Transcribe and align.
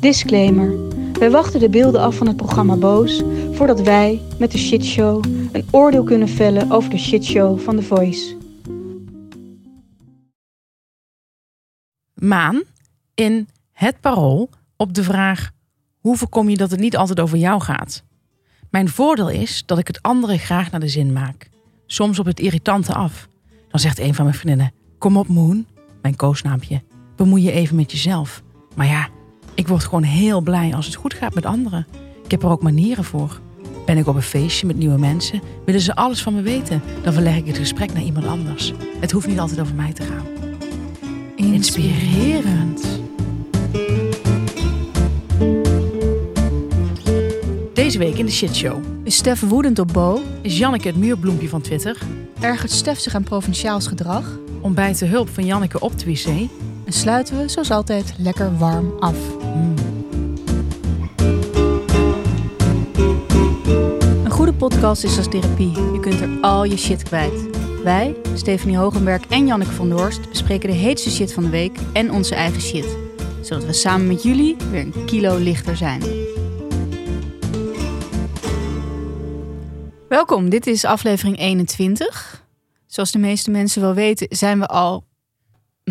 Disclaimer. 0.00 0.74
Wij 1.12 1.30
wachten 1.30 1.60
de 1.60 1.68
beelden 1.68 2.00
af 2.00 2.16
van 2.16 2.26
het 2.26 2.36
programma 2.36 2.76
Boos 2.76 3.22
voordat 3.52 3.80
wij 3.80 4.22
met 4.38 4.52
de 4.52 4.58
shitshow 4.58 5.24
een 5.52 5.66
oordeel 5.70 6.04
kunnen 6.04 6.28
vellen 6.28 6.70
over 6.70 6.90
de 6.90 6.98
shitshow 6.98 7.58
van 7.58 7.76
The 7.76 7.82
Voice. 7.82 8.36
Maan 12.14 12.62
in 13.14 13.48
het 13.72 14.00
parool 14.00 14.50
op 14.76 14.94
de 14.94 15.02
vraag: 15.02 15.50
hoe 15.98 16.16
voorkom 16.16 16.48
je 16.48 16.56
dat 16.56 16.70
het 16.70 16.80
niet 16.80 16.96
altijd 16.96 17.20
over 17.20 17.38
jou 17.38 17.60
gaat? 17.60 18.04
Mijn 18.70 18.88
voordeel 18.88 19.28
is 19.28 19.62
dat 19.66 19.78
ik 19.78 19.86
het 19.86 20.02
andere 20.02 20.38
graag 20.38 20.70
naar 20.70 20.80
de 20.80 20.88
zin 20.88 21.12
maak. 21.12 21.48
Soms 21.86 22.18
op 22.18 22.26
het 22.26 22.40
irritante 22.40 22.94
af. 22.94 23.28
Dan 23.68 23.80
zegt 23.80 23.98
een 23.98 24.14
van 24.14 24.24
mijn 24.24 24.36
vriendinnen: 24.36 24.72
Kom 24.98 25.16
op, 25.16 25.28
Moon, 25.28 25.66
mijn 26.02 26.16
koosnaampje. 26.16 26.82
Bemoei 27.16 27.42
je 27.42 27.52
even 27.52 27.76
met 27.76 27.92
jezelf. 27.92 28.42
Maar 28.76 28.86
ja, 28.86 29.08
ik 29.54 29.68
word 29.68 29.84
gewoon 29.84 30.02
heel 30.02 30.40
blij 30.40 30.74
als 30.74 30.86
het 30.86 30.94
goed 30.94 31.14
gaat 31.14 31.34
met 31.34 31.46
anderen. 31.46 31.86
Ik 32.24 32.30
heb 32.30 32.42
er 32.42 32.50
ook 32.50 32.62
manieren 32.62 33.04
voor. 33.04 33.40
Ben 33.86 33.98
ik 33.98 34.06
op 34.06 34.14
een 34.14 34.22
feestje 34.22 34.66
met 34.66 34.76
nieuwe 34.76 34.98
mensen, 34.98 35.40
willen 35.64 35.80
ze 35.80 35.94
alles 35.94 36.22
van 36.22 36.34
me 36.34 36.42
weten. 36.42 36.82
Dan 37.02 37.12
verleg 37.12 37.36
ik 37.36 37.46
het 37.46 37.58
gesprek 37.58 37.92
naar 37.92 38.02
iemand 38.02 38.26
anders. 38.26 38.72
Het 39.00 39.10
hoeft 39.10 39.26
niet 39.26 39.38
altijd 39.38 39.60
over 39.60 39.74
mij 39.74 39.92
te 39.92 40.02
gaan. 40.02 40.26
Inspirerend. 41.36 43.00
Deze 47.74 47.98
week 47.98 48.18
in 48.18 48.26
de 48.26 48.32
shitshow 48.32 48.82
Is 49.04 49.16
Stef 49.16 49.40
woedend 49.40 49.78
op 49.78 49.88
Bo? 49.92 50.20
is 50.42 50.58
Janneke 50.58 50.88
het 50.88 50.96
muurbloempje 50.96 51.48
van 51.48 51.60
Twitter. 51.60 51.98
Ergert 52.40 52.70
Stef 52.70 52.98
zich 52.98 53.14
aan 53.14 53.22
provinciaals 53.22 53.86
gedrag? 53.86 54.38
Ontbijt 54.60 54.98
de 54.98 55.06
hulp 55.06 55.28
van 55.28 55.46
Janneke 55.46 55.80
op 55.80 55.98
de 55.98 56.04
wc. 56.04 56.48
En 56.90 56.96
sluiten 56.96 57.38
we, 57.38 57.48
zoals 57.48 57.70
altijd, 57.70 58.14
lekker 58.18 58.58
warm 58.58 58.92
af. 58.98 59.16
Een 64.24 64.30
goede 64.30 64.52
podcast 64.52 65.04
is 65.04 65.16
als 65.16 65.28
therapie. 65.28 65.70
Je 65.70 65.98
kunt 66.00 66.20
er 66.20 66.40
al 66.40 66.64
je 66.64 66.76
shit 66.76 67.02
kwijt. 67.02 67.58
Wij, 67.82 68.16
Stephanie 68.34 68.76
Hogenberg 68.76 69.26
en 69.26 69.46
Janneke 69.46 69.70
van 69.70 69.88
Doorst, 69.88 70.28
bespreken 70.28 70.70
de 70.70 70.76
heetste 70.76 71.10
shit 71.10 71.32
van 71.32 71.42
de 71.42 71.50
week 71.50 71.78
en 71.92 72.12
onze 72.12 72.34
eigen 72.34 72.60
shit. 72.60 72.96
Zodat 73.42 73.64
we 73.64 73.72
samen 73.72 74.06
met 74.06 74.22
jullie 74.22 74.56
weer 74.70 74.80
een 74.80 75.04
kilo 75.06 75.36
lichter 75.36 75.76
zijn. 75.76 76.02
Welkom, 80.08 80.48
dit 80.48 80.66
is 80.66 80.84
aflevering 80.84 81.38
21. 81.38 82.44
Zoals 82.86 83.10
de 83.10 83.18
meeste 83.18 83.50
mensen 83.50 83.82
wel 83.82 83.94
weten, 83.94 84.26
zijn 84.30 84.58
we 84.58 84.66
al 84.66 85.08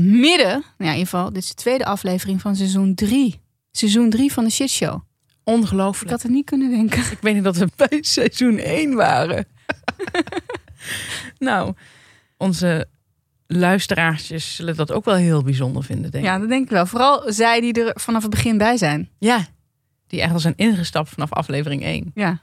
midden, 0.02 0.48
nou 0.50 0.64
ja, 0.78 0.86
in 0.86 0.98
ieder 0.98 1.08
geval, 1.08 1.34
dit 1.34 1.44
is 1.44 1.50
de 1.50 1.54
tweede 1.56 1.86
aflevering 1.86 2.42
van 2.42 2.56
seizoen 2.56 2.96
3. 2.96 3.40
Seizoen 3.72 4.10
3 4.10 4.32
van 4.34 4.44
de 4.44 4.50
Shit 4.50 4.70
Show. 4.70 4.96
Ik 4.96 5.02
Ongelooflijk. 5.44 6.12
had 6.12 6.22
het 6.22 6.32
niet 6.32 6.46
kunnen 6.46 6.70
denken. 6.70 7.00
Ik 7.12 7.18
weet 7.22 7.34
niet 7.34 7.44
dat 7.44 7.58
we 7.58 7.68
bij 7.76 7.98
seizoen 8.02 8.58
1 8.58 8.94
waren. 8.94 9.46
nou, 11.38 11.74
onze 12.38 12.88
luisteraartjes 13.48 14.56
zullen 14.56 14.76
dat 14.76 14.92
ook 14.92 15.06
wel 15.06 15.16
heel 15.16 15.44
bijzonder 15.44 15.84
vinden, 15.84 16.12
denk 16.12 16.24
ik. 16.24 16.30
Ja, 16.30 16.40
dat 16.40 16.50
denk 16.50 16.64
ik 16.64 16.70
wel. 16.70 16.86
Vooral 16.86 17.24
zij 17.32 17.62
die 17.62 17.74
er 17.86 18.00
vanaf 18.00 18.22
het 18.22 18.32
begin 18.32 18.58
bij 18.58 18.78
zijn. 18.78 19.10
Ja, 19.20 19.46
die 20.08 20.22
echt 20.22 20.34
al 20.34 20.40
zijn 20.40 20.54
ingestapt 20.56 21.10
vanaf 21.10 21.34
aflevering 21.34 21.84
1. 21.84 22.12
Ja, 22.16 22.42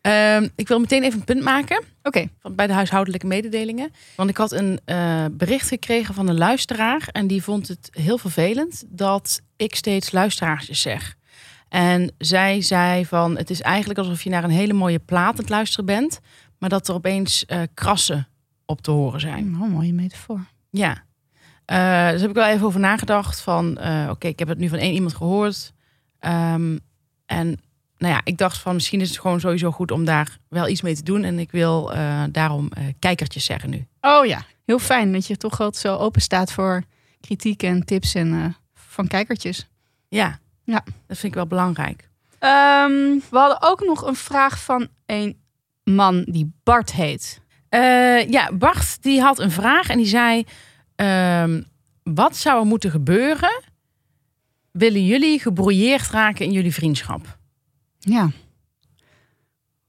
Ehm, 0.00 0.48
ik 0.54 0.68
wil 0.68 0.78
meteen 0.78 1.02
even 1.02 1.18
een 1.18 1.24
punt 1.24 1.42
maken 1.42 1.84
oké. 2.02 2.28
van, 2.38 2.54
bij 2.54 2.66
de 2.66 2.72
huishoudelijke 2.72 3.26
mededelingen. 3.26 3.90
Want 4.16 4.30
ik 4.30 4.36
had 4.36 4.52
een 4.52 4.80
eh, 4.84 5.24
bericht 5.30 5.68
gekregen 5.68 6.14
van 6.14 6.28
een 6.28 6.38
luisteraar. 6.38 7.08
En 7.12 7.26
die 7.26 7.42
vond 7.42 7.68
het 7.68 7.88
heel 7.92 8.18
vervelend 8.18 8.84
dat 8.88 9.40
ik 9.56 9.74
steeds 9.74 10.12
luisteraartjes 10.12 10.80
zeg. 10.80 11.16
En 11.68 12.14
zij 12.18 12.60
zei 12.62 13.06
van, 13.06 13.36
het 13.36 13.50
is 13.50 13.60
eigenlijk 13.60 13.98
alsof 13.98 14.22
je 14.22 14.30
naar 14.30 14.44
een 14.44 14.50
hele 14.50 14.72
mooie 14.72 14.98
plaat 14.98 15.32
aan 15.32 15.40
het 15.40 15.48
luisteren 15.48 15.84
bent. 15.84 16.20
Maar 16.58 16.68
dat 16.68 16.88
er 16.88 16.94
opeens 16.94 17.46
eh, 17.46 17.62
krassen 17.74 18.28
op 18.66 18.80
te 18.80 18.90
horen 18.90 19.20
zijn. 19.20 19.56
Oh, 19.60 19.68
mooie 19.68 19.92
metafoor. 19.92 20.40
Ja. 20.70 21.04
Eh, 21.64 22.10
dus 22.10 22.20
heb 22.20 22.30
ik 22.30 22.36
wel 22.36 22.46
even 22.46 22.66
over 22.66 22.80
nagedacht 22.80 23.40
van, 23.40 23.78
oké, 24.10 24.28
ik 24.28 24.38
heb 24.38 24.48
het 24.48 24.58
nu 24.58 24.68
van 24.68 24.78
één 24.78 24.94
iemand 24.94 25.14
gehoord. 25.14 25.72
Ehm, 26.18 26.78
en 27.26 27.60
nou 28.00 28.14
ja, 28.14 28.20
ik 28.24 28.38
dacht 28.38 28.58
van 28.58 28.74
misschien 28.74 29.00
is 29.00 29.08
het 29.08 29.18
gewoon 29.18 29.40
sowieso 29.40 29.70
goed 29.70 29.90
om 29.90 30.04
daar 30.04 30.38
wel 30.48 30.68
iets 30.68 30.82
mee 30.82 30.94
te 30.94 31.02
doen. 31.02 31.24
En 31.24 31.38
ik 31.38 31.50
wil 31.50 31.92
eh, 31.92 32.22
daarom 32.30 32.68
eh, 32.72 32.84
kijkertjes 32.98 33.44
zeggen 33.44 33.70
nu. 33.70 33.86
Oh 34.00 34.26
ja, 34.26 34.42
heel 34.64 34.78
fijn 34.78 35.12
dat 35.12 35.26
je 35.26 35.36
toch 35.36 35.60
altijd 35.60 35.82
zo 35.82 35.96
open 35.96 36.20
staat 36.20 36.52
voor 36.52 36.82
kritiek 37.20 37.62
en 37.62 37.84
tips 37.84 38.14
en 38.14 38.32
eh, 38.32 38.44
van 38.74 39.06
kijkertjes. 39.06 39.68
Ja. 40.08 40.38
Ja. 40.64 40.84
Dat 41.06 41.18
vind 41.18 41.32
ik 41.32 41.34
wel 41.34 41.46
belangrijk. 41.46 42.08
Ehm, 42.38 43.18
we 43.30 43.38
hadden 43.38 43.62
ook 43.62 43.84
nog 43.84 44.06
een 44.06 44.16
vraag 44.16 44.62
van 44.62 44.88
een 45.06 45.40
man 45.84 46.24
die 46.24 46.52
Bart 46.62 46.92
heet. 46.92 47.40
Eh, 47.68 48.28
ja, 48.28 48.52
Bart 48.52 49.02
die 49.02 49.20
had 49.20 49.38
een 49.38 49.50
vraag 49.50 49.88
en 49.88 49.96
die 49.96 50.06
zei... 50.06 50.44
ehm, 50.96 51.62
wat 52.02 52.36
zou 52.36 52.60
er 52.60 52.66
moeten 52.66 52.90
gebeuren... 52.90 53.62
willen 54.70 55.06
jullie 55.06 55.40
gebrouilleerd 55.40 56.10
raken 56.10 56.44
in 56.44 56.52
jullie 56.52 56.74
vriendschap? 56.74 57.38
Ja. 58.00 58.30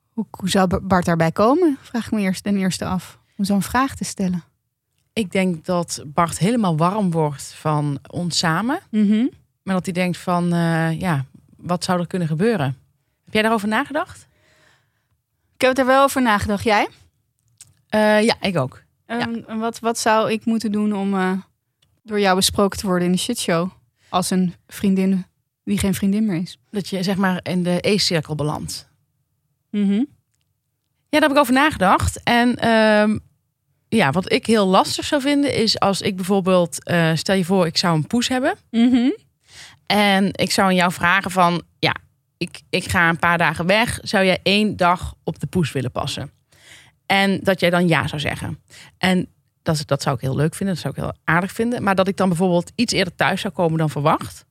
Hoe, 0.09 0.25
hoe 0.29 0.49
zou 0.49 0.79
Bart 0.79 1.05
daarbij 1.05 1.31
komen? 1.31 1.77
Vraag 1.81 2.05
ik 2.05 2.11
me 2.11 2.22
eerst 2.22 2.44
ten 2.44 2.57
eerste 2.57 2.85
af. 2.85 3.19
Om 3.38 3.45
zo'n 3.45 3.61
vraag 3.61 3.95
te 3.95 4.03
stellen. 4.03 4.44
Ik 5.13 5.31
denk 5.31 5.66
dat 5.66 6.03
Bart 6.05 6.38
helemaal 6.38 6.77
warm 6.77 7.11
wordt 7.11 7.44
van 7.44 7.99
ons 8.07 8.38
samen. 8.38 8.79
Maar 9.63 9.75
dat 9.75 9.85
hij 9.85 9.94
denkt 9.94 10.17
van, 10.17 10.53
eh, 10.53 10.99
ja, 10.99 11.25
wat 11.57 11.83
zou 11.83 11.99
er 11.99 12.07
kunnen 12.07 12.27
gebeuren? 12.27 12.77
Heb 13.23 13.33
jij 13.33 13.41
daarover 13.41 13.67
nagedacht? 13.67 14.28
Ik 15.55 15.61
heb 15.61 15.78
er 15.78 15.85
wel 15.85 16.03
over 16.03 16.22
nagedacht. 16.22 16.63
Jij? 16.63 16.88
Eh, 17.89 18.23
ja, 18.23 18.35
ik 18.41 18.57
ook. 18.57 18.81
Ehm, 19.05 19.59
wat, 19.59 19.79
wat 19.79 19.99
zou 19.99 20.31
ik 20.31 20.45
moeten 20.45 20.72
doen 20.72 20.93
om 20.93 21.13
eh, 21.13 21.31
door 22.03 22.19
jou 22.19 22.35
besproken 22.35 22.79
te 22.79 22.85
worden 22.85 23.05
in 23.05 23.11
de 23.11 23.17
shitshow? 23.17 23.69
Als 24.09 24.29
een 24.29 24.53
vriendin 24.67 25.25
die 25.63 25.77
geen 25.77 25.94
vriendin 25.94 26.25
meer 26.25 26.41
is. 26.41 26.57
Dat 26.69 26.88
je 26.88 27.03
zeg 27.03 27.16
maar 27.16 27.39
in 27.44 27.63
de 27.63 27.77
E-cirkel 27.81 28.35
belandt. 28.35 28.89
Mhm. 29.69 30.03
Ja, 31.09 31.19
daar 31.19 31.22
heb 31.22 31.31
ik 31.31 31.38
over 31.38 31.53
nagedacht. 31.53 32.23
En 32.23 32.55
ehm, 32.55 33.17
ja, 33.88 34.11
wat 34.11 34.31
ik 34.31 34.45
heel 34.45 34.67
lastig 34.67 35.05
zou 35.05 35.22
vinden 35.22 35.55
is 35.55 35.79
als 35.79 36.01
ik 36.01 36.16
bijvoorbeeld, 36.16 36.83
eh, 36.83 37.11
stel 37.16 37.35
je 37.35 37.45
voor, 37.45 37.66
ik 37.66 37.77
zou 37.77 37.95
een 37.95 38.07
poes 38.07 38.27
hebben. 38.27 38.55
Mhm. 38.69 39.09
En 39.85 40.29
ik 40.31 40.51
zou 40.51 40.67
aan 40.67 40.75
jou 40.75 40.91
vragen 40.91 41.31
van, 41.31 41.61
ja, 41.79 41.95
ik, 42.38 42.61
ik 42.69 42.89
ga 42.89 43.09
een 43.09 43.19
paar 43.19 43.38
dagen 43.38 43.66
weg. 43.66 43.99
Zou 44.01 44.25
jij 44.25 44.39
één 44.43 44.78
dag 44.78 45.13
op 45.23 45.39
de 45.39 45.47
poes 45.47 45.72
willen 45.72 45.91
passen? 45.91 46.31
En 47.05 47.39
dat 47.43 47.59
jij 47.59 47.69
dan 47.69 47.88
ja 47.88 48.07
zou 48.07 48.22
zeggen. 48.22 48.59
En 48.97 49.28
dat, 49.61 49.83
dat 49.85 50.01
zou 50.01 50.16
ik 50.16 50.22
heel 50.22 50.35
leuk 50.35 50.55
vinden, 50.55 50.75
dat 50.75 50.83
zou 50.83 50.95
ik 50.95 51.01
heel 51.01 51.35
aardig 51.35 51.51
vinden. 51.51 51.83
Maar 51.83 51.95
dat 51.95 52.07
ik 52.07 52.17
dan 52.17 52.28
bijvoorbeeld 52.28 52.72
iets 52.75 52.93
eerder 52.93 53.16
thuis 53.16 53.41
zou 53.41 53.53
komen 53.53 53.78
dan 53.78 53.89
verwacht. 53.89 54.45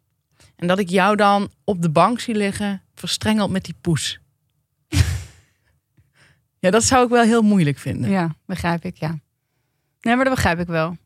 En 0.60 0.66
dat 0.66 0.78
ik 0.78 0.88
jou 0.88 1.16
dan 1.16 1.50
op 1.64 1.82
de 1.82 1.90
bank 1.90 2.20
zie 2.20 2.34
liggen, 2.34 2.82
verstrengeld 2.94 3.50
met 3.50 3.64
die 3.64 3.74
poes. 3.80 4.20
ja, 6.58 6.70
dat 6.70 6.84
zou 6.84 7.04
ik 7.04 7.10
wel 7.10 7.22
heel 7.22 7.42
moeilijk 7.42 7.78
vinden. 7.78 8.10
Ja, 8.10 8.34
begrijp 8.46 8.84
ik, 8.84 8.96
ja. 8.96 9.18
Nee, 10.00 10.16
maar 10.16 10.24
dat 10.24 10.34
begrijp 10.34 10.58
ik 10.58 10.66
wel. 10.66 10.96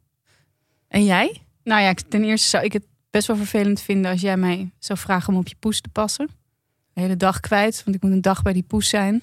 En 0.88 1.04
jij? 1.04 1.42
Nou 1.64 1.82
ja, 1.82 1.94
ten 2.08 2.24
eerste 2.24 2.48
zou 2.48 2.64
ik 2.64 2.72
het 2.72 2.86
best 3.10 3.26
wel 3.26 3.36
vervelend 3.36 3.80
vinden 3.80 4.10
als 4.10 4.20
jij 4.20 4.36
mij 4.36 4.72
zou 4.78 4.98
vragen 4.98 5.32
om 5.32 5.38
op 5.38 5.48
je 5.48 5.56
poes 5.58 5.80
te 5.80 5.88
passen. 5.88 6.28
De 6.92 7.00
hele 7.00 7.16
dag 7.16 7.40
kwijt, 7.40 7.82
want 7.84 7.96
ik 7.96 8.02
moet 8.02 8.12
een 8.12 8.20
dag 8.20 8.42
bij 8.42 8.52
die 8.52 8.62
poes 8.62 8.88
zijn. 8.88 9.22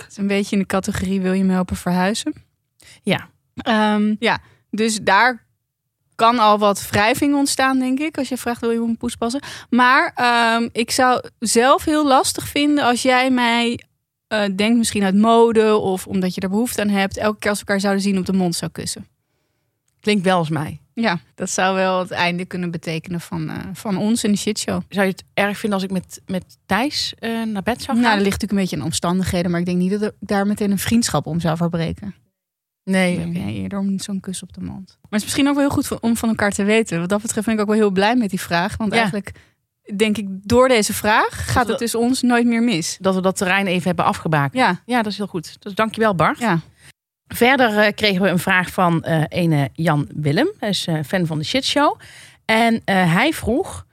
Het 0.00 0.10
is 0.10 0.16
een 0.16 0.26
beetje 0.26 0.56
in 0.56 0.62
de 0.62 0.68
categorie 0.68 1.20
wil 1.20 1.32
je 1.32 1.44
me 1.44 1.52
helpen 1.52 1.76
verhuizen. 1.76 2.32
Ja. 3.02 3.28
Ehm, 3.54 4.14
ja, 4.18 4.40
dus 4.70 4.98
daar 5.02 5.46
kan 6.14 6.38
al 6.38 6.58
wat 6.58 6.88
wrijving 6.90 7.34
ontstaan, 7.34 7.78
denk 7.78 7.98
ik, 8.00 8.18
als 8.18 8.28
je 8.28 8.36
vraagt 8.36 8.60
wil 8.60 8.70
je 8.70 8.82
op 8.82 8.88
een 8.88 8.96
poes 8.96 9.16
passen. 9.16 9.42
Maar 9.70 10.12
ehm, 10.14 10.68
ik 10.72 10.90
zou 10.90 11.22
zelf 11.38 11.84
heel 11.84 12.06
lastig 12.06 12.48
vinden 12.48 12.84
als 12.84 13.02
jij 13.02 13.30
mij 13.30 13.80
eh, 14.26 14.44
denkt 14.56 14.78
misschien 14.78 15.02
uit 15.02 15.14
mode 15.16 15.76
of 15.76 16.06
omdat 16.06 16.34
je 16.34 16.40
er 16.40 16.48
behoefte 16.48 16.80
aan 16.80 16.88
hebt, 16.88 17.16
elke 17.16 17.38
keer 17.38 17.50
als 17.50 17.58
we 17.60 17.64
elkaar 17.66 17.80
zouden 17.80 18.02
zien 18.02 18.18
op 18.18 18.26
de 18.26 18.32
mond 18.32 18.54
zou 18.54 18.70
kussen. 18.70 19.06
Klinkt 20.00 20.24
wel 20.24 20.38
als 20.38 20.48
mij. 20.48 20.80
Ja, 20.94 21.18
dat 21.34 21.50
zou 21.50 21.74
wel 21.74 21.98
het 21.98 22.10
einde 22.10 22.44
kunnen 22.44 22.70
betekenen 22.70 23.20
van, 23.20 23.48
eh, 23.48 23.56
van 23.72 23.96
ons 23.96 24.24
in 24.24 24.30
de 24.32 24.38
shitshow. 24.38 24.82
Zou 24.88 25.06
je 25.06 25.12
het 25.12 25.24
erg 25.34 25.58
vinden 25.58 25.78
als 25.78 25.88
ik 25.88 25.94
met, 25.94 26.20
met 26.26 26.56
Thijs 26.66 27.14
eh, 27.18 27.42
naar 27.42 27.62
bed 27.62 27.82
zou 27.82 27.96
Nou, 27.96 28.08
gaan? 28.08 28.16
dat 28.16 28.26
ligt 28.26 28.40
natuurlijk 28.40 28.52
een 28.52 28.58
beetje 28.58 28.76
in 28.76 28.82
omstandigheden, 28.82 29.50
maar 29.50 29.60
ik 29.60 29.66
denk 29.66 29.78
niet 29.78 29.90
dat 29.90 30.02
ik 30.02 30.12
daar 30.20 30.46
meteen 30.46 30.70
een 30.70 30.78
vriendschap 30.78 31.26
om 31.26 31.40
zou 31.40 31.56
verbreken. 31.56 32.14
Nee, 32.84 33.16
denk 33.32 33.36
eerder 33.36 33.78
om 33.78 33.98
zo'n 33.98 34.20
kus 34.20 34.42
op 34.42 34.52
de 34.52 34.60
mond. 34.60 34.86
Maar 35.00 35.10
het 35.10 35.18
is 35.20 35.22
misschien 35.24 35.48
ook 35.48 35.54
wel 35.54 35.64
heel 35.64 35.74
goed 35.82 36.00
om 36.00 36.16
van 36.16 36.28
elkaar 36.28 36.50
te 36.50 36.64
weten. 36.64 37.00
Wat 37.00 37.08
dat 37.08 37.22
betreft 37.22 37.46
ben 37.46 37.54
ik 37.54 37.60
ook 37.60 37.66
wel 37.66 37.76
heel 37.76 37.90
blij 37.90 38.16
met 38.16 38.30
die 38.30 38.40
vraag. 38.40 38.76
Want 38.76 38.90
Ja. 38.92 38.96
eigenlijk 38.98 39.32
denk 39.96 40.16
ik, 40.18 40.26
door 40.30 40.68
deze 40.68 40.92
vraag 40.94 41.52
gaat 41.52 41.68
het 41.68 41.78
dus 41.78 41.94
ons 41.94 42.22
nooit 42.22 42.46
meer 42.46 42.62
mis. 42.62 42.96
Dat 43.00 43.14
we 43.14 43.20
dat 43.20 43.36
terrein 43.36 43.66
even 43.66 43.86
hebben 43.86 44.04
afgebakend. 44.04 44.54
Ja, 44.54 44.80
Ja, 44.86 45.02
dat 45.02 45.12
is 45.12 45.16
heel 45.18 45.26
goed. 45.26 45.56
Dus 45.62 45.74
dankjewel 45.74 46.14
Bart. 46.14 46.38
ja. 46.38 46.58
Verder 47.26 47.78
eh, 47.78 47.92
kregen 47.94 48.22
we 48.22 48.28
een 48.28 48.38
vraag 48.38 48.70
van 48.70 49.02
eh 49.04 49.22
ene 49.28 49.68
Jan 49.72 50.08
Willem. 50.14 50.48
Hij 50.58 50.68
is 50.68 50.86
eh, 50.86 50.98
fan 51.06 51.26
van 51.26 51.38
de 51.38 51.44
shitshow. 51.44 51.98
En 52.44 52.82
hij 52.84 53.32
vroeg 53.32 53.86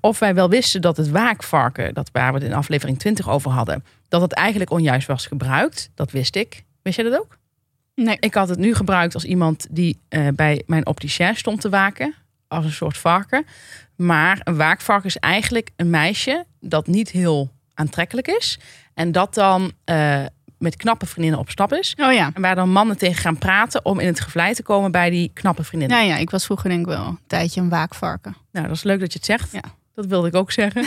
of 0.00 0.18
wij 0.18 0.34
wel 0.34 0.48
wisten 0.48 0.80
dat 0.80 0.96
het 0.96 1.10
waakvarken, 1.10 1.94
dat 1.94 2.08
waar 2.12 2.32
we 2.32 2.38
het 2.38 2.48
in 2.48 2.54
aflevering 2.54 2.98
20 2.98 3.28
over 3.28 3.50
hadden, 3.50 3.84
dat 4.08 4.20
het 4.20 4.32
eigenlijk 4.32 4.70
onjuist 4.70 5.06
was 5.06 5.26
gebruikt. 5.26 5.90
Dat 5.94 6.10
wist 6.10 6.36
ik. 6.36 6.64
Wist 6.82 6.96
jij 6.96 7.10
dat 7.10 7.18
ook? 7.20 7.38
Nee. 7.96 8.16
Ik 8.20 8.34
had 8.34 8.48
het 8.48 8.58
nu 8.58 8.74
gebruikt 8.74 9.14
als 9.14 9.24
iemand 9.24 9.66
die 9.70 10.00
eh, 10.08 10.28
bij 10.34 10.62
mijn 10.66 10.86
opticien 10.86 11.36
stond 11.36 11.60
te 11.60 11.68
waken. 11.68 12.14
Als 12.48 12.64
een 12.64 12.72
soort 12.72 12.98
varken. 12.98 13.46
Maar 13.96 14.40
een 14.44 14.56
waakvarken 14.56 15.06
is 15.06 15.16
eigenlijk 15.16 15.70
een 15.76 15.90
meisje 15.90 16.44
dat 16.60 16.86
niet 16.86 17.10
heel 17.10 17.50
aantrekkelijk 17.74 18.28
is. 18.28 18.58
En 18.94 19.12
dat 19.12 19.34
dan 19.34 19.72
eh, 19.84 20.24
met 20.58 20.76
knappe 20.76 21.06
vriendinnen 21.06 21.40
op 21.40 21.50
stap 21.50 21.72
is. 21.72 21.94
Oh 22.00 22.12
ja. 22.12 22.30
En 22.34 22.42
waar 22.42 22.54
dan 22.54 22.70
mannen 22.70 22.98
tegen 22.98 23.22
gaan 23.22 23.38
praten 23.38 23.84
om 23.84 23.98
in 23.98 24.06
het 24.06 24.20
gevlei 24.20 24.54
te 24.54 24.62
komen 24.62 24.90
bij 24.90 25.10
die 25.10 25.30
knappe 25.34 25.64
vriendinnen. 25.64 25.98
Ja, 25.98 26.04
ja, 26.14 26.16
ik 26.16 26.30
was 26.30 26.44
vroeger 26.44 26.68
denk 26.68 26.80
ik 26.80 26.86
wel 26.86 27.06
een 27.06 27.18
tijdje 27.26 27.60
een 27.60 27.68
waakvarken. 27.68 28.36
Nou, 28.52 28.66
dat 28.66 28.76
is 28.76 28.82
leuk 28.82 29.00
dat 29.00 29.12
je 29.12 29.18
het 29.18 29.26
zegt. 29.26 29.52
Ja. 29.52 29.62
Dat 29.94 30.06
wilde 30.06 30.28
ik 30.28 30.34
ook 30.34 30.52
zeggen. 30.52 30.86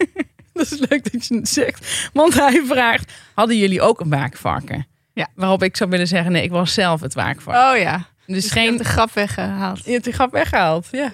dat 0.52 0.72
is 0.72 0.78
leuk 0.78 1.12
dat 1.12 1.26
je 1.26 1.34
het 1.34 1.48
zegt. 1.48 2.10
Want 2.12 2.34
hij 2.34 2.62
vraagt, 2.66 3.12
hadden 3.34 3.56
jullie 3.58 3.82
ook 3.82 4.00
een 4.00 4.08
waakvarken? 4.08 4.86
Ja. 5.16 5.28
Waarop 5.34 5.62
ik 5.62 5.76
zou 5.76 5.90
willen 5.90 6.06
zeggen, 6.06 6.32
nee, 6.32 6.42
ik 6.42 6.50
was 6.50 6.74
zelf 6.74 7.00
het 7.00 7.14
waakvarken. 7.14 7.70
Oh 7.70 7.82
ja. 7.82 8.06
dus 8.26 8.42
Dus 8.42 8.52
geen 8.52 8.76
de 8.76 8.84
grap 8.84 9.10
weggehaald. 9.10 9.84
Je 9.84 9.90
hebt 9.90 10.04
die 10.04 10.12
grap 10.12 10.32
weggehaald, 10.32 10.88
ja. 10.90 11.12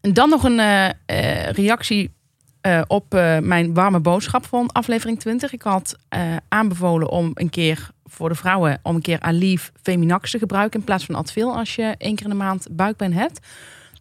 En 0.00 0.12
dan 0.12 0.28
nog 0.28 0.44
een 0.44 0.58
eh, 0.58 0.88
eh, 0.88 1.50
reactie 1.50 2.14
eh, 2.60 2.82
op 2.86 3.12
mijn 3.42 3.74
warme 3.74 4.00
boodschap 4.00 4.46
van 4.46 4.72
aflevering 4.72 5.20
20. 5.20 5.52
Ik 5.52 5.62
had 5.62 5.96
aanbevolen 6.48 7.08
om 7.08 7.30
een 7.34 7.50
keer 7.50 7.90
voor 8.04 8.28
de 8.28 8.34
vrouwen... 8.34 8.78
om 8.82 8.94
een 8.94 9.02
keer 9.02 9.20
Aleve 9.20 9.70
Feminax 9.82 10.30
te 10.30 10.38
gebruiken... 10.38 10.78
in 10.78 10.86
plaats 10.86 11.04
van 11.04 11.14
Advil 11.14 11.56
als 11.56 11.74
je 11.74 11.94
één 11.98 12.14
keer 12.14 12.24
in 12.24 12.30
de 12.30 12.36
maand 12.36 12.66
buikpijn 12.70 13.12
hebt. 13.12 13.46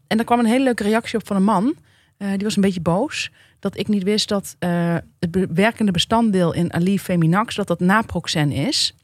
En 0.08 0.18
daar 0.18 0.26
kwam 0.26 0.40
een 0.40 0.46
hele 0.46 0.64
leuke 0.64 0.84
reactie 0.84 1.20
op 1.20 1.28
van 1.28 1.36
een 1.36 1.44
man. 1.44 1.76
Eh, 2.18 2.30
die 2.30 2.44
was 2.44 2.56
een 2.56 2.62
beetje 2.62 2.82
boos 2.82 3.32
dat 3.60 3.78
ik 3.78 3.88
niet 3.88 4.04
wist 4.04 4.28
dat 4.28 4.56
eh, 4.60 4.96
het 5.20 5.48
werkende 5.54 5.92
bestanddeel 5.92 6.54
in 6.54 6.74
Aleve 6.74 7.04
Feminax... 7.04 7.56
dat 7.56 7.68
dat 7.68 7.80
naproxen 7.80 8.52
is... 8.52 8.96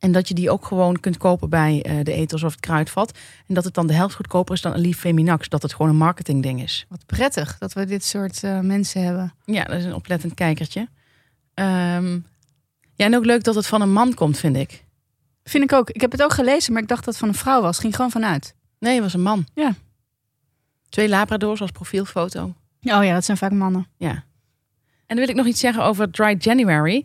En 0.00 0.12
dat 0.12 0.28
je 0.28 0.34
die 0.34 0.50
ook 0.50 0.64
gewoon 0.64 1.00
kunt 1.00 1.16
kopen 1.16 1.48
bij 1.48 1.82
eh, 1.82 1.96
de 2.02 2.12
etels 2.12 2.42
of 2.42 2.50
het 2.50 2.60
kruidvat. 2.60 3.18
En 3.46 3.54
dat 3.54 3.64
het 3.64 3.74
dan 3.74 3.86
de 3.86 3.92
helft 3.92 4.14
goedkoper 4.14 4.54
is 4.54 4.60
dan 4.60 4.72
Aleve 4.72 5.00
Feminax. 5.00 5.48
Dat 5.48 5.62
het 5.62 5.72
gewoon 5.72 5.90
een 5.90 5.96
marketingding 5.96 6.62
is. 6.62 6.86
Wat 6.88 7.06
prettig 7.06 7.58
dat 7.58 7.72
we 7.72 7.84
dit 7.84 8.04
soort 8.04 8.42
eh, 8.42 8.60
mensen 8.60 9.02
hebben. 9.04 9.34
Ja, 9.44 9.64
dat 9.64 9.78
is 9.78 9.84
een 9.84 9.94
oplettend 9.94 10.34
kijkertje. 10.34 10.88
Ehm, 11.54 12.12
ja, 12.94 13.04
en 13.04 13.16
ook 13.16 13.24
leuk 13.24 13.44
dat 13.44 13.54
het 13.54 13.66
van 13.66 13.80
een 13.80 13.92
man 13.92 14.14
komt, 14.14 14.38
vind 14.38 14.56
ik. 14.56 14.84
Vind 15.44 15.64
ik 15.64 15.72
ook. 15.72 15.90
Ik 15.90 16.00
heb 16.00 16.12
het 16.12 16.22
ook 16.22 16.32
gelezen, 16.32 16.72
maar 16.72 16.82
ik 16.82 16.88
dacht 16.88 17.04
dat 17.04 17.14
het 17.14 17.22
van 17.22 17.28
een 17.28 17.40
vrouw 17.40 17.60
was. 17.60 17.78
Ging 17.78 17.96
gewoon 17.96 18.10
vanuit. 18.10 18.54
Nee, 18.78 18.94
het 18.94 19.02
was 19.02 19.14
een 19.14 19.22
man. 19.22 19.46
Ja. 19.54 19.74
Twee 20.90 21.08
labradors 21.08 21.60
als 21.60 21.70
profielfoto. 21.70 22.42
Oh 22.82 23.04
ja, 23.04 23.12
dat 23.12 23.24
zijn 23.24 23.36
vaak 23.36 23.52
mannen. 23.52 23.86
Ja. 23.96 24.10
En 24.10 25.16
dan 25.16 25.18
wil 25.18 25.28
ik 25.28 25.34
nog 25.34 25.46
iets 25.46 25.60
zeggen 25.60 25.84
over 25.84 26.10
Dry 26.10 26.36
January. 26.38 27.04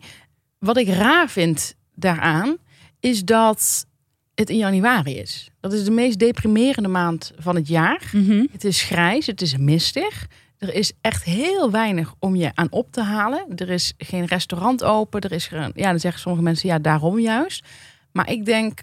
Wat 0.58 0.76
ik 0.76 0.88
raar 0.88 1.28
vind 1.28 1.74
daaraan, 1.94 2.56
is 3.00 3.24
dat 3.24 3.86
het 4.34 4.50
in 4.50 4.56
januari 4.56 5.18
is. 5.18 5.50
Dat 5.60 5.72
is 5.72 5.84
de 5.84 5.90
meest 5.90 6.18
deprimerende 6.18 6.88
maand 6.88 7.32
van 7.38 7.54
het 7.54 7.68
jaar. 7.68 8.10
Het 8.52 8.64
is 8.64 8.82
grijs, 8.82 9.26
het 9.26 9.42
is 9.42 9.56
mistig. 9.56 10.26
Er 10.58 10.74
is 10.74 10.92
echt 11.00 11.24
heel 11.24 11.70
weinig 11.70 12.14
om 12.18 12.36
je 12.36 12.50
aan 12.54 12.70
op 12.70 12.92
te 12.92 13.02
halen. 13.02 13.46
Er 13.56 13.70
is 13.70 13.92
geen 13.98 14.24
restaurant 14.24 14.84
open. 14.84 15.20
Er 15.20 15.32
is 15.32 15.48
ja, 15.48 15.70
dan 15.72 16.00
zeggen 16.00 16.20
sommige 16.20 16.44
mensen, 16.44 16.68
ja, 16.68 16.78
daarom 16.78 17.18
juist. 17.18 17.66
Maar 18.12 18.30
ik 18.30 18.44
denk, 18.44 18.82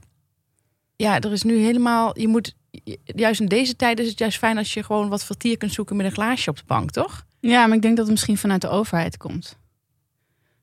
ja, 0.95 1.19
er 1.19 1.31
is 1.31 1.44
nu 1.44 1.57
helemaal, 1.57 2.19
je 2.19 2.27
moet, 2.27 2.56
juist 3.03 3.39
in 3.39 3.47
deze 3.47 3.75
tijd 3.75 3.99
is 3.99 4.09
het 4.09 4.19
juist 4.19 4.37
fijn 4.37 4.57
als 4.57 4.73
je 4.73 4.83
gewoon 4.83 5.09
wat 5.09 5.23
vertier 5.23 5.57
kunt 5.57 5.73
zoeken 5.73 5.95
met 5.95 6.05
een 6.05 6.11
glaasje 6.11 6.49
op 6.49 6.57
de 6.57 6.63
bank, 6.65 6.91
toch? 6.91 7.25
Ja, 7.39 7.67
maar 7.67 7.75
ik 7.75 7.81
denk 7.81 7.95
dat 7.95 8.05
het 8.05 8.13
misschien 8.13 8.37
vanuit 8.37 8.61
de 8.61 8.69
overheid 8.69 9.17
komt. 9.17 9.57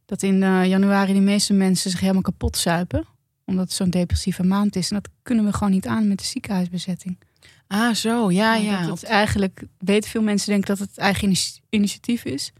Dat 0.05 0.23
in 0.23 0.43
eh, 0.43 0.65
januari 0.65 1.13
de 1.13 1.21
meeste 1.21 1.53
mensen 1.53 1.91
zich 1.91 2.01
helemaal 2.01 2.23
kapot 2.23 2.57
zuipen. 2.57 3.05
Omdat 3.45 3.65
het 3.65 3.75
zo'n 3.75 3.91
depressieve 3.91 4.43
maand 4.43 4.77
is. 4.77 4.91
En 4.91 5.01
dat 5.03 5.13
kunnen 5.23 5.45
we 5.45 5.53
gewoon 5.53 5.71
niet 5.73 5.87
aan 5.87 6.09
met 6.09 6.19
de 6.19 6.25
ziekenhuisbezetting. 6.25 7.19
Ah, 7.67 7.95
zo, 7.95 8.31
ja, 8.31 8.55
ja. 8.55 8.87
Dat 8.87 9.01
het 9.01 9.11
eigenlijk 9.11 9.63
weten 9.79 10.11
veel 10.11 10.23
mensen 10.23 10.49
denken 10.49 10.77
dat 10.77 10.89
het 10.89 10.99
eigen 10.99 11.35
initiatief 11.69 12.25
is. 12.25 12.53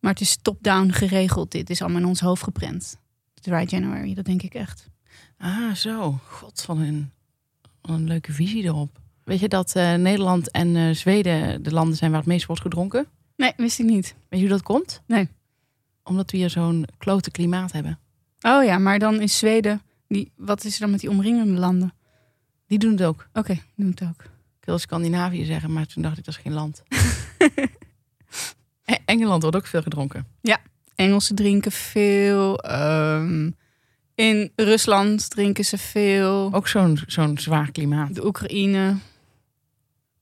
Maar 0.00 0.12
het 0.12 0.20
is 0.20 0.38
top-down 0.42 0.90
geregeld. 0.90 1.50
Dit 1.50 1.70
is 1.70 1.82
allemaal 1.82 2.00
in 2.00 2.06
ons 2.06 2.20
hoofd 2.20 2.42
geprent. 2.42 2.98
Dry 3.34 3.64
January, 3.68 4.14
dat 4.14 4.24
denk 4.24 4.42
ik 4.42 4.54
echt. 4.54 4.88
Ah, 5.38 5.74
zo. 5.74 6.18
God, 6.28 6.62
van 6.62 6.78
wat 6.78 6.86
een 7.88 8.06
leuke 8.06 8.32
visie 8.32 8.62
erop. 8.62 8.98
Weet 9.24 9.40
je 9.40 9.48
dat 9.48 9.74
eh, 9.76 9.94
Nederland 9.94 10.50
en 10.50 10.76
eh, 10.76 10.94
Zweden 10.94 11.62
de 11.62 11.72
landen 11.72 11.96
zijn 11.96 12.10
waar 12.10 12.20
het 12.20 12.28
meest 12.28 12.46
wordt 12.46 12.62
gedronken? 12.62 13.06
Nee, 13.36 13.52
wist 13.56 13.78
ik 13.78 13.86
niet. 13.86 14.14
Weet 14.28 14.40
je 14.40 14.46
hoe 14.46 14.54
dat 14.56 14.62
komt? 14.62 15.02
Nee. 15.06 15.28
Omdat 16.04 16.30
we 16.30 16.36
hier 16.36 16.50
zo'n 16.50 16.86
klote 16.98 17.30
klimaat 17.30 17.72
hebben. 17.72 17.98
Oh 18.40 18.64
ja, 18.64 18.78
maar 18.78 18.98
dan 18.98 19.20
is 19.20 19.38
Zweden. 19.38 19.82
Die, 20.08 20.32
wat 20.36 20.64
is 20.64 20.74
er 20.74 20.80
dan 20.80 20.90
met 20.90 21.00
die 21.00 21.10
omringende 21.10 21.60
landen? 21.60 21.92
Die 22.66 22.78
doen 22.78 22.90
het 22.90 23.02
ook. 23.02 23.28
Oké, 23.32 23.58
doen 23.76 23.90
het 23.90 24.02
ook. 24.02 24.22
Ik 24.60 24.64
wilde 24.64 24.80
Scandinavië 24.80 25.44
zeggen, 25.44 25.72
maar 25.72 25.86
toen 25.86 26.02
dacht 26.02 26.18
ik, 26.18 26.24
dat 26.24 26.34
is 26.34 26.40
geen 26.40 26.52
land. 26.52 26.82
E- 28.84 28.94
Engeland 29.04 29.42
wordt 29.42 29.56
ook 29.56 29.66
veel 29.66 29.82
gedronken. 29.82 30.26
Engelsen 30.94 31.34
drinken 31.36 31.72
veel. 31.72 32.58
ehm, 32.60 33.50
in 34.16 34.52
Rusland 34.56 35.30
drinken 35.30 35.64
ze 35.64 35.78
veel. 35.78 36.48
Ook 36.52 36.68
zo'n 36.68 36.98
zo'n 37.06 37.38
zwaar 37.38 37.70
klimaat. 37.70 38.14
De 38.14 38.26
Oekraïne. 38.26 38.96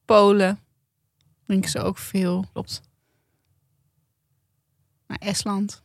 Polen 0.04 0.58
drinken 1.46 1.70
ze 1.70 1.78
ook 1.78 1.98
veel. 1.98 2.44
Klopt. 2.52 2.80
Maar 5.06 5.18
Estland. 5.18 5.82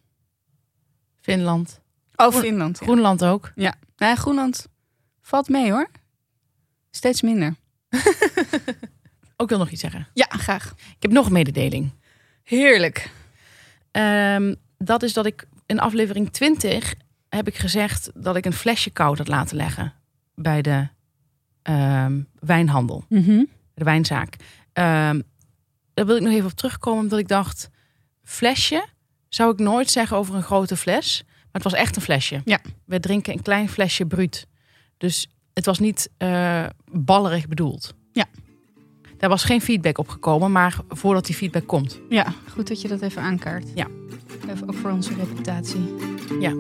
Finland. 1.22 1.82
Oh, 2.16 2.28
Groen- 2.28 2.42
Finland. 2.42 2.80
Ja. 2.80 2.86
Groenland 2.86 3.24
ook. 3.26 3.52
Nee, 3.98 4.16
Groenland 4.16 4.68
valt 5.22 5.50
mee 5.50 5.72
hoor. 5.72 5.90
Steeds 6.92 7.22
minder. 7.22 7.56
Ook 9.38 9.50
wil 9.50 9.58
nog 9.58 9.70
iets 9.70 9.82
zeggen. 9.82 10.08
Ja, 10.14 10.26
graag. 10.30 10.74
Ik 10.78 10.96
heb 11.02 11.12
nog 11.12 11.26
een 11.26 11.32
mededeling. 11.32 11.92
Heerlijk. 12.44 13.12
Ehm, 13.92 14.56
dat 14.78 15.04
is 15.04 15.14
dat 15.14 15.26
ik 15.26 15.48
in 15.66 15.80
aflevering 15.80 16.32
20 16.32 16.94
heb 17.30 17.48
ik 17.48 17.56
gezegd 17.56 18.12
dat 18.14 18.36
ik 18.36 18.46
een 18.46 18.54
flesje 18.54 18.90
koud 18.90 19.18
had 19.18 19.28
laten 19.28 19.58
leggen 19.58 19.94
bij 20.36 20.62
de 20.62 20.88
ehm, 21.62 22.22
wijnhandel, 22.40 23.06
de 23.08 23.84
wijnzaak. 23.84 24.36
Ehm, 24.74 25.22
daar 25.94 26.06
wil 26.06 26.16
ik 26.16 26.22
nog 26.22 26.34
even 26.34 26.50
op 26.50 26.58
terugkomen, 26.58 27.04
omdat 27.04 27.20
ik 27.20 27.28
dacht, 27.28 27.70
flesje 28.24 28.86
zou 29.30 29.52
ik 29.52 29.60
nooit 29.60 29.90
zeggen 29.90 30.18
over 30.18 30.36
een 30.36 30.44
grote 30.44 30.78
fles, 30.78 31.24
maar 31.26 31.48
het 31.52 31.64
was 31.64 31.74
echt 31.74 31.96
een 31.96 32.02
flesje. 32.02 32.42
Ja. 32.46 32.60
We 32.86 33.00
drinken 33.00 33.34
een 33.34 33.42
klein 33.42 33.70
flesje 33.70 34.06
bruut, 34.06 34.48
dus 34.98 35.28
het 35.54 35.66
was 35.66 35.80
niet 35.80 36.10
eh, 36.18 36.66
ballerig 36.92 37.48
bedoeld. 37.48 37.94
Ja. 38.12 38.26
Daar 39.18 39.30
was 39.30 39.44
geen 39.44 39.62
feedback 39.62 39.98
op 39.98 40.08
gekomen, 40.08 40.52
maar 40.52 40.80
voordat 40.90 41.26
die 41.26 41.36
feedback 41.36 41.68
komt. 41.68 42.00
Ja, 42.10 42.34
goed 42.52 42.68
dat 42.68 42.82
je 42.82 42.88
dat 42.88 43.02
even 43.02 43.22
aankaart. 43.22 43.66
Ja. 43.76 43.88
Even 44.50 44.70
ook 44.70 44.76
voor 44.76 44.92
onze 44.92 45.14
reputatie. 45.14 45.96
Ja. 46.40 46.54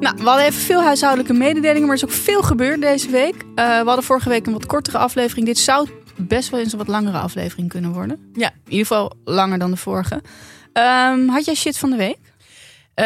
Nou, 0.00 0.16
we 0.16 0.22
hadden 0.22 0.44
even 0.44 0.60
veel 0.60 0.82
huishoudelijke 0.82 1.32
mededelingen, 1.32 1.88
maar 1.88 1.96
er 1.96 2.02
is 2.02 2.04
ook 2.04 2.22
veel 2.22 2.42
gebeurd 2.42 2.80
deze 2.80 3.10
week. 3.10 3.34
Eh, 3.54 3.80
we 3.80 3.86
hadden 3.86 4.04
vorige 4.04 4.28
week 4.28 4.46
een 4.46 4.52
wat 4.52 4.66
kortere 4.66 4.98
aflevering. 4.98 5.46
Dit 5.46 5.58
zou 5.58 5.88
best 6.16 6.50
wel 6.50 6.60
eens 6.60 6.72
een 6.72 6.78
wat 6.78 6.88
langere 6.88 7.18
aflevering 7.18 7.68
kunnen 7.68 7.92
worden. 7.92 8.30
Ja. 8.32 8.50
In 8.50 8.70
ieder 8.70 8.86
geval 8.86 9.12
langer 9.24 9.58
dan 9.58 9.70
de 9.70 9.76
vorige. 9.76 10.22
Ehm, 10.72 11.28
had 11.28 11.44
jij 11.44 11.54
shit 11.54 11.78
van 11.78 11.90
de 11.90 11.96
week? 11.96 12.18
Eh, 12.94 13.04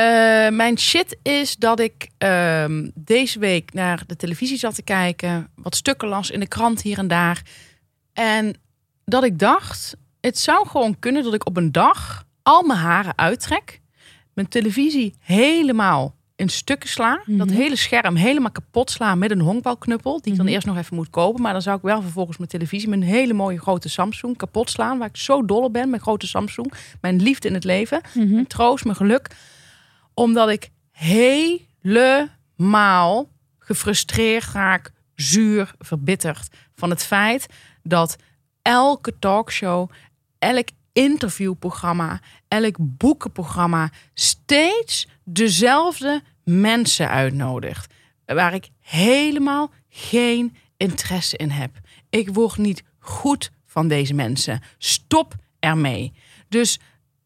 mijn 0.49 0.79
shit 0.79 1.17
is 1.23 1.57
dat 1.57 1.81
ik 1.81 2.09
ehm, 2.19 2.91
deze 2.95 3.39
week 3.39 3.73
naar 3.73 4.03
de 4.07 4.17
televisie 4.17 4.59
zat 4.59 4.75
te 4.75 4.83
kijken. 4.83 5.51
Wat 5.55 5.77
stukken 5.77 6.09
las 6.09 6.31
in 6.31 6.41
de 6.41 6.49
krant 6.49 6.83
hier 6.83 6.99
en 6.99 7.09
daar. 7.09 7.43
En 8.13 8.55
dat 9.05 9.25
ik 9.25 9.39
dacht, 9.39 9.97
het 10.21 10.39
zou 10.39 10.69
gewoon 10.69 10.99
kunnen 10.99 11.23
dat 11.23 11.35
ik 11.35 11.47
op 11.47 11.57
een 11.57 11.73
dag 11.73 12.25
al 12.43 12.63
mijn 12.63 12.79
haren 12.79 13.19
uittrek. 13.19 13.81
Mijn 14.35 14.49
televisie 14.49 15.15
helemaal 15.21 16.19
in 16.41 16.49
stukken 16.49 16.89
sla. 16.89 17.23
Mhm. 17.25 17.39
Dat 17.39 17.51
hele 17.51 17.77
scherm 17.77 18.17
helemaal 18.17 18.51
kapot 18.51 18.91
sla 18.91 19.15
met 19.15 19.31
een 19.31 19.41
honkbalknuppel. 19.41 20.21
Die 20.21 20.31
ik 20.31 20.37
dan 20.37 20.47
Mhm. 20.47 20.55
eerst 20.55 20.67
nog 20.67 20.77
even 20.77 20.97
moet 20.97 21.11
kopen. 21.11 21.43
Maar 21.43 21.53
dan 21.53 21.63
zou 21.63 21.77
ik 21.77 21.83
wel 21.83 22.03
vervolgens 22.03 22.37
mijn 22.37 22.51
televisie, 22.51 22.89
mijn 22.89 23.03
hele 23.03 23.33
mooie 23.33 23.59
grote 23.59 23.89
Samsung, 23.89 24.37
kapot 24.37 24.71
slaan. 24.71 24.99
Waar 24.99 25.09
ik 25.09 25.17
zo 25.17 25.45
dol 25.45 25.63
op 25.63 25.73
ben, 25.73 25.91
mijn 25.91 26.03
grote 26.03 26.27
Samsung. 26.27 26.73
Mijn 27.01 27.23
liefde 27.23 27.49
in 27.49 27.55
het 27.55 27.65
leven 27.65 28.01
mijn 28.15 28.47
troost, 28.47 28.85
mijn 28.85 28.97
geluk. 28.97 29.29
Omdat 30.15 30.49
ik 30.49 30.71
helemaal 31.81 33.29
gefrustreerd 33.59 34.45
raak, 34.53 34.93
zuur, 35.15 35.73
verbitterd 35.79 36.49
van 36.75 36.91
het 36.91 37.03
feit 37.05 37.47
dat 37.83 38.17
elke 38.63 39.19
talkshow, 39.19 39.91
elk 40.39 40.69
interviewprogramma, 40.93 42.21
elk 42.49 42.77
boekenprogramma 42.79 43.91
steeds 44.15 45.09
dezelfde 45.25 46.23
mensen 46.51 47.09
uitnodigt. 47.09 47.95
Waar 48.25 48.55
ik 48.55 48.69
helemaal 48.81 49.71
geen 49.89 50.57
interesse 50.77 51.37
in 51.37 51.51
heb. 51.51 51.71
Ik 52.11 52.35
word 52.35 52.57
niet 52.57 52.83
goed 52.99 53.51
van 53.67 53.89
deze 53.89 54.15
mensen. 54.15 54.61
Stop 54.79 55.35
ermee. 55.59 56.13
Dus 56.49 56.79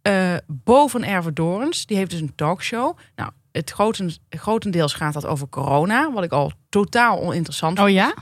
eh 0.02 0.36
Bo 0.46 0.86
van 0.86 1.02
Ervedorens, 1.02 1.86
die 1.86 1.96
heeft 1.96 2.10
dus 2.10 2.20
een 2.20 2.34
talkshow. 2.34 2.96
Nou, 3.16 3.30
het 3.52 3.70
groten, 3.70 4.14
grotendeels 4.28 4.94
gaat 4.94 5.12
dat 5.12 5.26
over 5.26 5.48
corona, 5.48 6.12
wat 6.12 6.24
ik 6.24 6.32
al 6.32 6.52
totaal 6.68 7.20
oninteressant 7.20 7.78
Oh 7.78 7.88
ja? 7.88 8.14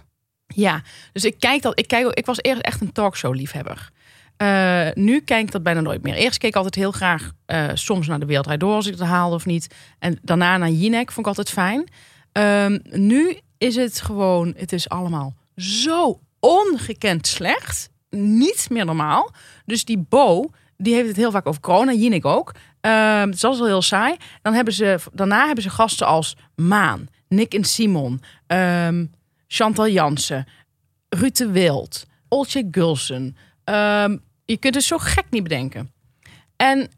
ja, 0.47 0.83
dus 1.13 1.25
ik 1.25 1.39
kijk 1.39 1.63
dat. 1.63 1.79
Ik, 1.79 1.89
kijk, 1.89 2.07
ik 2.07 2.27
was 2.27 2.39
eerst 2.41 2.61
echt 2.61 2.81
een 2.81 2.93
talkshow-liefhebber. 2.93 3.91
Eh, 4.43 4.89
nu 4.95 5.21
kijk 5.21 5.45
ik 5.45 5.53
dat 5.53 5.63
bijna 5.63 5.81
nooit 5.81 6.03
meer. 6.03 6.15
Eerst 6.15 6.39
keek 6.39 6.51
ik 6.51 6.57
altijd 6.57 6.75
heel 6.75 6.93
graag 6.93 7.33
eh, 7.47 7.69
soms 7.75 8.07
naar 8.07 8.21
de 8.21 8.27
Wereld 8.27 8.61
Door 8.61 8.75
als 8.75 8.87
ik 8.87 8.93
het 8.93 9.09
haalde 9.09 9.35
of 9.35 9.47
niet. 9.47 9.75
En 9.99 10.19
daarna 10.23 10.57
naar 10.57 10.71
Jinek 10.71 11.13
vond 11.13 11.19
ik 11.19 11.27
altijd 11.27 11.51
fijn. 11.51 11.89
Ehm, 12.33 12.79
nu 12.91 13.39
is 13.59 13.77
het 13.77 14.01
gewoon, 14.01 14.55
het 14.57 14.73
is 14.73 14.89
allemaal 14.89 15.35
zo 15.57 16.21
ongekend 16.41 17.27
slecht. 17.27 17.91
Niet 18.11 18.67
meer 18.71 18.85
normaal. 18.85 19.31
Dus 19.65 19.85
die 19.85 19.99
Bo, 20.09 20.51
die 20.77 20.95
heeft 20.95 21.09
het 21.09 21.17
heel 21.17 21.31
vaak 21.31 21.47
over 21.47 21.61
corona. 21.61 21.93
Jinek 21.93 22.25
ook. 22.25 22.53
Ehm 22.81 23.27
het 23.27 23.35
is 23.35 23.45
altijd 23.45 23.63
wel 23.63 23.71
heel 23.71 23.83
saai. 23.83 24.17
Dan 24.43 24.55
hebben 24.55 24.75
ze, 24.75 24.99
daarna 25.13 25.47
hebben 25.47 25.63
ze 25.63 25.71
gasten 25.71 26.07
als 26.07 26.37
Maan, 26.55 27.09
Nick 27.29 27.55
en 27.55 27.65
Simon, 27.65 28.21
ehm, 28.47 29.07
Chantal 29.47 29.89
Jansen, 29.89 30.47
Ruud 31.09 31.39
Wild, 31.53 32.07
Oltje 32.29 32.69
Gulsen. 32.71 33.37
Je 34.53 34.59
kunt 34.59 34.75
het 34.75 34.85
zo 34.85 34.99
gek 34.99 35.25
niet 35.31 35.43
bedenken. 35.43 35.93
En 36.57 36.89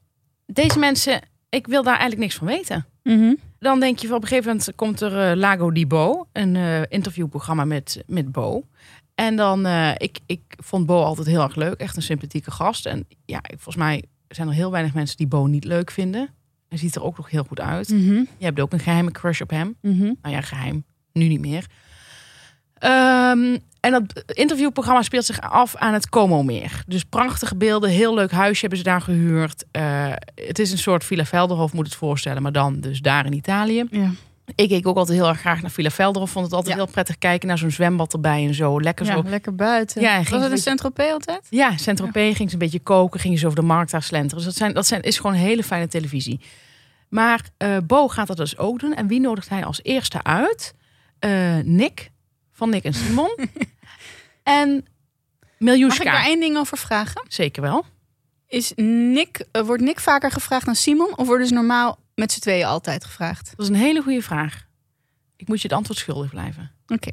deze 0.46 0.78
mensen, 0.78 1.20
ik 1.48 1.66
wil 1.66 1.82
daar 1.82 1.92
eigenlijk 1.98 2.20
niks 2.22 2.34
van 2.34 2.46
weten. 2.46 2.86
Mhm. 3.02 3.34
Dan 3.58 3.80
denk 3.80 3.98
je 3.98 4.06
van 4.06 4.16
op 4.16 4.22
een 4.22 4.28
gegeven 4.28 4.50
moment 4.50 4.74
komt 4.74 5.00
er 5.00 5.30
eh, 5.30 5.36
Lago 5.36 5.70
di 5.70 5.86
Bo, 5.86 6.26
een 6.32 6.56
eh, 6.56 6.82
interviewprogramma 6.88 7.64
met, 7.64 8.02
met 8.06 8.32
Bo. 8.32 8.64
En 9.14 9.36
dan, 9.36 9.66
eh, 9.66 9.90
ik, 9.96 10.18
ik 10.26 10.40
vond 10.48 10.86
Bo 10.86 11.02
altijd 11.02 11.26
heel 11.26 11.42
erg 11.42 11.54
leuk, 11.54 11.80
echt 11.80 11.96
een 11.96 12.02
sympathieke 12.02 12.50
gast. 12.50 12.86
En 12.86 13.06
ja, 13.24 13.38
ik- 13.38 13.48
volgens 13.60 13.76
mij 13.76 14.04
zijn 14.28 14.48
er 14.48 14.54
heel 14.54 14.70
weinig 14.70 14.94
mensen 14.94 15.16
die 15.16 15.26
Bo 15.26 15.46
niet 15.46 15.64
leuk 15.64 15.90
vinden. 15.90 16.28
Hij 16.68 16.78
ziet 16.78 16.94
er 16.94 17.02
ook 17.02 17.16
nog 17.16 17.30
heel 17.30 17.44
goed 17.44 17.60
uit. 17.60 17.88
Mhm. 17.88 18.12
Je 18.38 18.44
hebt 18.44 18.60
ook 18.60 18.72
een 18.72 18.78
geheime 18.80 19.10
crush 19.10 19.40
op 19.40 19.50
hem. 19.50 19.76
Mhm. 19.80 20.02
Nou 20.22 20.34
ja, 20.34 20.40
geheim. 20.40 20.84
Nu 21.12 21.28
niet 21.28 21.40
meer. 21.40 21.66
Ehm, 22.78 23.56
en 23.80 23.90
dat 23.90 24.22
interviewprogramma 24.26 25.02
speelt 25.02 25.24
zich 25.24 25.40
af 25.40 25.76
aan 25.76 25.92
het 25.92 26.08
Como-meer. 26.08 26.82
Dus 26.86 27.04
prachtige 27.04 27.56
beelden, 27.56 27.90
heel 27.90 28.14
leuk 28.14 28.30
huisje 28.30 28.60
hebben 28.60 28.78
ze 28.78 28.84
daar 28.84 29.00
gehuurd. 29.00 29.64
Eh, 29.70 30.12
het 30.34 30.58
is 30.58 30.72
een 30.72 30.78
soort 30.78 31.04
Villa 31.04 31.24
Velderhof, 31.24 31.72
moet 31.72 31.86
het 31.86 31.94
voorstellen, 31.94 32.42
maar 32.42 32.52
dan 32.52 32.80
dus 32.80 33.00
daar 33.00 33.26
in 33.26 33.32
Italië. 33.32 33.84
Ja. 33.90 34.10
Ik 34.54 34.68
keek 34.68 34.86
ook 34.86 34.96
altijd 34.96 35.18
heel 35.18 35.28
erg 35.28 35.40
graag 35.40 35.60
naar 35.62 35.70
Villa 35.70 35.90
Velderhof. 35.90 36.30
Vond 36.30 36.44
het 36.44 36.54
altijd 36.54 36.74
Ja. 36.76 36.82
heel 36.82 36.92
prettig 36.92 37.18
kijken 37.18 37.48
naar 37.48 37.58
zo'n 37.58 37.70
zwembad 37.70 38.12
erbij 38.12 38.46
en 38.46 38.54
zo. 38.54 38.80
Lekker 38.80 39.06
ja, 39.06 39.12
zo. 39.12 39.22
lekker 39.28 39.54
buiten. 39.54 40.02
Ja, 40.02 40.16
Was 40.18 40.26
ging 40.28 40.42
het 40.42 40.50
in 40.50 40.58
Saint-Tropez 40.58 41.12
altijd? 41.12 41.46
Ja, 41.50 41.76
Saint-Tropez 41.76 42.36
ging 42.36 42.48
ze 42.48 42.54
een 42.54 42.60
beetje 42.62 42.78
koken, 42.80 43.20
gingen 43.20 43.38
ze 43.38 43.46
over 43.46 43.60
de 43.60 43.66
markt 43.66 43.90
daar 43.90 44.02
slenteren. 44.02 44.36
Dus 44.36 44.44
dat, 44.44 44.54
zijn, 44.56 44.72
dat 44.72 44.86
zijn, 44.86 45.02
is 45.02 45.16
gewoon 45.18 45.32
hele 45.36 45.62
fijne 45.62 45.88
televisie. 45.88 46.40
Maar 47.08 47.40
eh, 47.56 47.76
Bo 47.86 48.08
gaat 48.08 48.26
dat 48.26 48.36
dus 48.36 48.58
ook 48.58 48.80
doen. 48.80 48.94
En 48.94 49.06
wie 49.06 49.20
nodigt 49.20 49.48
hij 49.48 49.64
als 49.64 49.80
eerste 49.82 50.22
uit? 50.22 50.74
Eh, 51.18 51.30
Nick, 51.62 52.10
van 52.54 52.70
Nick 52.70 52.84
en 52.84 52.94
Simon. 52.94 53.36
en 54.42 54.86
Mag 55.58 55.98
ik 55.98 56.04
daar 56.04 56.24
één 56.24 56.40
ding 56.40 56.56
over 56.56 56.78
vragen? 56.78 57.24
Zeker 57.28 57.62
wel. 57.62 57.84
Is 58.46 58.72
Nick, 58.76 59.46
eh, 59.52 59.62
wordt 59.62 59.82
Nick 59.82 60.00
vaker 60.00 60.30
gevraagd 60.30 60.64
dan 60.64 60.74
Simon? 60.74 61.16
Of 61.16 61.26
worden 61.26 61.46
ze 61.46 61.54
normaal 61.54 61.98
met 62.14 62.32
z'n 62.32 62.40
tweeën 62.40 62.66
altijd 62.66 63.04
gevraagd? 63.04 63.52
Dat 63.56 63.66
is 63.66 63.68
een 63.68 63.80
hele 63.80 64.02
goede 64.02 64.22
vraag. 64.22 64.66
Ik 65.36 65.48
moet 65.48 65.60
je 65.60 65.68
het 65.68 65.76
antwoord 65.76 65.98
schuldig 65.98 66.30
blijven. 66.30 66.70
Oké. 66.86 67.10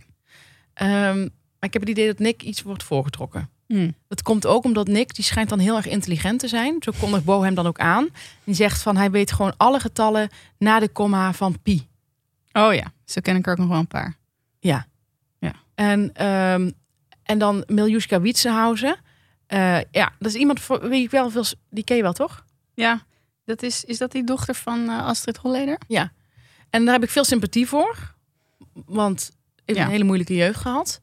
Ehm, 0.73 1.19
maar 1.19 1.69
ik 1.69 1.73
heb 1.73 1.81
het 1.81 1.89
idee 1.89 2.07
dat 2.07 2.19
Nick 2.19 2.41
iets 2.41 2.61
wordt 2.61 2.83
voorgetrokken. 2.83 3.49
Hmm. 3.67 3.95
Dat 4.07 4.21
komt 4.21 4.45
ook 4.45 4.63
omdat 4.63 4.87
Nick, 4.87 5.15
die 5.15 5.23
schijnt 5.23 5.49
dan 5.49 5.59
heel 5.59 5.75
erg 5.75 5.87
intelligent 5.87 6.39
te 6.39 6.47
zijn. 6.47 6.75
Zo 6.79 6.91
kondigt 6.99 7.23
Bo 7.23 7.41
hem 7.41 7.55
dan 7.55 7.67
ook 7.67 7.79
aan. 7.79 8.09
Die 8.43 8.55
zegt 8.55 8.81
van, 8.81 8.97
hij 8.97 9.11
weet 9.11 9.31
gewoon 9.31 9.53
alle 9.57 9.79
getallen 9.79 10.29
na 10.57 10.79
de 10.79 10.89
komma 10.89 11.33
van 11.33 11.61
pi. 11.61 11.87
Oh 12.51 12.73
ja, 12.73 12.93
zo 13.05 13.21
ken 13.21 13.35
ik 13.35 13.45
er 13.45 13.51
ook 13.51 13.57
nog 13.57 13.67
wel 13.67 13.77
een 13.77 13.87
paar. 13.87 14.17
En, 15.81 16.13
ehm, 16.13 16.71
en 17.23 17.37
dan 17.39 17.63
Miljuska 17.67 18.21
Wietsenhausen. 18.21 18.95
Eh, 19.47 19.81
ja, 19.91 20.11
dat 20.19 20.31
is 20.31 20.39
iemand 20.39 20.59
voor 20.59 20.89
wie 20.89 21.03
ik 21.03 21.11
wel 21.11 21.29
veel... 21.29 21.43
Die 21.69 21.83
ken 21.83 21.95
je 21.95 22.01
wel, 22.01 22.13
toch? 22.13 22.45
Ja, 22.73 23.05
dat 23.45 23.63
is, 23.63 23.83
is 23.83 23.97
dat 23.97 24.11
die 24.11 24.23
dochter 24.23 24.55
van 24.55 24.89
eh, 24.89 25.05
Astrid 25.05 25.37
Holleder? 25.37 25.77
En 26.69 26.85
daar 26.85 26.93
heb 26.93 27.03
ik 27.03 27.09
veel 27.09 27.23
sympathie 27.23 27.67
voor. 27.67 28.15
Want 28.73 29.31
ik 29.65 29.75
Ja. 29.75 29.83
een 29.83 29.89
hele 29.89 30.03
moeilijke 30.03 30.35
jeugd 30.35 30.59
gehad. 30.59 31.01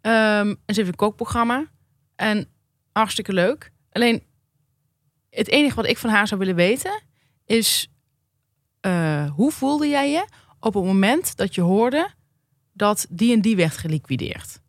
Ehm, 0.00 0.48
en 0.48 0.74
ze 0.74 0.80
heeft 0.80 0.88
een 0.88 0.94
kookprogramma. 0.94 1.64
En 2.16 2.48
hartstikke 2.92 3.32
leuk. 3.32 3.72
Alleen, 3.92 4.22
het 5.30 5.48
enige 5.48 5.74
wat 5.74 5.86
ik 5.86 5.98
van 5.98 6.10
haar 6.10 6.26
zou 6.28 6.40
willen 6.40 6.54
weten... 6.56 7.02
is 7.46 7.88
eh, 8.80 9.30
hoe 9.30 9.52
voelde 9.52 9.88
jij 9.88 10.10
je 10.10 10.26
op 10.60 10.74
het 10.74 10.84
moment 10.84 11.36
dat 11.36 11.54
je 11.54 11.60
hoorde... 11.60 12.10
dat 12.74 13.06
die 13.10 13.32
en 13.34 13.40
die 13.40 13.56
werd 13.56 13.76
geliquideerd? 13.76 14.60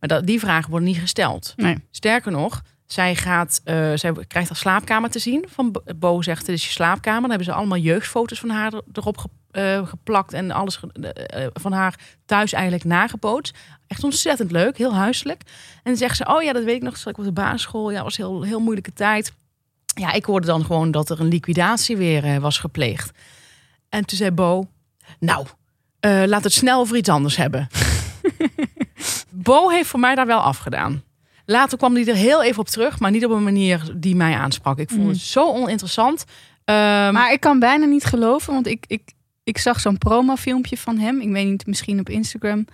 Maar 0.00 0.08
dat, 0.08 0.26
die 0.26 0.40
vragen 0.40 0.70
worden 0.70 0.88
niet 0.88 0.98
gesteld. 0.98 1.52
Nee. 1.56 1.76
Sterker 1.90 2.32
nog, 2.32 2.62
zij, 2.86 3.14
gaat, 3.16 3.60
eh, 3.64 3.92
zij 3.94 4.12
krijgt 4.26 4.48
haar 4.48 4.58
slaapkamer 4.58 5.10
te 5.10 5.18
zien. 5.18 5.44
Van 5.48 5.76
Bo- 5.96 6.22
zegt, 6.22 6.46
dit 6.46 6.54
is 6.56 6.64
je 6.64 6.70
slaapkamer. 6.70 7.20
Dan 7.20 7.30
hebben 7.30 7.46
ze 7.48 7.52
allemaal 7.52 7.78
jeugdfoto's 7.78 8.40
van 8.40 8.50
haar 8.50 8.72
er- 8.74 8.82
erop 8.92 9.24
eh, 9.50 9.86
geplakt. 9.86 10.32
En 10.32 10.50
alles 10.50 10.76
ge- 10.76 11.12
eh, 11.12 11.46
van 11.52 11.72
haar 11.72 11.98
thuis 12.26 12.52
eigenlijk 12.52 12.84
nagebootst. 12.84 13.56
Echt 13.86 14.04
ontzettend 14.04 14.50
leuk, 14.50 14.76
heel 14.78 14.94
huiselijk. 14.94 15.42
En 15.74 15.80
dan 15.82 15.96
zegt 15.96 16.16
ze, 16.16 16.26
oh 16.26 16.42
ja, 16.42 16.52
dat 16.52 16.64
weet 16.64 16.76
ik 16.76 16.82
nog. 16.82 16.96
Ik 17.06 17.18
op 17.18 17.24
de 17.24 17.32
basisschool. 17.32 17.90
Ja, 17.90 18.02
was 18.02 18.18
een 18.18 18.24
heel, 18.24 18.42
heel 18.42 18.60
moeilijke 18.60 18.92
tijd. 18.92 19.32
Ja, 19.94 20.12
ik 20.12 20.24
hoorde 20.24 20.46
dan 20.46 20.64
gewoon 20.64 20.90
dat 20.90 21.10
er 21.10 21.20
een 21.20 21.28
liquidatie 21.28 21.96
weer 21.96 22.40
was 22.40 22.58
gepleegd. 22.58 23.10
En 23.88 24.04
toen 24.04 24.18
zei 24.18 24.30
Bo, 24.30 24.68
nou, 25.18 25.46
eh, 26.00 26.22
laat 26.26 26.44
het 26.44 26.52
snel 26.52 26.80
over 26.80 26.96
iets 26.96 27.08
anders 27.08 27.36
hebben. 27.36 27.68
Bo 29.30 29.68
heeft 29.68 29.88
voor 29.88 30.00
mij 30.00 30.14
daar 30.14 30.26
wel 30.26 30.40
afgedaan. 30.40 31.02
Later 31.44 31.78
kwam 31.78 31.94
hij 31.94 32.06
er 32.06 32.14
heel 32.14 32.42
even 32.42 32.60
op 32.60 32.68
terug, 32.68 32.98
maar 33.00 33.10
niet 33.10 33.24
op 33.24 33.30
een 33.30 33.42
manier 33.42 33.92
die 33.96 34.16
mij 34.16 34.34
aansprak. 34.36 34.78
Ik 34.78 34.88
vond 34.88 35.02
Mm. 35.02 35.08
het 35.08 35.18
zo 35.20 35.48
oninteressant. 35.52 36.24
Ehm, 36.64 37.12
Maar 37.12 37.32
ik 37.32 37.40
kan 37.40 37.58
bijna 37.58 37.84
niet 37.84 38.04
geloven, 38.04 38.52
want 38.52 38.66
ik, 38.66 38.84
ik, 38.86 39.12
ik 39.44 39.58
zag 39.58 39.80
zo'n 39.80 39.98
promofilmpje 39.98 40.76
van 40.76 40.98
hem. 40.98 41.20
Ik 41.20 41.30
weet 41.30 41.46
niet, 41.46 41.66
misschien 41.66 42.00
op 42.00 42.08
Instagram. 42.08 42.66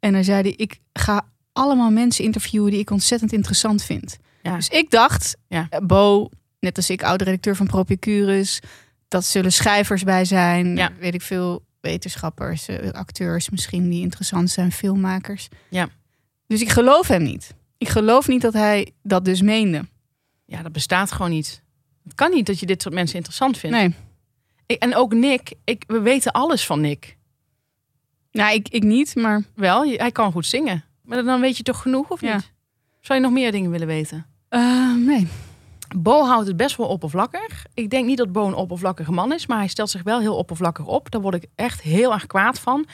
En 0.00 0.12
dan 0.12 0.24
zei 0.24 0.42
hij, 0.42 0.52
ik 0.56 0.78
ga 0.92 1.26
allemaal 1.52 1.90
mensen 1.90 2.24
interviewen 2.24 2.70
die 2.70 2.80
ik 2.80 2.90
ontzettend 2.90 3.32
interessant 3.32 3.82
vind. 3.82 4.16
Ja. 4.42 4.54
Dus 4.54 4.68
ik 4.68 4.90
dacht, 4.90 5.36
Ja. 5.48 5.66
eh, 5.70 5.80
Bo, 5.80 6.28
net 6.60 6.76
als 6.76 6.90
ik, 6.90 7.02
oude-redacteur 7.02 7.56
van 7.56 7.66
Propicurus. 7.66 8.60
Dat 9.08 9.24
zullen 9.24 9.52
schrijvers 9.52 10.02
bij 10.02 10.24
zijn, 10.24 10.76
Ja. 10.76 10.90
weet 11.00 11.14
ik 11.14 11.22
veel, 11.22 11.62
wetenschappers, 11.86 12.68
eh, 12.68 12.90
acteurs 12.90 13.50
misschien 13.50 13.88
die 13.90 14.00
interessant 14.02 14.50
zijn, 14.50 14.72
filmmakers. 14.72 15.48
Ja. 15.68 15.88
Dus 16.46 16.60
ik 16.60 16.68
geloof 16.68 17.08
hem 17.08 17.22
niet. 17.22 17.54
Ik 17.78 17.88
geloof 17.88 18.28
niet 18.28 18.40
dat 18.42 18.52
hij 18.52 18.92
dat 19.02 19.24
dus 19.24 19.42
meende. 19.42 19.84
ja, 20.46 20.62
dat 20.62 20.72
bestaat 20.72 21.12
gewoon 21.12 21.30
niet. 21.30 21.62
Het 22.04 22.14
kan 22.14 22.30
niet 22.30 22.46
dat 22.46 22.58
je 22.60 22.66
dit 22.66 22.82
soort 22.82 22.94
mensen 22.94 23.16
interessant 23.16 23.58
vindt. 23.58 23.76
Nee. 23.76 23.94
Ik- 24.66 24.82
en 24.82 24.94
ook 24.96 25.14
Nick, 25.14 25.52
ik, 25.64 25.84
we 25.86 26.00
weten 26.00 26.32
alles 26.32 26.66
van 26.66 26.80
Nick. 26.80 27.16
Nou, 28.32 28.54
ik, 28.54 28.68
ik 28.68 28.82
niet, 28.82 29.14
maar 29.14 29.42
Wel, 29.54 29.84
hij 29.84 30.12
kan 30.12 30.32
goed 30.32 30.46
zingen. 30.46 30.84
Maar 31.02 31.22
dan 31.24 31.40
weet 31.40 31.56
je 31.56 31.62
toch 31.62 31.82
genoeg, 31.82 32.10
of 32.10 32.20
Ja. 32.20 32.34
niet? 32.34 32.52
Zou 33.00 33.18
je 33.18 33.24
nog 33.24 33.34
meer 33.34 33.52
dingen 33.52 33.70
willen 33.70 33.86
weten? 33.86 34.26
eh, 34.48 34.94
nee. 34.94 35.28
Bo 35.96 36.24
houdt 36.24 36.46
het 36.46 36.56
best 36.56 36.76
wel 36.76 36.86
oppervlakkig. 36.86 37.64
Ik 37.74 37.90
denk 37.90 38.06
niet 38.06 38.18
dat 38.18 38.32
Bo 38.32 38.46
een 38.46 38.54
oppervlakkige 38.54 39.12
man 39.12 39.32
is, 39.32 39.46
maar 39.46 39.58
hij 39.58 39.68
stelt 39.68 39.90
zich 39.90 40.02
wel 40.02 40.20
heel 40.20 40.36
oppervlakkig 40.36 40.86
op. 40.86 41.10
Daar 41.10 41.20
word 41.20 41.34
ik 41.34 41.46
echt 41.54 41.82
heel 41.82 42.12
erg 42.12 42.26
kwaad 42.26 42.60
van. 42.60 42.86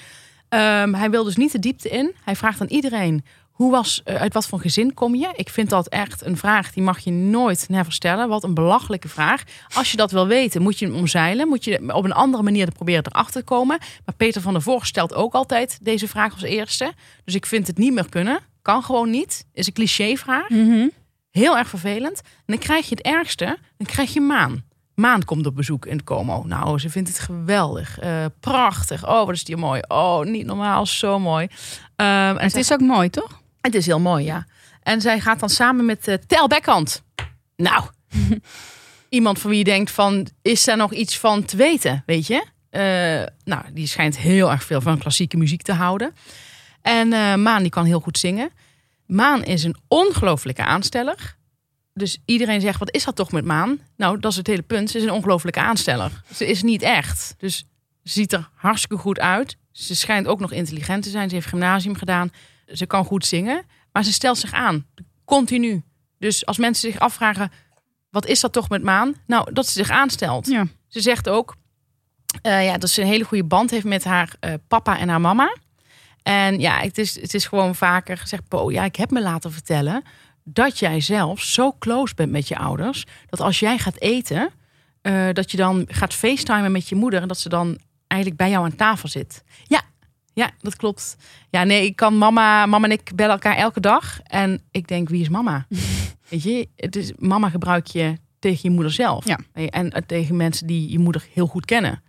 Ehm, 0.48 0.94
hij 0.94 1.10
wil 1.10 1.24
dus 1.24 1.36
niet 1.36 1.52
de 1.52 1.58
diepte 1.58 1.88
in. 1.88 2.14
Hij 2.24 2.36
vraagt 2.36 2.60
aan 2.60 2.66
iedereen: 2.66 3.24
hoe 3.52 3.70
was, 3.70 4.00
eh, 4.04 4.14
uit 4.14 4.34
wat 4.34 4.46
voor 4.46 4.60
gezin 4.60 4.94
kom 4.94 5.14
je? 5.14 5.30
Ik 5.34 5.48
vind 5.48 5.70
dat 5.70 5.88
echt 5.88 6.24
een 6.24 6.36
vraag 6.36 6.72
die 6.72 6.82
mag 6.82 6.98
je 6.98 7.10
nooit 7.10 7.68
never 7.68 7.92
stellen. 7.92 8.28
Wat 8.28 8.44
een 8.44 8.54
belachelijke 8.54 9.08
vraag. 9.08 9.42
Als 9.74 9.90
je 9.90 9.96
dat 9.96 10.10
wil 10.10 10.26
weten, 10.26 10.62
moet 10.62 10.78
je 10.78 10.86
hem 10.86 10.94
omzeilen. 10.94 11.48
Moet 11.48 11.64
je 11.64 11.94
op 11.94 12.04
een 12.04 12.12
andere 12.12 12.42
manier 12.42 12.66
er 12.66 12.72
proberen 12.72 13.06
erachter 13.06 13.40
te 13.40 13.46
komen. 13.46 13.78
Maar 14.04 14.14
Peter 14.14 14.40
van 14.40 14.52
der 14.52 14.62
Voort 14.62 14.86
stelt 14.86 15.14
ook 15.14 15.34
altijd 15.34 15.78
deze 15.82 16.08
vraag 16.08 16.32
als 16.32 16.42
eerste. 16.42 16.92
Dus 17.24 17.34
ik 17.34 17.46
vind 17.46 17.66
het 17.66 17.78
niet 17.78 17.92
meer 17.92 18.08
kunnen. 18.08 18.40
Kan 18.62 18.82
gewoon 18.82 19.10
niet. 19.10 19.46
Is 19.52 19.66
een 19.66 19.72
clichévraag. 19.72 20.48
Mhm. 20.48 20.88
Heel 21.32 21.56
erg 21.58 21.68
vervelend. 21.68 22.20
En 22.24 22.30
dan 22.46 22.58
krijg 22.58 22.88
je 22.88 22.94
het 22.94 23.04
ergste, 23.04 23.44
dan 23.76 23.86
krijg 23.86 24.12
je 24.12 24.20
Maan. 24.20 24.62
Maan 24.94 25.24
komt 25.24 25.46
op 25.46 25.54
bezoek 25.56 25.86
in 25.86 25.96
het 25.96 26.04
Como. 26.04 26.42
Nou, 26.46 26.78
ze 26.78 26.90
vindt 26.90 27.08
het 27.08 27.18
geweldig. 27.18 27.98
eh, 27.98 28.24
prachtig. 28.40 29.08
Oh, 29.08 29.26
wat 29.26 29.34
is 29.34 29.44
die 29.44 29.56
mooi. 29.56 29.80
Oh, 29.88 30.24
niet 30.24 30.46
normaal. 30.46 30.86
Zo 30.86 31.18
mooi. 31.18 31.46
Ehm, 31.96 32.08
en 32.08 32.36
Het 32.38 32.50
zij- 32.52 32.60
is 32.60 32.72
ook 32.72 32.80
mooi, 32.80 33.10
toch? 33.10 33.40
het 33.60 33.74
is 33.74 33.86
heel 33.86 34.00
mooi, 34.00 34.24
ja. 34.24 34.46
En 34.82 35.00
zij 35.00 35.20
gaat 35.20 35.40
dan 35.40 35.48
samen 35.48 35.84
met 35.84 36.08
eh 36.08 36.14
Tel 36.26 36.46
Beckhand. 36.48 37.02
Nou, 37.56 37.84
Iemand 39.08 39.38
van 39.38 39.50
wie 39.50 39.58
je 39.58 39.64
denkt 39.64 39.90
van, 39.90 40.26
is 40.42 40.64
daar 40.64 40.76
nog 40.76 40.92
iets 40.92 41.18
van 41.18 41.44
te 41.44 41.56
weten, 41.56 42.02
weet 42.06 42.26
je? 42.26 42.44
Eh, 42.70 42.82
nou, 43.44 43.64
die 43.72 43.86
schijnt 43.86 44.18
heel 44.18 44.50
erg 44.50 44.64
veel 44.64 44.80
van 44.80 44.98
klassieke 44.98 45.36
muziek 45.36 45.62
te 45.62 45.72
houden. 45.72 46.14
En 46.82 47.08
Maan, 47.42 47.62
die 47.62 47.70
kan 47.70 47.84
heel 47.84 48.00
goed 48.00 48.18
zingen. 48.18 48.50
Maan 49.06 49.44
is 49.44 49.64
een 49.64 49.76
ongelofelijke 49.88 50.64
aansteller. 50.64 51.36
Dus 51.94 52.18
iedereen 52.24 52.60
zegt, 52.60 52.78
wat 52.78 52.94
is 52.94 53.04
dat 53.04 53.16
toch 53.16 53.32
met 53.32 53.44
Maan? 53.44 53.78
Nou, 53.96 54.18
dat 54.20 54.30
is 54.30 54.36
het 54.36 54.46
hele 54.46 54.62
punt. 54.62 54.90
Ze 54.90 54.98
is 54.98 55.04
een 55.04 55.10
ongelofelijke 55.10 55.60
aansteller. 55.60 56.22
Ze 56.34 56.46
is 56.46 56.62
niet 56.62 56.82
echt. 56.82 57.34
Dus 57.38 57.56
ze 58.02 58.12
ziet 58.12 58.32
er 58.32 58.50
hartstikke 58.54 58.96
goed 58.96 59.18
uit. 59.20 59.56
Ze 59.72 59.94
schijnt 59.96 60.26
ook 60.26 60.40
nog 60.40 60.52
intelligent 60.52 61.02
te 61.02 61.10
zijn. 61.10 61.28
Ze 61.28 61.34
heeft 61.34 61.46
gymnasium 61.46 61.96
gedaan. 61.96 62.30
Ze 62.66 62.86
kan 62.86 63.04
goed 63.04 63.26
zingen. 63.26 63.64
Maar 63.92 64.04
ze 64.04 64.12
stelt 64.12 64.38
zich 64.38 64.52
aan. 64.52 64.86
Continu. 65.24 65.82
Dus 66.18 66.46
als 66.46 66.58
mensen 66.58 66.90
zich 66.90 67.00
afvragen, 67.00 67.50
wat 68.10 68.26
is 68.26 68.40
dat 68.40 68.52
toch 68.52 68.68
met 68.68 68.82
Maan? 68.82 69.14
Nou, 69.26 69.52
dat 69.52 69.66
ze 69.66 69.72
zich 69.72 69.90
aanstelt. 69.90 70.46
Ja. 70.46 70.66
Ze 70.88 71.00
zegt 71.00 71.28
ook 71.28 71.56
eh, 72.42 72.64
ja, 72.64 72.78
dat 72.78 72.90
ze 72.90 73.00
een 73.00 73.06
hele 73.06 73.24
goede 73.24 73.44
band 73.44 73.70
heeft 73.70 73.84
met 73.84 74.04
haar 74.04 74.34
eh, 74.40 74.54
papa 74.68 74.98
en 74.98 75.08
haar 75.08 75.20
mama. 75.20 75.56
En 76.22 76.60
ja, 76.60 76.78
het 76.78 76.98
is, 76.98 77.20
het 77.20 77.34
is 77.34 77.46
gewoon 77.46 77.74
vaker 77.74 78.18
gezegd, 78.18 78.48
Bo, 78.48 78.70
ja, 78.70 78.84
ik 78.84 78.96
heb 78.96 79.10
me 79.10 79.22
laten 79.22 79.52
vertellen 79.52 80.02
dat 80.44 80.78
jij 80.78 81.00
zelf 81.00 81.40
zo 81.40 81.72
close 81.78 82.14
bent 82.14 82.30
met 82.30 82.48
je 82.48 82.58
ouders, 82.58 83.04
dat 83.26 83.40
als 83.40 83.58
jij 83.58 83.78
gaat 83.78 84.00
eten, 84.00 84.50
eh, 85.02 85.28
dat 85.32 85.50
je 85.50 85.56
dan 85.56 85.84
gaat 85.88 86.14
facetimen 86.14 86.72
met 86.72 86.88
je 86.88 86.94
moeder 86.94 87.22
en 87.22 87.28
dat 87.28 87.38
ze 87.38 87.48
dan 87.48 87.78
eigenlijk 88.06 88.40
bij 88.40 88.50
jou 88.50 88.64
aan 88.64 88.76
tafel 88.76 89.08
zit. 89.08 89.44
Ja, 89.64 89.82
ja, 90.34 90.50
dat 90.58 90.76
klopt. 90.76 91.16
Ja, 91.50 91.64
nee, 91.64 91.84
ik 91.84 91.96
kan 91.96 92.18
mama, 92.18 92.66
mama 92.66 92.84
en 92.84 92.92
ik 92.92 93.10
bellen 93.14 93.32
elkaar 93.32 93.56
elke 93.56 93.80
dag 93.80 94.20
en 94.22 94.62
ik 94.70 94.88
denk, 94.88 95.08
wie 95.08 95.20
is 95.20 95.28
mama? 95.28 95.66
Weet 96.28 96.42
je, 96.42 96.68
het 96.76 96.96
is, 96.96 97.12
mama 97.18 97.48
gebruik 97.48 97.86
je 97.86 98.16
tegen 98.38 98.60
je 98.62 98.70
moeder 98.70 98.92
zelf. 98.92 99.26
Ja. 99.26 99.38
En 99.52 99.90
eh, 99.90 100.02
tegen 100.06 100.36
mensen 100.36 100.66
die 100.66 100.90
je 100.90 100.98
moeder 100.98 101.26
heel 101.32 101.46
goed 101.46 101.64
kennen. 101.64 102.02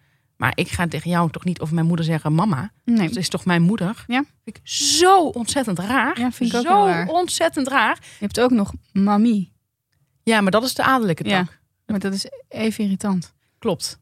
Maar 0.44 0.52
ik 0.56 0.70
ga 0.70 0.88
tegen 0.88 1.10
jou 1.10 1.32
toch 1.32 1.44
niet 1.44 1.60
over 1.60 1.74
mijn 1.74 1.86
moeder 1.88 2.06
zeggen, 2.06 2.34
mama. 2.36 2.72
Nee. 2.86 3.08
Dat 3.08 3.16
is 3.18 3.30
toch 3.30 3.46
mijn 3.46 3.62
moeder? 3.62 4.04
Ja. 4.08 4.24
Vind 4.44 4.58
ik 4.58 4.60
zo 4.64 5.20
ontzettend 5.28 5.80
raar. 5.80 6.20
Ja, 6.20 6.32
vind 6.32 6.50
ik 6.54 6.58
ook 6.60 6.66
zo 6.66 6.86
heel 6.86 6.94
raar. 6.94 7.08
ontzettend 7.08 7.68
raar. 7.68 7.98
Je 8.02 8.26
hebt 8.26 8.40
ook 8.40 8.52
nog 8.52 8.74
mami. 8.92 9.52
Ja, 10.24 10.42
maar 10.42 10.52
dat 10.52 10.64
is 10.64 10.74
de 10.74 10.84
adellijke 10.84 11.24
tak. 11.24 11.32
Ja. 11.32 11.48
Maar 11.86 12.00
dat 12.00 12.14
is 12.14 12.26
even 12.50 12.84
irritant. 12.84 13.34
Klopt. 13.60 14.00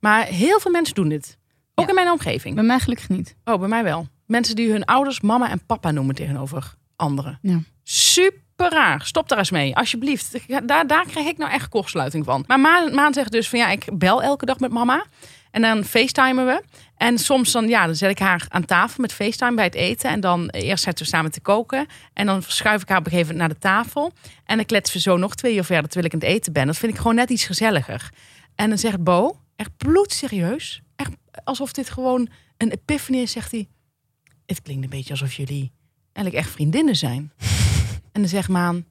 Maar 0.00 0.24
heel 0.24 0.60
veel 0.60 0.70
mensen 0.70 0.94
doen 0.94 1.08
dit. 1.08 1.38
Ook 1.74 1.84
Ja. 1.84 1.88
in 1.90 1.94
mijn 1.94 2.10
omgeving. 2.10 2.54
Bij 2.54 2.64
mij 2.64 2.78
gelukkig 2.78 3.08
niet. 3.08 3.36
Oh, 3.44 3.58
bij 3.58 3.68
mij 3.68 3.82
wel. 3.84 4.08
Mensen 4.26 4.56
die 4.56 4.70
hun 4.70 4.84
ouders 4.84 5.20
mama 5.20 5.50
en 5.50 5.66
papa 5.66 5.90
noemen 5.90 6.14
tegenover 6.14 6.74
anderen. 6.96 7.38
Ja. 7.42 7.58
Super 7.82 8.70
raar. 8.70 9.02
Stop 9.06 9.28
daar 9.28 9.38
eens 9.38 9.50
mee, 9.50 9.76
alsjeblieft. 9.76 10.38
Daar, 10.66 10.86
daar 10.86 11.06
krijg 11.06 11.26
ik 11.26 11.38
nou 11.38 11.50
echt 11.52 11.68
kortsluiting 11.68 12.24
van. 12.24 12.44
Maar 12.46 12.60
Maan, 12.60 12.94
Maan 12.94 13.14
zegt 13.14 13.32
dus 13.32 13.48
van 13.48 13.58
ja, 13.58 13.68
ik 13.68 13.98
bel 13.98 14.22
elke 14.22 14.46
dag 14.46 14.58
met 14.58 14.70
mama. 14.72 15.04
En 15.54 15.62
dan 15.62 15.84
facetimen 15.84 16.46
we. 16.46 16.62
En 16.96 17.18
soms 17.18 17.52
dan, 17.52 17.68
ja, 17.68 17.86
dan 17.86 17.94
zet 17.94 18.10
ik 18.10 18.18
haar 18.18 18.46
aan 18.48 18.64
tafel 18.64 19.00
met 19.00 19.12
facetime 19.12 19.54
bij 19.54 19.64
het 19.64 19.74
eten. 19.74 20.10
En 20.10 20.20
dan 20.20 20.48
eh, 20.48 20.68
eerst 20.68 20.84
zetten 20.84 21.04
we 21.04 21.10
samen 21.10 21.30
te 21.30 21.40
koken. 21.40 21.86
En 22.12 22.26
dan 22.26 22.42
schuif 22.42 22.82
ik 22.82 22.88
haar 22.88 22.98
op 22.98 23.04
een 23.04 23.10
gegeven 23.10 23.32
moment 23.36 23.48
naar 23.48 23.60
de 23.60 23.66
tafel. 23.66 24.12
En 24.44 24.56
dan 24.56 24.66
kletsen 24.66 24.96
we 24.96 25.02
zo 25.02 25.16
nog 25.16 25.34
twee 25.34 25.54
uur 25.54 25.64
verder 25.64 25.90
terwijl 25.90 26.06
ik 26.06 26.12
aan 26.12 26.28
het 26.28 26.28
eten 26.28 26.52
ben. 26.52 26.66
Dat 26.66 26.76
vind 26.76 26.92
ik 26.92 26.98
gewoon 26.98 27.14
net 27.14 27.30
iets 27.30 27.44
gezelliger. 27.44 28.10
En 28.54 28.68
dan 28.68 28.78
zegt 28.78 29.02
Bo, 29.02 29.40
echt 29.56 29.76
bloedserieus. 29.76 30.82
Echt 30.96 31.10
alsof 31.44 31.72
dit 31.72 31.90
gewoon 31.90 32.28
een 32.56 32.70
epiphany 32.70 33.18
is, 33.18 33.32
zegt 33.32 33.50
hij. 33.50 33.68
Het 34.46 34.62
klinkt 34.62 34.84
een 34.84 34.90
beetje 34.90 35.10
alsof 35.10 35.32
jullie 35.32 35.72
eigenlijk 36.12 36.46
echt 36.46 36.54
vriendinnen 36.54 36.96
zijn. 36.96 37.32
en 38.12 38.20
dan 38.20 38.28
zegt 38.28 38.48
Maan, 38.48 38.84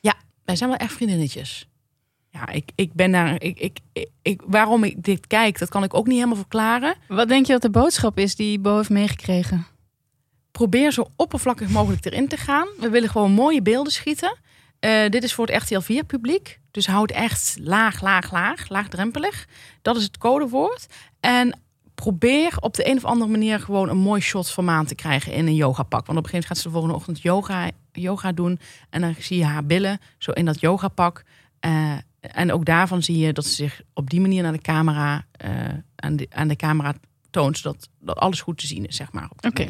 ja, 0.00 0.14
wij 0.44 0.56
zijn 0.56 0.70
wel 0.70 0.78
echt 0.78 0.92
vriendinnetjes. 0.92 1.69
Ja, 2.30 2.48
ik, 2.48 2.70
ik 2.74 2.92
ben 2.92 3.12
daar. 3.12 3.42
Ik, 3.42 3.58
ik, 3.58 3.78
ik, 4.22 4.42
waarom 4.46 4.84
ik 4.84 5.04
dit 5.04 5.26
kijk, 5.26 5.58
dat 5.58 5.68
kan 5.68 5.82
ik 5.82 5.94
ook 5.94 6.06
niet 6.06 6.14
helemaal 6.14 6.36
verklaren. 6.36 6.94
Wat 7.08 7.28
denk 7.28 7.46
je 7.46 7.52
dat 7.52 7.62
de 7.62 7.70
boodschap 7.70 8.18
is 8.18 8.36
die 8.36 8.58
Bo 8.58 8.76
heeft 8.76 8.90
meegekregen? 8.90 9.66
Probeer 10.50 10.92
zo 10.92 11.06
oppervlakkig 11.16 11.68
mogelijk 11.68 12.04
erin 12.04 12.28
te 12.28 12.36
gaan. 12.36 12.68
We 12.78 12.88
willen 12.88 13.08
gewoon 13.08 13.32
mooie 13.32 13.62
beelden 13.62 13.92
schieten. 13.92 14.38
Eh, 14.80 15.08
dit 15.08 15.22
is 15.22 15.34
voor 15.34 15.46
het 15.46 15.62
RTL 15.62 15.80
4 15.80 16.04
publiek. 16.04 16.60
Dus 16.70 16.86
houd 16.86 17.10
echt 17.10 17.56
laag, 17.60 18.02
laag, 18.02 18.32
laag, 18.32 18.68
laagdrempelig. 18.68 19.46
Dat 19.82 19.96
is 19.96 20.02
het 20.02 20.18
codewoord. 20.18 20.86
En 21.20 21.60
probeer 21.94 22.56
op 22.60 22.74
de 22.74 22.88
een 22.88 22.96
of 22.96 23.04
andere 23.04 23.30
manier 23.30 23.60
gewoon 23.60 23.88
een 23.88 23.98
mooi 23.98 24.20
shot 24.20 24.50
van 24.50 24.64
Maan 24.64 24.86
te 24.86 24.94
krijgen 24.94 25.32
in 25.32 25.46
een 25.46 25.54
yogapak. 25.54 26.06
Want 26.06 26.18
op 26.18 26.24
een 26.24 26.30
gegeven 26.30 26.32
moment 26.32 26.46
gaat 26.46 26.56
ze 26.56 26.62
de 26.62 26.70
volgende 26.70 26.94
ochtend 26.94 27.22
yoga, 27.22 27.70
yoga 27.92 28.32
doen. 28.32 28.58
En 28.90 29.00
dan 29.00 29.14
zie 29.18 29.38
je 29.38 29.44
haar 29.44 29.66
billen 29.66 30.00
zo 30.18 30.30
in 30.30 30.44
dat 30.44 30.60
yogapak. 30.60 31.24
Eh, 31.60 31.92
en 32.20 32.52
ook 32.52 32.64
daarvan 32.64 33.02
zie 33.02 33.18
je 33.18 33.32
dat 33.32 33.44
ze 33.46 33.54
zich 33.54 33.80
op 33.94 34.10
die 34.10 34.20
manier 34.20 34.42
naar 34.42 34.52
de 34.52 34.60
camera, 34.60 35.24
eh, 35.32 35.50
aan, 35.96 36.16
de, 36.16 36.26
aan 36.34 36.48
de 36.48 36.56
camera 36.56 36.94
toont. 37.30 37.58
Zodat 37.58 37.88
dat 38.00 38.16
alles 38.16 38.40
goed 38.40 38.58
te 38.58 38.66
zien 38.66 38.86
is, 38.86 38.96
zeg 38.96 39.12
maar. 39.12 39.30
Oké. 39.40 39.64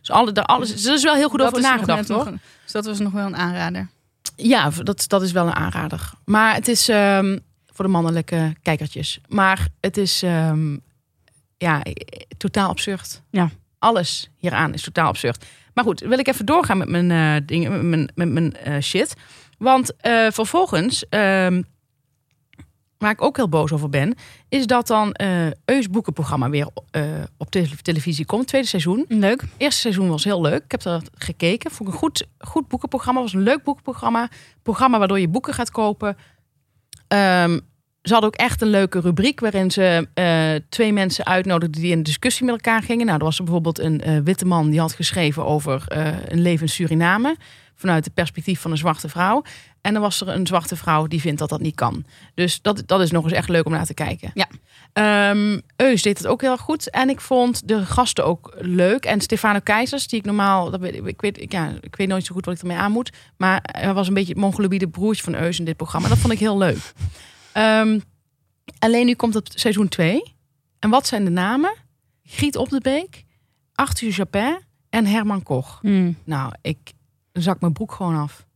Dus 0.00 0.10
alle, 0.10 0.32
daar 0.32 0.44
alles, 0.44 0.72
dus 0.72 0.84
er 0.86 0.94
is 0.94 1.02
wel 1.02 1.14
heel 1.14 1.28
goed 1.28 1.40
over 1.42 1.60
nagedacht, 1.60 2.08
hoor. 2.08 2.26
een- 2.26 2.40
Dus 2.62 2.72
dat 2.72 2.84
was 2.84 2.98
nog 2.98 3.12
wel 3.12 3.26
een 3.26 3.36
aanrader. 3.36 3.88
Ja, 4.36 4.70
dat, 4.70 5.04
dat 5.08 5.22
is 5.22 5.32
wel 5.32 5.46
een 5.46 5.54
aanrader. 5.54 6.10
Maar 6.24 6.54
het 6.54 6.68
is 6.68 6.88
ehm, 6.88 7.38
voor 7.66 7.84
de 7.84 7.90
mannelijke 7.90 8.56
kijkertjes. 8.62 9.18
Maar 9.28 9.68
het 9.80 9.96
is 9.96 10.22
ehm, 10.22 10.76
ja, 11.56 11.82
totaal 12.36 12.68
absurd. 12.68 13.22
Ja. 13.30 13.50
Alles 13.78 14.30
hieraan 14.36 14.74
is 14.74 14.82
totaal 14.82 15.08
absurd. 15.08 15.44
Maar 15.74 15.84
goed, 15.84 16.00
wil 16.00 16.18
ik 16.18 16.26
even 16.28 16.46
doorgaan 16.46 16.78
met 16.78 16.88
mijn 16.88 17.10
eh, 17.10 17.46
dingen, 17.46 17.72
met 17.72 17.82
mijn, 17.82 18.10
met 18.14 18.28
mijn 18.28 18.56
eh, 18.56 18.80
shit. 18.82 19.14
Want 19.58 19.92
vervolgens, 20.30 21.08
ehm, 21.08 21.62
waar 23.04 23.12
ik 23.12 23.22
ook 23.22 23.36
heel 23.36 23.48
boos 23.48 23.72
over 23.72 23.88
ben, 23.88 24.14
is 24.48 24.66
dat 24.66 24.86
dan 24.86 25.12
eh 25.12 25.46
Eus 25.64 25.90
boekenprogramma 25.90 26.50
weer 26.50 26.68
eh, 26.90 27.02
op 27.38 27.50
tele- 27.50 27.82
televisie 27.82 28.26
komt, 28.26 28.46
tweede 28.46 28.66
seizoen. 28.66 29.04
Leuk. 29.08 29.42
Eerste 29.56 29.80
seizoen 29.80 30.08
was 30.08 30.24
heel 30.24 30.40
leuk. 30.40 30.64
Ik 30.64 30.70
heb 30.70 30.84
er 30.84 31.02
gekeken. 31.14 31.70
Vond 31.70 31.88
ik 31.88 31.94
een 31.94 32.00
goed, 32.00 32.26
goed 32.38 32.68
boekenprogramma. 32.68 33.20
Was 33.20 33.32
een 33.32 33.42
leuk 33.42 33.62
boekenprogramma. 33.62 34.28
Programma 34.62 34.98
waardoor 34.98 35.20
je 35.20 35.28
boeken 35.28 35.54
gaat 35.54 35.70
kopen. 35.70 36.16
Ehm, 37.08 37.58
ze 38.02 38.12
hadden 38.12 38.30
ook 38.30 38.36
echt 38.36 38.62
een 38.62 38.68
leuke 38.68 39.00
rubriek 39.00 39.40
waarin 39.40 39.70
ze 39.70 40.08
eh, 40.14 40.54
twee 40.68 40.92
mensen 40.92 41.26
uitnodigden 41.26 41.82
die 41.82 41.90
in 41.90 42.02
discussie 42.02 42.44
met 42.44 42.54
elkaar 42.54 42.82
gingen. 42.82 43.06
Nou, 43.06 43.18
er 43.18 43.24
was 43.24 43.38
er 43.38 43.44
bijvoorbeeld 43.44 43.78
een 43.78 44.24
witte 44.24 44.44
man 44.46 44.70
die 44.70 44.80
had 44.80 44.92
geschreven 44.92 45.44
over 45.44 45.84
een 46.28 46.40
leven 46.40 46.66
in 46.66 46.72
Suriname. 46.72 47.36
Vanuit 47.84 48.04
het 48.04 48.14
perspectief 48.14 48.60
van 48.60 48.70
een 48.70 48.76
zwarte 48.76 49.08
vrouw. 49.08 49.42
En 49.80 49.92
dan 49.92 50.02
was 50.02 50.20
er 50.20 50.28
een 50.28 50.46
zwarte 50.46 50.76
vrouw 50.76 51.06
die 51.06 51.20
vindt 51.20 51.38
dat 51.38 51.48
dat 51.48 51.60
niet 51.60 51.74
kan. 51.74 52.04
Dus 52.34 52.62
dat, 52.62 52.82
dat 52.86 53.00
is 53.00 53.10
nog 53.10 53.24
eens 53.24 53.32
echt 53.32 53.48
leuk 53.48 53.66
om 53.66 53.72
naar 53.72 53.86
te 53.86 53.94
kijken. 53.94 54.30
Ja. 54.34 54.46
Ehm, 54.92 55.60
Eus 55.76 56.02
deed 56.02 56.18
het 56.18 56.26
ook 56.26 56.40
heel 56.40 56.50
erg 56.50 56.60
goed. 56.60 56.90
En 56.90 57.08
ik 57.08 57.20
vond 57.20 57.68
de 57.68 57.86
gasten 57.86 58.24
ook 58.24 58.54
leuk. 58.58 59.04
En 59.04 59.20
Stefano 59.20 59.58
Keizers, 59.58 60.06
die 60.06 60.18
ik 60.18 60.24
normaal... 60.24 60.70
Dat 60.70 60.80
weet, 60.80 60.94
ik, 60.94 61.06
ik 61.06 61.20
weet, 61.20 61.40
ik, 61.40 61.52
ja, 61.52 61.72
ik 61.80 61.96
weet 61.96 62.08
nooit 62.08 62.24
zo 62.24 62.34
goed 62.34 62.44
wat 62.44 62.54
ik 62.54 62.60
ermee 62.60 62.76
aan 62.76 62.92
moet. 62.92 63.12
Maar 63.36 63.60
hij 63.62 63.94
was 63.94 64.08
een 64.08 64.14
beetje 64.14 64.32
het 64.32 64.42
mongoloïde 64.42 64.88
broertje 64.88 65.22
van 65.22 65.34
Eus 65.34 65.58
in 65.58 65.64
dit 65.64 65.76
programma. 65.76 66.08
Dat 66.08 66.18
vond 66.18 66.32
ik 66.32 66.38
heel 66.38 66.58
leuk. 66.58 66.92
Ehm, 67.52 67.98
alleen 68.78 69.06
nu 69.06 69.14
komt 69.14 69.34
het 69.34 69.52
seizoen 69.54 69.88
2. 69.88 70.34
En 70.78 70.90
wat 70.90 71.06
zijn 71.06 71.24
de 71.24 71.30
namen? 71.30 71.74
Griet 72.24 72.56
Op 72.56 72.68
de 72.68 72.80
Beek, 72.80 73.24
Arthur 73.74 74.10
Japin 74.10 74.58
en 74.90 75.06
Herman 75.06 75.42
Koch. 75.42 75.78
Hmm. 75.80 76.16
Nou, 76.24 76.52
ik 76.62 76.78
zak 77.42 77.60
mijn 77.60 77.72
broek 77.72 77.92
gewoon 77.92 78.16
af. 78.16 78.46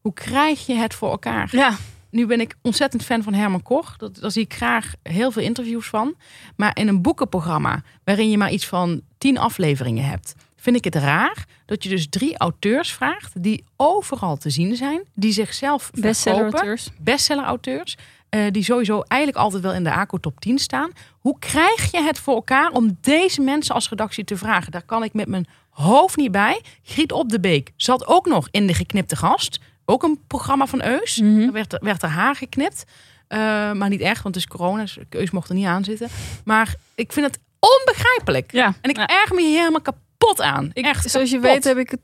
Hoe 0.00 0.12
krijg 0.12 0.66
je 0.66 0.74
het 0.74 0.94
voor 0.94 1.10
elkaar? 1.10 1.48
Ja. 1.52 1.76
Nu 2.10 2.26
ben 2.26 2.40
ik 2.40 2.54
ontzettend 2.62 3.04
fan 3.04 3.22
van 3.22 3.34
Herman 3.34 3.62
Koch. 3.62 3.96
Dat, 3.96 4.16
daar 4.16 4.30
zie 4.30 4.42
ik 4.42 4.54
graag 4.54 4.92
heel 5.02 5.30
veel 5.30 5.42
interviews 5.42 5.88
van. 5.88 6.14
Maar 6.56 6.76
in 6.76 6.88
een 6.88 7.02
boekenprogramma 7.02 7.82
waarin 8.04 8.30
je 8.30 8.38
maar 8.38 8.50
iets 8.52 8.66
van 8.66 9.00
tien 9.18 9.38
afleveringen 9.38 10.04
hebt, 10.04 10.34
vind 10.56 10.76
ik 10.76 10.84
het 10.84 10.94
raar 10.94 11.46
dat 11.66 11.82
je 11.82 11.88
dus 11.88 12.08
drie 12.08 12.38
auteurs 12.38 12.92
vraagt 12.92 13.42
die 13.42 13.64
overal 13.76 14.36
te 14.36 14.50
zien 14.50 14.76
zijn, 14.76 15.02
die 15.14 15.32
zichzelf 15.32 15.90
Bestseller-auteurs. 15.90 16.90
bestseller-auteurs. 16.98 17.96
Eh, 18.30 18.40
die 18.50 18.64
sowieso 18.64 19.00
eigenlijk 19.00 19.42
altijd 19.42 19.62
wel 19.62 19.72
in 19.72 19.84
de 19.84 19.92
ACO 19.92 20.18
top 20.18 20.40
10 20.40 20.58
staan. 20.58 20.90
Hoe 21.18 21.38
krijg 21.38 21.90
je 21.90 22.02
het 22.02 22.18
voor 22.18 22.34
elkaar 22.34 22.70
om 22.70 22.98
deze 23.00 23.40
mensen 23.40 23.74
als 23.74 23.88
redactie 23.88 24.24
te 24.24 24.36
vragen? 24.36 24.72
Daar 24.72 24.82
kan 24.84 25.02
ik 25.02 25.12
met 25.12 25.28
mijn 25.28 25.46
hoofd 25.70 26.16
niet 26.16 26.32
bij. 26.32 26.62
Griet 26.82 27.12
op 27.12 27.28
de 27.28 27.40
Beek 27.40 27.70
zat 27.76 28.06
ook 28.06 28.26
nog 28.26 28.48
in 28.50 28.66
de 28.66 28.74
geknipte 28.74 29.16
gast. 29.16 29.58
Ook 29.84 30.02
een 30.02 30.20
programma 30.26 30.66
van 30.66 30.82
Eus. 30.82 31.16
Mhm. 31.20 31.40
Er 31.40 31.52
werd, 31.52 31.76
werd 31.80 32.02
er 32.02 32.08
haar 32.08 32.36
geknipt. 32.36 32.84
Eh, 33.28 33.38
maar 33.72 33.88
niet 33.88 34.00
echt, 34.00 34.22
want 34.22 34.34
het 34.34 34.44
is 34.44 34.50
corona. 34.50 34.80
Dus 34.82 34.98
Eus 35.10 35.30
mocht 35.30 35.48
er 35.48 35.54
niet 35.54 35.66
aan 35.66 35.84
zitten. 35.84 36.08
Maar 36.44 36.74
ik 36.94 37.12
vind 37.12 37.26
het 37.26 37.38
onbegrijpelijk. 37.58 38.52
Ja. 38.52 38.74
En 38.80 38.90
ik 38.90 38.96
Ja. 38.96 39.06
erg 39.06 39.32
me 39.32 39.40
hier 39.42 39.58
helemaal 39.58 39.80
kapot 39.80 40.40
aan. 40.40 40.70
Ik, 40.72 40.84
echt 40.84 41.10
zoals 41.10 41.30
je 41.30 41.38
weet 41.38 41.64
heb 41.64 41.76
ik 41.78 41.90
het 41.90 42.00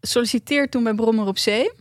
gesolliciteerd 0.00 0.70
toen 0.70 0.82
bij 0.84 0.94
Brommer 0.94 1.26
op 1.26 1.38
Zee. 1.38 1.72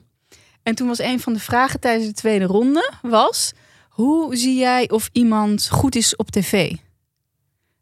En 0.63 0.75
toen 0.75 0.87
was 0.87 0.99
een 0.99 1.19
van 1.19 1.33
de 1.33 1.39
vragen 1.39 1.79
tijdens 1.79 2.07
de 2.07 2.13
tweede 2.13 2.45
ronde 2.45 2.93
was... 3.01 3.53
Hoe 3.93 4.35
zie 4.35 4.57
jij 4.57 4.89
of 4.89 5.09
iemand 5.11 5.69
goed 5.69 5.95
is 5.95 6.15
op 6.15 6.31
tv? 6.31 6.75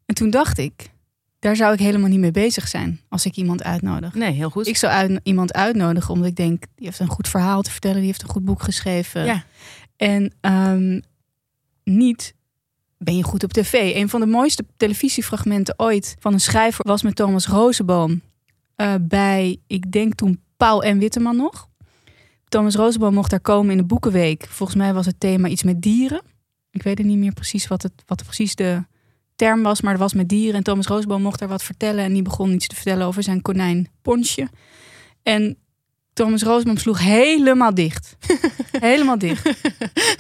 En 0.06 0.16
toen 0.16 0.30
dacht 0.30 0.58
ik, 0.58 0.90
daar 1.40 1.56
zou 1.56 1.74
ik 1.74 1.80
helemaal 1.80 2.10
niet 2.10 2.20
mee 2.20 2.32
bezig 2.32 2.68
zijn 2.68 3.02
als 3.10 3.26
ik 3.26 3.36
iemand 3.36 3.64
uitnodig. 3.64 4.14
Nee, 4.14 4.32
heel 4.32 4.50
goed. 4.50 4.68
Ik 4.68 4.78
zou 4.78 4.94
uit, 4.94 5.20
iemand 5.24 5.54
uitnodigen 5.54 6.14
omdat 6.14 6.28
ik 6.28 6.36
denk, 6.36 6.64
die 6.76 6.86
heeft 6.86 7.00
een 7.00 7.08
goed 7.08 7.28
verhaal 7.28 7.62
te 7.62 7.72
vertellen, 7.72 7.98
die 7.98 8.06
heeft 8.06 8.22
een 8.22 8.30
goed 8.30 8.46
boek 8.46 8.62
geschreven. 8.62 9.26
Ja. 9.26 9.44
En 9.96 10.34
ehm, 10.42 11.00
niet 11.84 12.34
ben 12.98 13.18
je 13.18 13.24
goed 13.24 13.44
op 13.44 13.54
tv. 13.54 13.74
Een 13.96 14.10
van 14.10 14.20
de 14.20 14.26
mooiste 14.26 14.66
televisiefragmenten 14.78 15.80
ooit 15.80 16.16
van 16.20 16.34
een 16.34 16.40
schrijver 16.40 16.88
was 16.88 17.02
met 17.02 17.16
Thomas 17.16 17.48
Rozenboom. 17.48 18.22
eh, 18.76 18.94
bij, 19.02 19.58
ik 19.68 19.92
denk 19.92 20.14
toen 20.14 20.42
Paul 20.58 20.84
en 20.84 21.00
Witteman 21.00 21.36
nog. 21.36 21.70
Thomas 22.52 22.76
Rozenboom 22.76 23.14
mocht 23.14 23.30
daar 23.30 23.40
komen 23.40 23.72
in 23.72 23.78
de 23.78 23.84
Boekenweek. 23.84 24.46
Volgens 24.50 24.78
mij 24.78 24.94
was 24.94 25.06
het 25.06 25.20
thema 25.20 25.48
iets 25.48 25.64
met 25.64 25.82
dieren. 25.82 26.22
Ik 26.72 26.84
weet 26.84 26.98
het 26.98 27.08
niet 27.08 27.18
meer 27.18 27.34
precies 27.34 27.68
wat, 27.68 27.82
het, 27.82 27.92
wat 28.06 28.24
precies 28.24 28.56
de 28.56 28.84
term 29.36 29.62
was, 29.64 29.82
maar 29.82 29.92
het 29.92 30.02
was 30.02 30.14
met 30.14 30.30
dieren. 30.30 30.56
En 30.56 30.64
Thomas 30.64 30.88
Rozenboom 30.88 31.22
mocht 31.22 31.40
daar 31.40 31.48
wat 31.48 31.64
vertellen. 31.64 32.04
En 32.04 32.14
die 32.14 32.22
begon 32.22 32.52
iets 32.54 32.68
te 32.68 32.76
vertellen 32.76 33.08
over 33.08 33.24
zijn 33.24 33.42
konijn 33.42 33.88
Ponsje. 34.02 34.48
En 35.24 35.58
Thomas 36.14 36.44
Rozenboom 36.44 36.78
sloeg 36.78 37.00
helemaal 37.00 37.74
dicht. 37.74 38.16
helemaal 38.80 39.18
dicht. 39.18 39.50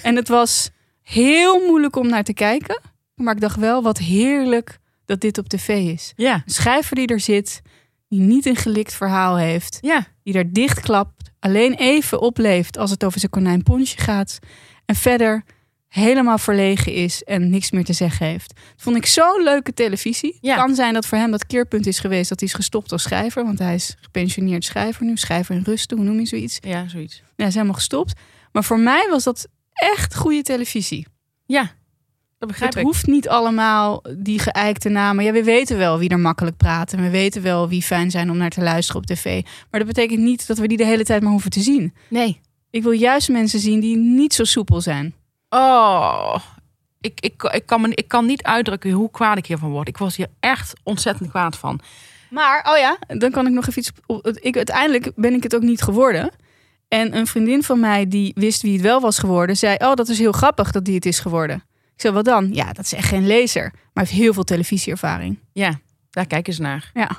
En 0.01 0.15
het 0.15 0.27
was 0.27 0.69
heel 1.01 1.65
moeilijk 1.67 1.95
om 1.95 2.07
naar 2.07 2.23
te 2.23 2.33
kijken. 2.33 2.81
Maar 3.15 3.35
ik 3.35 3.41
dacht 3.41 3.57
wel, 3.59 3.83
wat 3.83 3.97
heerlijk 3.97 4.79
dat 5.05 5.21
dit 5.21 5.37
op 5.37 5.47
tv 5.49 5.67
is. 5.93 6.13
Ja, 6.15 6.33
Een 6.33 6.41
schrijver 6.53 6.95
die 6.95 7.07
er 7.07 7.19
zit, 7.19 7.61
die 8.07 8.19
niet 8.19 8.45
een 8.45 8.55
gelikt 8.55 8.93
verhaal 8.93 9.37
heeft. 9.37 9.77
ja, 9.81 10.07
Die 10.23 10.33
daar 10.33 10.51
dichtklapt, 10.51 11.20
alleen 11.41 11.73
even 11.73 12.21
opleeft 12.21 12.77
als 12.77 12.91
het 12.91 13.03
over 13.03 13.19
zijn 13.19 13.31
konijn 13.31 13.63
Ponsje 13.63 13.97
gaat. 13.97 14.39
En 14.85 14.95
verder 14.95 15.43
helemaal 15.87 16.37
verlegen 16.37 16.93
is 16.93 17.23
en 17.23 17.49
niks 17.49 17.71
meer 17.71 17.83
te 17.83 17.93
zeggen 17.93 18.25
heeft. 18.25 18.47
Dat 18.55 18.81
vond 18.81 18.95
ik 18.95 19.05
zo'n 19.05 19.43
leuke 19.43 19.73
televisie. 19.73 20.37
Ja. 20.41 20.55
Kan 20.55 20.75
zijn 20.75 20.93
dat 20.93 21.05
voor 21.05 21.17
hem 21.17 21.31
dat 21.31 21.45
keerpunt 21.45 21.87
is 21.87 21.99
geweest 21.99 22.29
dat 22.29 22.39
hij 22.39 22.49
is 22.49 22.55
gestopt 22.55 22.91
als 22.91 23.01
schrijver. 23.01 23.43
Want 23.43 23.59
hij 23.59 23.75
is 23.75 23.95
gepensioneerd 24.01 24.65
schrijver 24.65 25.05
nu. 25.05 25.17
Schrijver 25.17 25.55
in 25.55 25.63
rusten, 25.63 25.97
hoe 25.97 26.05
noem 26.05 26.19
je 26.19 26.25
zoiets? 26.25 26.57
ja, 26.61 26.87
zoiets. 26.87 27.15
Ja, 27.15 27.23
hij 27.35 27.47
is 27.47 27.53
helemaal 27.53 27.75
gestopt. 27.75 28.13
Maar 28.51 28.63
voor 28.63 28.79
mij 28.79 29.07
was 29.09 29.23
dat 29.23 29.47
echt 29.71 30.15
goede 30.15 30.41
televisie. 30.41 31.07
Ja, 31.45 31.71
het 32.49 32.75
ik. 32.75 32.83
hoeft 32.83 33.07
niet 33.07 33.29
allemaal 33.29 34.03
die 34.17 34.39
geëikte 34.39 34.89
namen. 34.89 35.23
Ja, 35.23 35.31
we 35.31 35.43
weten 35.43 35.77
wel 35.77 35.97
wie 35.97 36.09
er 36.09 36.19
makkelijk 36.19 36.57
praten. 36.57 37.01
We 37.01 37.09
weten 37.09 37.41
wel 37.41 37.69
wie 37.69 37.81
fijn 37.81 38.11
zijn 38.11 38.29
om 38.29 38.37
naar 38.37 38.49
te 38.49 38.61
luisteren 38.61 39.01
op 39.01 39.07
tv. 39.07 39.41
Maar 39.43 39.79
dat 39.79 39.93
betekent 39.93 40.19
niet 40.19 40.47
dat 40.47 40.57
we 40.57 40.67
die 40.67 40.77
de 40.77 40.85
hele 40.85 41.03
tijd 41.03 41.21
maar 41.21 41.31
hoeven 41.31 41.51
te 41.51 41.61
zien. 41.61 41.93
Nee. 42.07 42.39
Ik 42.69 42.83
wil 42.83 42.91
juist 42.91 43.29
mensen 43.29 43.59
zien 43.59 43.79
die 43.79 43.97
niet 43.97 44.33
zo 44.33 44.43
soepel 44.43 44.81
zijn. 44.81 45.13
Oh, 45.49 46.35
ik, 47.01 47.19
ik, 47.19 47.43
ik, 47.43 47.65
kan 47.65 47.81
me, 47.81 47.91
ik 47.95 48.07
kan 48.07 48.25
niet 48.25 48.43
uitdrukken 48.43 48.91
hoe 48.91 49.11
kwaad 49.11 49.37
ik 49.37 49.45
hiervan 49.45 49.69
word. 49.69 49.87
Ik 49.87 49.97
was 49.97 50.15
hier 50.15 50.27
echt 50.39 50.73
ontzettend 50.83 51.29
kwaad 51.29 51.57
van. 51.57 51.79
Maar, 52.29 52.67
oh 52.71 52.77
ja, 52.77 52.97
dan 53.17 53.31
kan 53.31 53.47
ik 53.47 53.53
nog 53.53 53.67
even 53.67 53.79
iets... 53.79 53.91
Ik, 54.41 54.55
uiteindelijk 54.55 55.11
ben 55.15 55.33
ik 55.33 55.43
het 55.43 55.55
ook 55.55 55.61
niet 55.61 55.81
geworden. 55.81 56.31
En 56.87 57.15
een 57.15 57.27
vriendin 57.27 57.63
van 57.63 57.79
mij 57.79 58.07
die 58.07 58.31
wist 58.35 58.61
wie 58.61 58.73
het 58.73 58.81
wel 58.81 58.99
was 58.99 59.19
geworden... 59.19 59.57
zei, 59.57 59.75
oh, 59.79 59.93
dat 59.93 60.09
is 60.09 60.19
heel 60.19 60.31
grappig 60.31 60.71
dat 60.71 60.85
die 60.85 60.95
het 60.95 61.05
is 61.05 61.19
geworden. 61.19 61.63
Zei, 62.01 62.13
wat 62.13 62.25
dan? 62.25 62.53
Ja, 62.53 62.73
dat 62.73 62.85
is 62.85 62.93
echt 62.93 63.07
geen 63.07 63.27
lezer. 63.27 63.73
Maar 63.93 64.03
heeft 64.05 64.17
heel 64.17 64.33
veel 64.33 64.43
televisieervaring. 64.43 65.39
Ja, 65.53 65.79
daar 66.09 66.27
kijken 66.27 66.53
ze 66.53 66.61
naar. 66.61 66.91
Ja. 66.93 67.09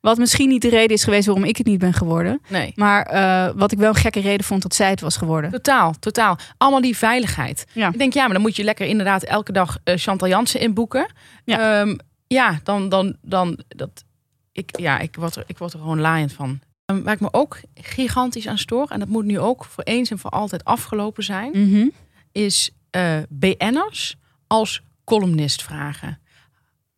Wat 0.00 0.18
misschien 0.18 0.48
niet 0.48 0.62
de 0.62 0.68
reden 0.68 0.96
is 0.96 1.04
geweest 1.04 1.26
waarom 1.26 1.44
ik 1.44 1.56
het 1.56 1.66
niet 1.66 1.78
ben 1.78 1.92
geworden. 1.92 2.40
Nee. 2.48 2.72
Maar 2.74 3.02
eh, 3.06 3.52
wat 3.56 3.72
ik 3.72 3.78
wel 3.78 3.88
een 3.88 3.94
gekke 3.94 4.20
reden 4.20 4.46
vond 4.46 4.62
dat 4.62 4.74
zij 4.74 4.90
het 4.90 5.00
was 5.00 5.16
geworden. 5.16 5.50
Totaal, 5.50 5.94
totaal. 5.98 6.38
Allemaal 6.56 6.80
die 6.80 6.96
veiligheid. 6.96 7.64
Ja. 7.72 7.88
Ik 7.88 7.98
denk, 7.98 8.12
ja, 8.12 8.24
maar 8.24 8.32
dan 8.32 8.42
moet 8.42 8.56
je 8.56 8.64
lekker 8.64 8.86
inderdaad 8.86 9.22
elke 9.22 9.52
dag 9.52 9.78
eh, 9.84 9.96
Chantal 9.96 10.28
Jansen 10.28 10.60
inboeken. 10.60 11.06
Ja. 11.44 11.80
Ehm, 11.80 11.96
ja, 12.26 12.60
dan, 12.62 12.88
dan, 12.88 13.16
dan, 13.22 13.62
dat, 13.68 14.04
ik, 14.52 14.78
ja, 14.80 14.98
ik 14.98 15.16
word, 15.16 15.36
er, 15.36 15.44
ik 15.46 15.58
word 15.58 15.72
er 15.72 15.78
gewoon 15.78 16.00
laaiend 16.00 16.32
van. 16.32 16.60
Ehm, 16.84 17.02
waar 17.02 17.14
ik 17.14 17.20
me 17.20 17.28
ook 17.32 17.58
gigantisch 17.74 18.48
aan 18.48 18.58
stoor, 18.58 18.88
en 18.88 18.98
dat 18.98 19.08
moet 19.08 19.24
nu 19.24 19.38
ook 19.38 19.64
voor 19.64 19.84
eens 19.84 20.10
en 20.10 20.18
voor 20.18 20.30
altijd 20.30 20.64
afgelopen 20.64 21.24
zijn, 21.24 21.50
Mhm. 21.52 21.88
is 22.32 22.70
eh 22.90 23.16
BN'ers 23.28 24.16
als 24.46 24.82
columnist 25.04 25.62
vragen. 25.62 26.18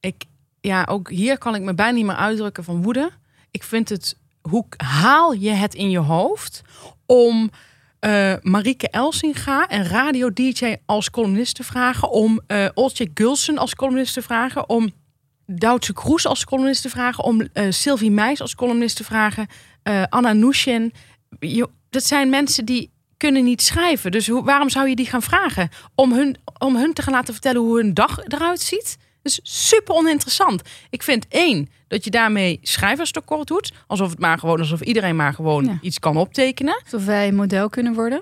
Ik, 0.01 0.25
ja, 0.61 0.85
ook 0.91 1.11
hier 1.11 1.39
kan 1.39 1.55
ik 1.55 1.63
me 1.63 1.75
bijna 1.75 1.97
niet 1.97 2.07
meer 2.07 2.15
uitdrukken 2.15 2.65
van 2.65 2.83
woede. 2.83 3.11
Ik 3.51 3.63
vind 3.63 3.89
het, 3.89 4.19
hoe 4.41 4.65
haal 4.77 5.33
je 5.33 5.51
het 5.51 5.75
in 5.75 5.91
je 5.91 5.99
hoofd 5.99 6.63
om 7.07 7.51
eh 7.99 8.35
Marieke 8.43 8.89
Elsinga 8.89 9.69
en 9.69 9.85
radio-dj 9.85 10.77
als 10.87 11.11
columnist 11.11 11.55
te 11.55 11.65
vragen, 11.65 12.11
om 12.11 12.41
Oltje 12.75 13.11
Gulsen 13.15 13.59
als 13.59 13.75
columnist 13.75 14.15
te 14.15 14.23
vragen, 14.23 14.69
om 14.69 14.93
Doutse 15.47 15.93
Kroes 15.93 16.27
als 16.27 16.45
columnist 16.45 16.83
te 16.83 16.89
vragen, 16.89 17.25
om 17.25 17.41
eh, 17.41 17.71
Sylvie 17.71 18.11
Meis 18.11 18.41
als 18.41 18.55
columnist 18.55 18.97
te 18.97 19.05
vragen, 19.05 19.47
eh, 19.83 20.03
Anna 20.09 20.33
Nushin. 20.33 20.93
Dat 21.91 22.05
zijn 22.05 22.31
mensen 22.31 22.65
die 22.65 22.91
kunnen 23.17 23.45
niet 23.45 23.63
schrijven. 23.63 24.11
Dus 24.11 24.29
hoe, 24.29 24.45
waarom 24.45 24.71
zou 24.71 24.89
je 24.89 24.97
die 24.97 25.07
gaan 25.07 25.23
vragen? 25.23 25.69
Om 25.95 26.13
hun, 26.13 26.37
om 26.59 26.77
hun 26.77 26.93
te 26.93 27.03
gaan 27.03 27.13
laten 27.13 27.33
vertellen 27.35 27.61
hoe 27.61 27.77
hun 27.77 27.95
dag 27.95 28.19
eruit 28.25 28.61
ziet? 28.61 28.97
Dat 29.23 29.33
is 29.33 29.41
super 29.69 29.95
oninteressant. 29.95 30.63
Ik 30.91 31.03
vind 31.03 31.27
één, 31.29 31.69
dat 31.89 32.05
je 32.05 32.11
daarmee 32.11 32.59
schrijverstekort 32.63 33.49
doet. 33.49 33.73
Alsof 33.87 34.11
het 34.11 34.19
maar 34.19 34.39
gewoon, 34.39 34.59
alsof 34.59 34.81
iedereen 34.81 35.17
maar 35.17 35.35
gewoon 35.35 35.65
Ja. 35.65 35.79
iets 35.81 35.99
kan 35.99 36.17
optekenen. 36.17 36.81
Alsof 36.85 37.05
wij 37.05 37.33
model 37.33 37.69
kunnen 37.69 37.95
worden. 37.95 38.21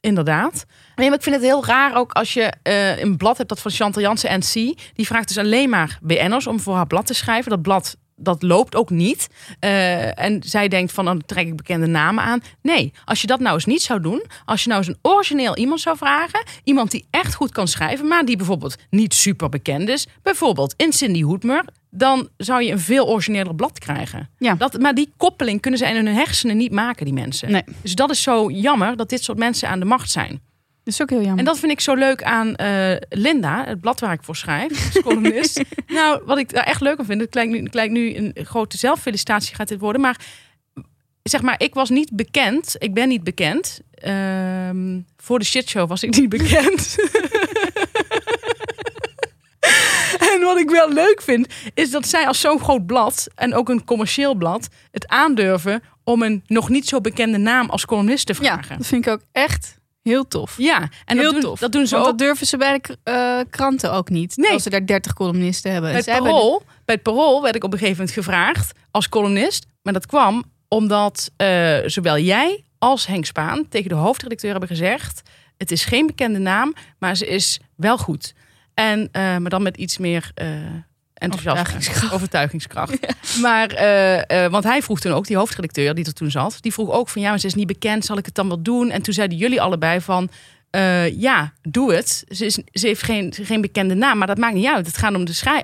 Inderdaad. 0.00 0.64
Nee, 0.96 1.08
maar 1.08 1.16
ik 1.16 1.22
vind 1.22 1.34
het 1.36 1.44
heel 1.44 1.64
raar 1.64 1.94
ook 1.96 2.12
als 2.12 2.32
je 2.34 2.52
eh, 2.62 2.98
een 2.98 3.16
blad 3.16 3.36
hebt 3.36 3.48
dat 3.48 3.60
van 3.60 3.70
Chantal 3.70 4.02
Jansen 4.02 4.38
NC. 4.38 4.52
Die 4.94 5.06
vraagt 5.06 5.28
dus 5.28 5.38
alleen 5.38 5.68
maar 5.70 5.98
BN'ers 6.02 6.46
om 6.46 6.60
voor 6.60 6.74
haar 6.74 6.86
blad 6.86 7.06
te 7.06 7.14
schrijven. 7.14 7.50
Dat 7.50 7.62
blad 7.62 7.96
dat 8.16 8.42
loopt 8.42 8.74
ook 8.74 8.90
niet. 8.90 9.28
Eh, 9.58 10.18
en 10.18 10.42
zij 10.44 10.68
denkt 10.68 10.92
van, 10.92 11.04
dan 11.04 11.22
trek 11.26 11.46
ik 11.46 11.56
bekende 11.56 11.86
namen 11.86 12.24
aan. 12.24 12.40
Nee, 12.62 12.92
als 13.04 13.20
je 13.20 13.26
dat 13.26 13.40
nou 13.40 13.54
eens 13.54 13.64
niet 13.64 13.82
zou 13.82 14.00
doen. 14.00 14.24
Als 14.44 14.62
je 14.62 14.68
nou 14.68 14.80
eens 14.80 14.88
een 14.88 14.98
origineel 15.02 15.56
iemand 15.56 15.80
zou 15.80 15.96
vragen. 15.96 16.44
Iemand 16.64 16.90
die 16.90 17.06
echt 17.10 17.34
goed 17.34 17.52
kan 17.52 17.68
schrijven, 17.68 18.08
maar 18.08 18.24
die 18.24 18.36
bijvoorbeeld 18.36 18.76
niet 18.90 19.14
super 19.14 19.48
bekend 19.48 19.88
is. 19.88 20.06
Bijvoorbeeld 20.22 20.74
in 20.76 20.92
Cindy 20.92 21.22
Hoedmer. 21.22 21.64
Dan 21.90 22.28
zou 22.36 22.62
je 22.62 22.72
een 22.72 22.80
veel 22.80 23.08
origineler 23.08 23.54
blad 23.54 23.78
krijgen. 23.78 24.28
Ja. 24.38 24.54
Dat, 24.54 24.80
maar 24.80 24.94
die 24.94 25.12
koppeling 25.16 25.60
kunnen 25.60 25.80
ze 25.80 25.86
in 25.86 25.94
hun 25.94 26.14
hersenen 26.14 26.56
niet 26.56 26.72
maken, 26.72 27.04
die 27.04 27.14
mensen. 27.14 27.50
Nee. 27.50 27.64
Dus 27.82 27.94
dat 27.94 28.10
is 28.10 28.22
zo 28.22 28.50
jammer 28.50 28.96
dat 28.96 29.08
dit 29.08 29.22
soort 29.22 29.38
mensen 29.38 29.68
aan 29.68 29.78
de 29.78 29.84
macht 29.84 30.10
zijn. 30.10 30.40
Dat 30.86 30.94
is 30.94 31.02
ook 31.02 31.10
heel 31.10 31.20
jammer. 31.20 31.38
En 31.38 31.44
dat 31.44 31.58
vind 31.58 31.72
ik 31.72 31.80
zo 31.80 31.94
leuk 31.94 32.22
aan 32.22 32.54
eh, 32.54 32.96
Linda, 33.08 33.64
het 33.64 33.80
blad 33.80 34.00
waar 34.00 34.12
ik 34.12 34.22
voor 34.22 34.36
schrijf, 34.36 34.94
als 34.94 35.02
columnist. 35.06 35.62
nou, 35.86 36.22
wat 36.24 36.38
ik 36.38 36.52
daar 36.52 36.64
echt 36.64 36.80
leuk 36.80 36.98
aan 36.98 37.04
vind, 37.04 37.20
het 37.20 37.34
lijkt 37.34 37.52
nu, 37.52 37.68
lijkt 37.70 37.92
nu 37.92 38.16
een 38.16 38.34
grote 38.34 38.78
zelffelicitatie 38.78 39.54
gaat 39.54 39.68
dit 39.68 39.80
worden, 39.80 40.00
maar 40.00 40.20
zeg 41.22 41.42
maar, 41.42 41.54
ik 41.58 41.74
was 41.74 41.90
niet 41.90 42.10
bekend, 42.12 42.74
ik 42.78 42.94
ben 42.94 43.08
niet 43.08 43.24
bekend. 43.24 43.80
Ehm, 43.94 45.00
voor 45.16 45.38
de 45.38 45.44
shitshow 45.44 45.88
was 45.88 46.02
ik 46.02 46.16
niet 46.16 46.28
bekend. 46.28 46.96
En 50.32 50.40
wat 50.40 50.58
ik 50.58 50.70
wel 50.70 50.92
leuk 50.92 51.22
vind, 51.22 51.46
is 51.74 51.90
dat 51.90 52.08
zij 52.08 52.26
als 52.26 52.40
zo'n 52.40 52.60
groot 52.60 52.86
blad 52.86 53.26
en 53.34 53.54
ook 53.54 53.68
een 53.68 53.84
commercieel 53.84 54.34
blad 54.34 54.68
het 54.90 55.08
aandurven 55.08 55.82
om 56.04 56.22
een 56.22 56.42
nog 56.46 56.68
niet 56.68 56.88
zo 56.88 57.00
bekende 57.00 57.38
naam 57.38 57.70
als 57.70 57.84
columnist 57.84 58.26
te 58.26 58.32
ja, 58.32 58.38
vragen. 58.38 58.78
dat 58.78 58.86
vind 58.86 59.06
ik 59.06 59.12
ook 59.12 59.22
echt 59.32 59.78
heel 60.10 60.28
tof. 60.28 60.54
Ja, 60.58 60.88
en 61.04 61.16
heel 61.16 61.24
dat 61.24 61.32
doen, 61.32 61.40
tof. 61.40 61.58
dat 61.58 61.72
doen 61.72 61.86
ze 61.86 61.94
Want 61.94 62.06
ook. 62.06 62.18
dat 62.18 62.26
durven 62.26 62.46
ze 62.46 62.56
bij 62.56 62.80
de 62.80 62.98
eh, 63.02 63.38
kranten 63.50 63.92
ook 63.92 64.08
niet. 64.08 64.36
Nee. 64.36 64.52
Als 64.52 64.62
ze 64.62 64.70
daar 64.70 64.86
30 64.86 65.12
columnisten 65.12 65.72
hebben. 65.72 65.92
Bij 65.92 66.02
Ze 66.02 66.10
het, 66.10 66.18
hebben 66.18 66.36
parool, 66.38 66.62
bij 66.84 66.94
het 66.94 67.02
Parool 67.02 67.42
werd 67.42 67.54
ik 67.54 67.64
op 67.64 67.72
een 67.72 67.78
gegeven 67.78 67.98
moment 67.98 68.18
gevraagd 68.18 68.72
als 68.90 69.08
columnist. 69.08 69.66
Maar 69.82 69.92
dat 69.92 70.06
kwam 70.06 70.44
omdat 70.68 71.30
eh, 71.36 71.76
zowel 71.86 72.18
jij 72.18 72.64
als 72.78 73.06
Henk 73.06 73.24
Spaan 73.24 73.68
tegen 73.68 73.88
de 73.88 73.94
hoofdredacteur 73.94 74.50
hebben 74.50 74.68
gezegd... 74.68 75.22
het 75.56 75.70
is 75.70 75.84
geen 75.84 76.06
bekende 76.06 76.38
naam, 76.38 76.74
maar 76.98 77.16
ze 77.16 77.26
is 77.26 77.60
wel 77.76 77.98
goed. 77.98 78.34
En, 78.74 79.08
eh, 79.12 79.22
maar 79.36 79.50
dan 79.50 79.62
met 79.62 79.76
iets 79.76 79.98
meer 79.98 80.30
enthousiasme. 81.18 81.60
Overtuigingskracht. 81.60 82.14
Overtuigingskracht. 82.14 82.98
Maar, 83.42 83.68
eh, 83.70 84.44
eh, 84.44 84.50
want 84.50 84.64
hij 84.64 84.82
vroeg 84.82 85.00
toen 85.00 85.12
ook, 85.12 85.26
die 85.26 85.36
hoofdredacteur 85.36 85.94
die 85.94 86.04
er 86.04 86.12
toen 86.12 86.30
zat... 86.30 86.58
die 86.60 86.72
vroeg 86.72 86.90
ook 86.90 87.08
van, 87.08 87.22
ja, 87.22 87.28
maar 87.28 87.38
ze 87.38 87.46
is 87.46 87.54
niet 87.54 87.66
bekend, 87.66 88.04
zal 88.04 88.18
ik 88.18 88.24
het 88.26 88.34
dan 88.34 88.48
wel 88.48 88.62
doen? 88.62 88.90
En 88.90 89.02
toen 89.02 89.14
zeiden 89.14 89.38
jullie 89.38 89.60
allebei 89.60 90.00
van... 90.00 90.30
eh, 90.70 91.20
ja, 91.20 91.52
doe 91.62 91.94
het. 91.94 92.24
Ze, 92.28 92.44
is, 92.44 92.58
ze 92.72 92.86
heeft 92.86 93.02
geen, 93.02 93.34
geen 93.42 93.60
bekende 93.60 93.94
naam, 93.94 94.18
maar 94.18 94.26
dat 94.26 94.38
maakt 94.38 94.54
niet 94.54 94.66
uit. 94.66 94.86
Het 94.86 94.96
gaat 94.96 95.14
om, 95.14 95.24
de 95.24 95.32
schrij 95.32 95.62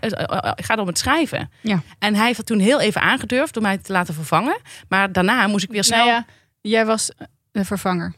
gaat 0.56 0.78
om 0.78 0.86
het 0.86 0.98
schrijven. 0.98 1.50
Ja. 1.60 1.82
En 1.98 2.14
hij 2.14 2.24
heeft 2.24 2.36
dat 2.36 2.46
toen 2.46 2.58
heel 2.58 2.80
even 2.80 3.00
aangedurfd 3.00 3.56
om 3.56 3.62
mij 3.62 3.78
te 3.78 3.92
laten 3.92 4.14
vervangen. 4.14 4.56
Maar 4.88 5.12
daarna 5.12 5.46
moest 5.46 5.64
ik 5.64 5.70
weer 5.70 5.84
snel... 5.84 5.98
Nou 5.98 6.10
ja, 6.10 6.26
jij 6.60 6.86
was 6.86 7.10
de 7.52 7.64
vervanger. 7.64 8.14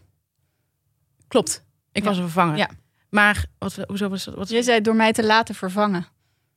Klopt, 1.28 1.64
ik 1.92 2.04
was 2.04 2.16
een 2.16 2.22
vervanger. 2.22 2.56
Ja. 2.56 2.68
Maar, 3.10 3.44
wat, 3.58 3.78
hoezo 3.86 4.08
was 4.08 4.24
dat? 4.24 4.34
Wat, 4.34 4.48
Jij 4.48 4.62
zei 4.62 4.80
door 4.80 4.96
mij 4.96 5.12
te 5.12 5.24
laten 5.24 5.54
vervangen. 5.54 6.06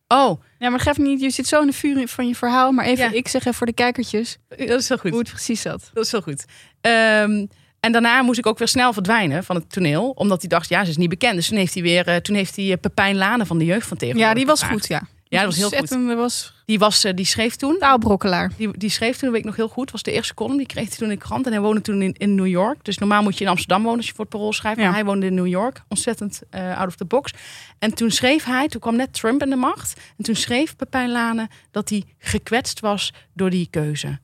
Oh, 0.08 0.42
Ja, 0.60 0.70
maar 0.70 0.80
geef 0.80 0.98
niet, 0.98 1.22
je 1.22 1.30
zit 1.30 1.48
zo 1.48 1.62
in 1.62 1.68
de 1.68 1.74
vuur 1.74 2.08
van 2.08 2.28
je 2.28 2.36
verhaal. 2.36 2.72
Maar 2.72 2.86
even, 2.86 3.04
Ja. 3.10 3.12
ik 3.18 3.28
zeg 3.28 3.42
even 3.42 3.54
voor 3.54 3.68
de 3.68 3.74
kijkertjes 3.74 4.38
dat 4.48 4.60
is 4.80 4.88
heel 4.88 4.98
goed. 4.98 5.10
hoe 5.10 5.20
het 5.20 5.30
precies 5.30 5.62
zat. 5.62 5.90
Dat 5.94 6.06
is 6.06 6.12
heel 6.12 6.22
goed. 6.22 6.46
Ehm, 6.82 7.46
en 7.80 7.92
daarna 7.92 8.22
moest 8.22 8.40
ik 8.40 8.46
ook 8.46 8.58
weer 8.58 8.68
snel 8.68 8.94
verdwijnen 8.94 9.44
van 9.44 9.56
het 9.56 9.72
toneel. 9.72 10.10
Omdat 10.10 10.40
hij 10.42 10.50
dacht, 10.50 10.70
ja, 10.70 10.84
ze 10.84 10.90
is 10.90 10.98
niet 10.98 11.10
bekend. 11.10 11.36
Dus 11.36 11.48
toen 11.48 11.58
heeft 11.58 11.74
hij 11.74 11.84
weer, 11.84 12.08
eh, 12.08 12.16
toen 12.16 12.36
heeft 12.36 12.56
hij 12.56 12.72
eh, 12.72 12.78
Pepijn 12.82 13.16
Lane 13.18 13.46
van 13.46 13.58
de 13.58 13.66
Jeugd 13.66 13.88
van 13.88 13.98
Tegenwoordig 13.98 14.30
Ja, 14.32 14.38
die 14.38 14.46
was 14.46 14.60
gevraagd. 14.60 14.80
goed, 14.82 14.90
ja. 14.90 15.02
Ja, 15.30 15.38
dat 15.44 15.56
was 15.56 15.72
heel 15.72 15.80
goed. 15.80 16.16
Was 16.16 16.54
Die, 16.66 16.80
was, 16.80 17.04
eh, 17.04 17.14
die 17.16 17.26
schreef 17.26 17.56
toen. 17.56 17.78
taalbrokkelaar. 17.80 18.52
Die, 18.58 18.78
die 18.78 18.90
schreef 18.90 19.12
toen, 19.18 19.22
dat 19.22 19.30
weet 19.32 19.40
ik 19.40 19.46
nog 19.46 19.56
heel 19.56 19.68
goed. 19.68 19.92
was 19.92 20.04
de 20.04 20.12
eerste 20.12 20.34
column. 20.34 20.58
Die 20.58 20.66
kreeg 20.66 20.88
hij 20.88 20.98
toen 20.98 21.10
in 21.10 21.18
de 21.18 21.22
krant. 21.26 21.46
En 21.46 21.52
hij 21.52 21.62
woonde 21.62 21.82
toen 21.82 22.02
in, 22.02 22.14
in 22.18 22.36
New 22.36 22.48
York. 22.48 22.84
Dus 22.84 22.98
normaal 22.98 23.24
moet 23.24 23.38
je 23.38 23.44
in 23.44 23.50
Amsterdam 23.50 23.82
wonen 23.82 23.98
als 23.98 24.08
je 24.08 24.14
voor 24.14 24.26
het 24.26 24.34
parool 24.34 24.54
schrijft. 24.54 24.78
Ja. 24.80 24.86
Maar 24.86 24.94
hij 24.94 25.06
woonde 25.06 25.26
in 25.26 25.34
New 25.34 25.48
York. 25.48 25.82
Ontzettend 25.88 26.42
eh, 26.50 26.80
out 26.80 26.88
of 26.88 26.96
the 26.96 27.06
box. 27.06 27.34
En 27.80 27.94
toen 27.94 28.12
schreef 28.12 28.44
hij, 28.44 28.68
toen 28.68 28.82
kwam 28.82 28.96
net 28.96 29.14
Trump 29.14 29.42
in 29.42 29.50
de 29.50 29.56
macht. 29.56 30.00
En 30.18 30.24
toen 30.24 30.36
schreef 30.36 30.76
Pepijn 30.76 31.12
Lane 31.12 31.50
dat 31.72 31.90
hij 31.90 32.04
gekwetst 32.20 32.80
was 32.80 33.14
door 33.34 33.50
die 33.50 33.68
keuze. 33.70 34.20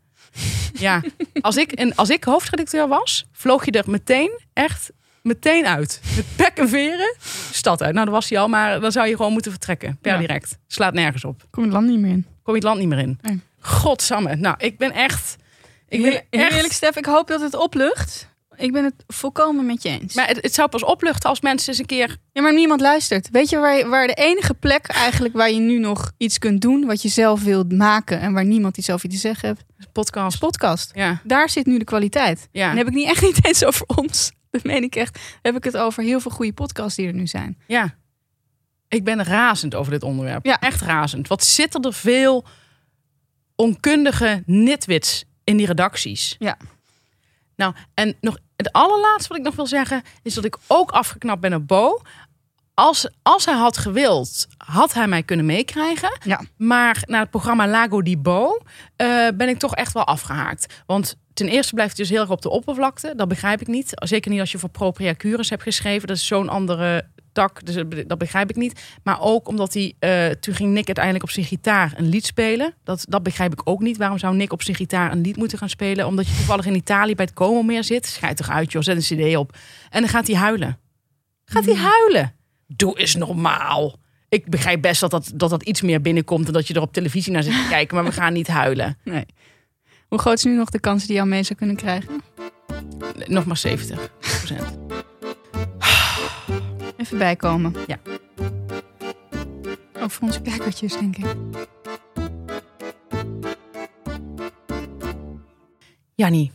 Ja, 0.73 1.01
als 1.41 1.55
ik, 1.57 1.71
en 1.71 1.95
als 1.95 2.09
ik 2.09 2.23
hoofdredacteur 2.23 2.87
was, 2.87 3.25
vloog 3.31 3.65
je 3.65 3.71
er 3.71 3.83
meteen 3.89 4.39
echt 4.53 4.91
meteen 5.23 5.65
uit. 5.67 6.01
Met 6.15 6.25
pek 6.35 6.57
en 6.57 6.69
veren, 6.69 7.15
stad 7.51 7.81
uit. 7.81 7.93
Nou, 7.93 8.05
dat 8.05 8.13
was 8.13 8.29
hij 8.29 8.39
al, 8.39 8.47
maar 8.47 8.79
dan 8.79 8.91
zou 8.91 9.07
je 9.07 9.15
gewoon 9.15 9.31
moeten 9.31 9.51
vertrekken. 9.51 9.97
Per 10.01 10.11
Ja. 10.13 10.17
direct. 10.19 10.57
Slaat 10.67 10.93
nergens 10.93 11.23
op. 11.25 11.43
Kom 11.49 11.63
je 11.63 11.69
het 11.69 11.77
land 11.79 11.89
niet 11.91 11.99
meer 11.99 12.11
in. 12.11 12.25
Kom 12.43 12.53
je 12.53 12.59
het 12.59 12.63
land 12.63 12.79
niet 12.79 12.87
meer 12.89 12.99
in. 12.99 13.19
Nee. 13.21 13.39
Godsamme. 13.59 14.35
Nou, 14.35 14.55
ik 14.57 14.77
ben 14.77 14.91
echt... 14.91 15.35
Ik 15.87 16.01
ben 16.01 16.11
echt... 16.29 16.51
Heerlijk, 16.51 16.73
Stef. 16.73 16.95
Ik 16.95 17.05
hoop 17.05 17.27
dat 17.27 17.41
het 17.41 17.55
oplucht. 17.55 18.31
Ik 18.55 18.71
ben 18.71 18.83
het 18.83 18.93
volkomen 19.07 19.65
met 19.65 19.83
je 19.83 19.89
eens. 19.89 20.13
Maar 20.13 20.27
het, 20.27 20.37
het 20.41 20.53
zou 20.53 20.69
pas 20.69 20.83
opluchten 20.83 21.29
als 21.29 21.41
mensen 21.41 21.69
eens 21.69 21.79
een 21.79 21.85
keer... 21.85 22.17
Ja, 22.31 22.41
maar 22.41 22.53
niemand 22.53 22.81
luistert. 22.81 23.29
Weet 23.31 23.49
je 23.49 23.57
waar, 23.59 23.89
waar 23.89 24.07
de 24.07 24.13
enige 24.13 24.53
plek 24.53 24.87
eigenlijk 24.87 25.33
waar 25.33 25.51
je 25.51 25.59
nu 25.59 25.79
nog 25.79 26.11
iets 26.17 26.39
kunt 26.39 26.61
doen, 26.61 26.85
wat 26.85 27.01
je 27.01 27.09
zelf 27.09 27.43
wilt 27.43 27.71
maken 27.71 28.19
en 28.19 28.33
waar 28.33 28.45
niemand 28.45 28.77
iets 28.77 28.89
over 28.89 29.09
te 29.09 29.15
zeggen 29.15 29.47
heeft, 29.47 29.91
Podcast. 29.91 30.39
podcast. 30.39 30.91
Ja, 30.95 31.21
Daar 31.23 31.49
zit 31.49 31.65
nu 31.65 31.77
de 31.77 31.83
kwaliteit. 31.83 32.47
ja, 32.51 32.69
En 32.71 32.77
heb 32.77 32.87
ik 32.87 32.93
niet 32.93 33.07
echt 33.09 33.21
niet 33.31 33.45
eens 33.45 33.65
over 33.65 33.85
ons. 33.95 34.31
Dat 34.53 34.63
meen 34.71 34.83
ik 34.83 34.95
echt. 34.95 35.19
Heb 35.41 35.55
ik 35.55 35.63
het 35.63 35.77
over 35.77 36.03
heel 36.03 36.19
veel 36.19 36.31
goede 36.31 36.53
podcasts 36.53 36.95
die 36.95 37.07
er 37.07 37.13
nu 37.13 37.27
zijn. 37.27 37.57
ja. 37.67 37.95
Ik 38.87 39.03
ben 39.03 39.23
razend 39.23 39.75
over 39.75 39.91
dit 39.91 40.03
onderwerp. 40.03 40.45
Ja. 40.45 40.59
Echt 40.59 40.81
razend. 40.81 41.27
Wat 41.27 41.43
zitten 41.43 41.81
er 41.81 41.93
veel 41.93 42.45
onkundige 43.55 44.43
nitwits 44.45 45.25
in 45.43 45.57
die 45.57 45.65
redacties. 45.65 46.35
Ja. 46.39 46.57
Nou, 47.55 47.73
en 47.93 48.17
nog 48.21 48.37
het 48.55 48.71
allerlaatste 48.71 49.27
wat 49.27 49.37
ik 49.37 49.43
nog 49.43 49.55
wil 49.55 49.67
zeggen... 49.67 50.01
is 50.23 50.33
dat 50.33 50.45
ik 50.45 50.57
ook 50.67 50.91
afgeknapt 50.91 51.41
ben 51.41 51.53
op 51.53 51.67
Bo. 51.67 52.01
Als, 52.73 53.09
als 53.21 53.45
hij 53.45 53.55
had 53.55 53.77
gewild, 53.77 54.47
had 54.65 54.93
hij 54.93 55.07
mij 55.07 55.23
kunnen 55.23 55.45
meekrijgen. 55.45 56.17
Ja. 56.25 56.41
Maar 56.57 57.03
na 57.05 57.19
het 57.19 57.29
programma 57.29 57.67
Lago 57.67 58.01
di 58.01 58.17
Bo 58.17 58.61
eh, 58.95 59.27
ben 59.35 59.49
ik 59.49 59.59
toch 59.59 59.75
echt 59.75 59.93
wel 59.93 60.05
afgehaakt. 60.07 60.81
Want 60.85 61.17
ten 61.33 61.47
eerste 61.47 61.73
blijft 61.73 61.97
hij 61.97 62.05
dus 62.05 62.13
heel 62.13 62.21
erg 62.21 62.31
op 62.31 62.41
de 62.41 62.49
oppervlakte. 62.49 63.13
Dat 63.15 63.27
begrijp 63.27 63.61
ik 63.61 63.67
niet. 63.67 63.89
Zeker 63.93 64.31
niet 64.31 64.39
als 64.39 64.51
je 64.51 64.57
voor 64.57 64.69
Propria 64.69 65.15
Cures 65.15 65.49
hebt 65.49 65.61
geschreven. 65.61 66.07
Dat 66.07 66.17
is 66.17 66.27
zo'n 66.27 66.49
andere 66.49 67.05
tak. 67.31 67.65
Dus 67.65 67.83
dat 68.07 68.17
begrijp 68.17 68.49
ik 68.49 68.55
niet. 68.55 68.81
Maar 69.03 69.21
ook 69.21 69.47
omdat 69.47 69.73
hij... 69.73 69.93
eh, 69.99 70.29
toen 70.29 70.55
ging 70.55 70.71
Nick 70.73 70.85
uiteindelijk 70.85 71.23
op 71.23 71.29
zijn 71.29 71.45
gitaar 71.45 71.93
een 71.95 72.09
lied 72.09 72.25
spelen. 72.25 72.73
Dat, 72.83 73.05
dat 73.09 73.23
begrijp 73.23 73.51
ik 73.51 73.61
ook 73.63 73.81
niet. 73.81 73.97
Waarom 73.97 74.17
zou 74.17 74.35
Nick 74.35 74.51
op 74.51 74.63
zijn 74.63 74.75
gitaar 74.75 75.11
een 75.11 75.21
lied 75.21 75.37
moeten 75.37 75.57
gaan 75.57 75.69
spelen? 75.69 76.07
Omdat 76.07 76.27
je 76.27 76.35
toevallig 76.35 76.65
in 76.65 76.75
Italië 76.75 77.15
bij 77.15 77.25
het 77.25 77.33
Como 77.33 77.61
meer 77.61 77.83
zit. 77.83 78.05
Schijt 78.05 78.37
toch 78.37 78.49
uit, 78.49 78.71
joh. 78.71 78.81
Zet 78.81 78.95
een 79.09 79.17
cd 79.17 79.35
op. 79.35 79.57
En 79.89 80.01
dan 80.01 80.09
gaat 80.09 80.27
hij 80.27 80.35
huilen. 80.35 80.79
Gaat 81.45 81.65
hij 81.65 81.75
huilen? 81.75 82.35
Doe 82.67 82.99
eens 82.99 83.15
normaal. 83.15 84.01
Ik 84.33 84.49
begrijp 84.49 84.81
best 84.81 85.01
dat 85.01 85.11
dat, 85.11 85.31
dat 85.35 85.49
dat 85.49 85.63
iets 85.63 85.81
meer 85.81 86.01
binnenkomt... 86.01 86.47
en 86.47 86.53
dat 86.53 86.67
je 86.67 86.73
er 86.73 86.81
op 86.81 86.93
televisie 86.93 87.31
naar 87.31 87.43
zit 87.43 87.53
te 87.53 87.67
kijken. 87.69 87.95
Maar 87.95 88.05
we 88.05 88.11
gaan 88.11 88.33
niet 88.33 88.47
huilen. 88.47 88.97
Nee. 89.03 89.25
Hoe 90.07 90.19
groot 90.19 90.37
is 90.37 90.43
nu 90.43 90.55
nog 90.55 90.69
de 90.69 90.79
kans 90.79 91.05
die 91.05 91.15
jou 91.15 91.27
mee 91.27 91.43
zou 91.43 91.57
kunnen 91.57 91.75
krijgen? 91.75 92.21
Nog 93.25 93.45
maar 93.45 93.57
70 93.57 94.11
Even 96.97 97.17
bijkomen. 97.17 97.75
Ja. 97.87 97.99
Ook 99.99 100.11
voor 100.11 100.27
onze 100.27 100.41
kijkertjes, 100.41 100.97
denk 100.97 101.17
ik. 101.17 101.25
Jannie, 106.15 106.51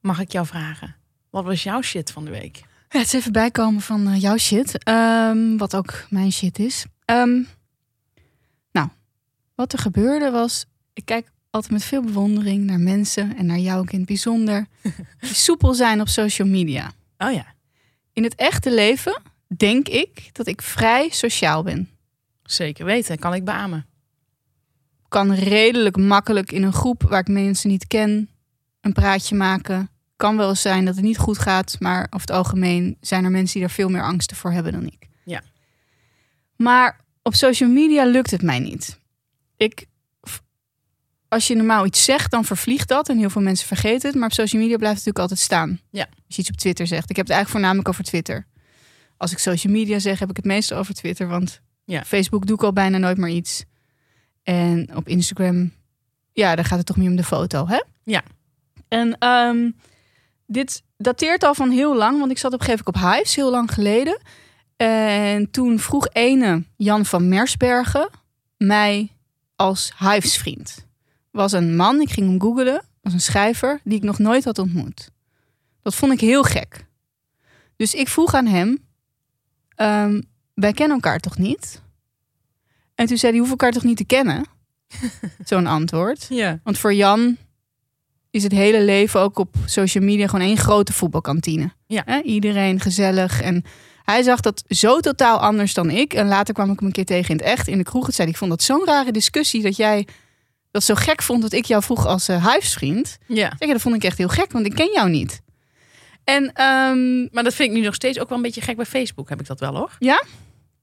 mag 0.00 0.20
ik 0.20 0.32
jou 0.32 0.46
vragen? 0.46 0.96
Wat 1.30 1.44
was 1.44 1.62
jouw 1.62 1.82
shit 1.82 2.12
van 2.12 2.24
de 2.24 2.30
week? 2.30 2.62
Ja, 2.88 2.98
het 2.98 3.06
is 3.06 3.12
even 3.12 3.32
bijkomen 3.32 3.80
van 3.80 4.06
eh, 4.06 4.20
jouw 4.20 4.36
shit. 4.36 4.84
Ehm, 4.84 5.56
wat 5.56 5.76
ook 5.76 6.06
mijn 6.10 6.32
shit 6.32 6.58
is. 6.58 6.84
Ehm, 7.04 7.42
nou, 8.72 8.88
wat 9.54 9.72
er 9.72 9.78
gebeurde 9.78 10.30
was... 10.30 10.66
Ik 10.92 11.04
kijk 11.04 11.30
altijd 11.50 11.72
met 11.72 11.84
veel 11.84 12.02
bewondering 12.02 12.64
naar 12.64 12.80
mensen... 12.80 13.36
en 13.36 13.46
naar 13.46 13.58
jou 13.58 13.80
ook 13.80 13.90
in 13.90 13.98
het 13.98 14.06
bijzonder... 14.06 14.66
die 15.20 15.34
soepel 15.34 15.74
zijn 15.74 16.00
op 16.00 16.08
social 16.08 16.48
media. 16.48 16.92
Oh 17.18 17.32
ja, 17.32 17.54
In 18.12 18.22
het 18.22 18.34
echte 18.34 18.74
leven 18.74 19.22
denk 19.56 19.88
ik 19.88 20.28
dat 20.32 20.46
ik 20.46 20.62
vrij 20.62 21.08
sociaal 21.10 21.62
ben. 21.62 21.90
zeker 22.42 22.84
weten. 22.84 23.18
Kan 23.18 23.34
ik 23.34 23.44
beamen. 23.44 23.86
kan 25.08 25.34
redelijk 25.34 25.96
makkelijk 25.96 26.52
in 26.52 26.62
een 26.62 26.72
groep 26.72 27.02
waar 27.02 27.20
ik 27.20 27.28
mensen 27.28 27.70
niet 27.70 27.86
ken 27.86 28.30
een 28.80 28.92
praatje 28.92 29.34
maken. 29.34 29.90
Kan 30.18 30.36
wel 30.36 30.48
eens 30.48 30.60
zijn 30.60 30.84
dat 30.84 30.94
het 30.94 31.04
niet 31.04 31.18
goed 31.18 31.38
gaat, 31.38 31.76
maar 31.78 32.06
over 32.10 32.20
het 32.20 32.30
algemeen 32.36 32.96
zijn 33.00 33.24
er 33.24 33.30
mensen 33.30 33.54
die 33.58 33.68
er 33.68 33.74
veel 33.74 33.88
meer 33.88 34.02
angsten 34.02 34.36
voor 34.36 34.52
hebben 34.52 34.72
dan 34.72 34.86
ik. 34.86 35.08
Ja. 35.24 35.42
Maar 36.56 37.00
op 37.22 37.34
social 37.34 37.70
media 37.70 38.04
lukt 38.04 38.30
het 38.30 38.42
mij 38.42 38.58
niet. 38.58 39.00
Ik, 39.56 39.86
als 41.28 41.46
je 41.46 41.54
normaal 41.54 41.86
iets 41.86 42.04
zegt, 42.04 42.30
dan 42.30 42.44
vervliegt 42.44 42.88
dat 42.88 43.08
en 43.08 43.18
heel 43.18 43.30
veel 43.30 43.42
mensen 43.42 43.66
vergeten 43.66 44.08
het. 44.08 44.18
Maar 44.18 44.28
op 44.28 44.34
social 44.34 44.62
media 44.62 44.76
blijft 44.76 44.96
het 44.96 45.06
natuurlijk 45.06 45.18
altijd 45.18 45.40
staan. 45.40 45.80
Ja. 45.90 46.06
Als 46.26 46.36
je 46.36 46.40
iets 46.40 46.50
op 46.50 46.56
Twitter 46.56 46.86
zegt. 46.86 47.10
Ik 47.10 47.16
heb 47.16 47.26
het 47.26 47.34
eigenlijk 47.34 47.50
voornamelijk 47.50 47.88
over 47.88 48.04
Twitter. 48.04 48.46
Als 49.16 49.32
ik 49.32 49.38
social 49.38 49.72
media 49.72 49.98
zeg, 49.98 50.18
heb 50.18 50.30
ik 50.30 50.36
het 50.36 50.44
meestal 50.44 50.78
over 50.78 50.94
Twitter. 50.94 51.28
Want 51.28 51.60
Ja. 51.84 52.04
Facebook 52.04 52.46
doe 52.46 52.56
ik 52.56 52.62
al 52.62 52.72
bijna 52.72 52.98
nooit 52.98 53.16
meer 53.16 53.34
iets. 53.34 53.64
En 54.42 54.90
op 54.96 55.08
Instagram, 55.08 55.72
ja, 56.32 56.54
daar 56.54 56.64
gaat 56.64 56.78
het 56.78 56.86
toch 56.86 56.96
meer 56.96 57.10
om 57.10 57.16
de 57.16 57.24
foto, 57.24 57.66
hè? 57.68 57.82
Ja. 58.04 58.22
En 58.88 59.18
ehm, 59.18 59.70
dit 60.48 60.82
dateert 60.96 61.42
al 61.42 61.54
van 61.54 61.70
heel 61.70 61.96
lang, 61.96 62.18
want 62.18 62.30
ik 62.30 62.38
zat 62.38 62.52
op 62.52 62.60
een 62.60 62.66
gegeven 62.66 62.84
moment 62.86 63.04
op 63.04 63.12
Hives, 63.12 63.34
heel 63.34 63.50
lang 63.50 63.72
geleden. 63.72 64.20
En 64.76 65.50
toen 65.50 65.78
vroeg 65.78 66.08
ene 66.12 66.64
Jan 66.76 67.04
van 67.04 67.28
Mersbergen 67.28 68.08
mij 68.56 69.12
als 69.56 69.92
Hives-vriend. 69.98 70.86
Was 71.30 71.52
een 71.52 71.76
man, 71.76 72.00
ik 72.00 72.10
ging 72.10 72.28
hem 72.28 72.40
googelen, 72.40 72.84
was 73.00 73.12
een 73.12 73.20
schrijver 73.20 73.80
die 73.84 73.96
ik 73.96 74.02
nog 74.02 74.18
nooit 74.18 74.44
had 74.44 74.58
ontmoet. 74.58 75.10
Dat 75.82 75.94
vond 75.94 76.12
ik 76.12 76.20
heel 76.20 76.42
gek. 76.42 76.86
Dus 77.76 77.94
ik 77.94 78.08
vroeg 78.08 78.34
aan 78.34 78.46
hem, 78.46 78.84
ehm, 79.74 80.20
wij 80.54 80.72
kennen 80.72 80.96
elkaar 80.96 81.18
toch 81.18 81.38
niet? 81.38 81.82
En 82.94 83.06
toen 83.06 83.16
zei 83.16 83.32
hij, 83.32 83.40
hoef 83.40 83.50
elkaar 83.50 83.72
toch 83.72 83.84
niet 83.84 83.96
te 83.96 84.04
kennen? 84.04 84.44
Zo'n 85.44 85.66
antwoord. 85.66 86.26
Ja. 86.28 86.60
Want 86.62 86.78
voor 86.78 86.94
Jan 86.94 87.36
is 88.38 88.44
het 88.44 88.52
hele 88.52 88.82
leven 88.82 89.20
ook 89.20 89.38
op 89.38 89.54
social 89.66 90.04
media 90.04 90.26
gewoon 90.26 90.46
één 90.46 90.56
grote 90.56 90.92
voetbalkantine. 90.92 91.72
Ja. 91.86 92.22
Iedereen 92.22 92.80
gezellig. 92.80 93.40
En 93.40 93.64
hij 94.02 94.22
zag 94.22 94.40
dat 94.40 94.64
zo 94.68 95.00
totaal 95.00 95.38
anders 95.38 95.74
dan 95.74 95.90
ik. 95.90 96.14
En 96.14 96.28
later 96.28 96.54
kwam 96.54 96.70
ik 96.70 96.78
hem 96.78 96.86
een 96.86 96.92
keer 96.94 97.04
tegen 97.04 97.30
in 97.30 97.36
het 97.36 97.44
echt 97.44 97.68
in 97.68 97.78
de 97.78 97.84
kroeg. 97.84 98.06
Het 98.06 98.14
zei, 98.14 98.28
ik 98.28 98.36
vond 98.36 98.50
dat 98.50 98.62
zo'n 98.62 98.84
rare 98.84 99.12
discussie 99.12 99.62
dat 99.62 99.76
jij 99.76 100.06
dat 100.70 100.84
zo 100.84 100.94
gek 100.94 101.22
vond 101.22 101.42
dat 101.42 101.52
ik 101.52 101.64
jou 101.64 101.82
vroeg 101.82 102.06
als 102.06 102.28
uh, 102.28 102.44
huisvriend. 102.44 103.18
ja. 103.26 103.52
Zeg, 103.58 103.68
dat 103.68 103.80
vond 103.80 103.94
ik 103.94 104.04
echt 104.04 104.18
heel 104.18 104.28
gek, 104.28 104.52
want 104.52 104.66
ik 104.66 104.74
ken 104.74 104.90
jou 104.92 105.10
niet. 105.10 105.40
En 106.24 106.52
ehm, 106.52 107.20
Maar 107.32 107.44
dat 107.44 107.54
vind 107.54 107.70
ik 107.70 107.76
nu 107.76 107.84
nog 107.84 107.94
steeds 107.94 108.18
ook 108.18 108.28
wel 108.28 108.36
een 108.36 108.44
beetje 108.44 108.60
gek 108.60 108.76
bij 108.76 108.84
Facebook. 108.86 109.28
Heb 109.28 109.40
ik 109.40 109.46
dat 109.46 109.60
wel 109.60 109.74
hoor. 109.74 109.96
Ja? 109.98 110.24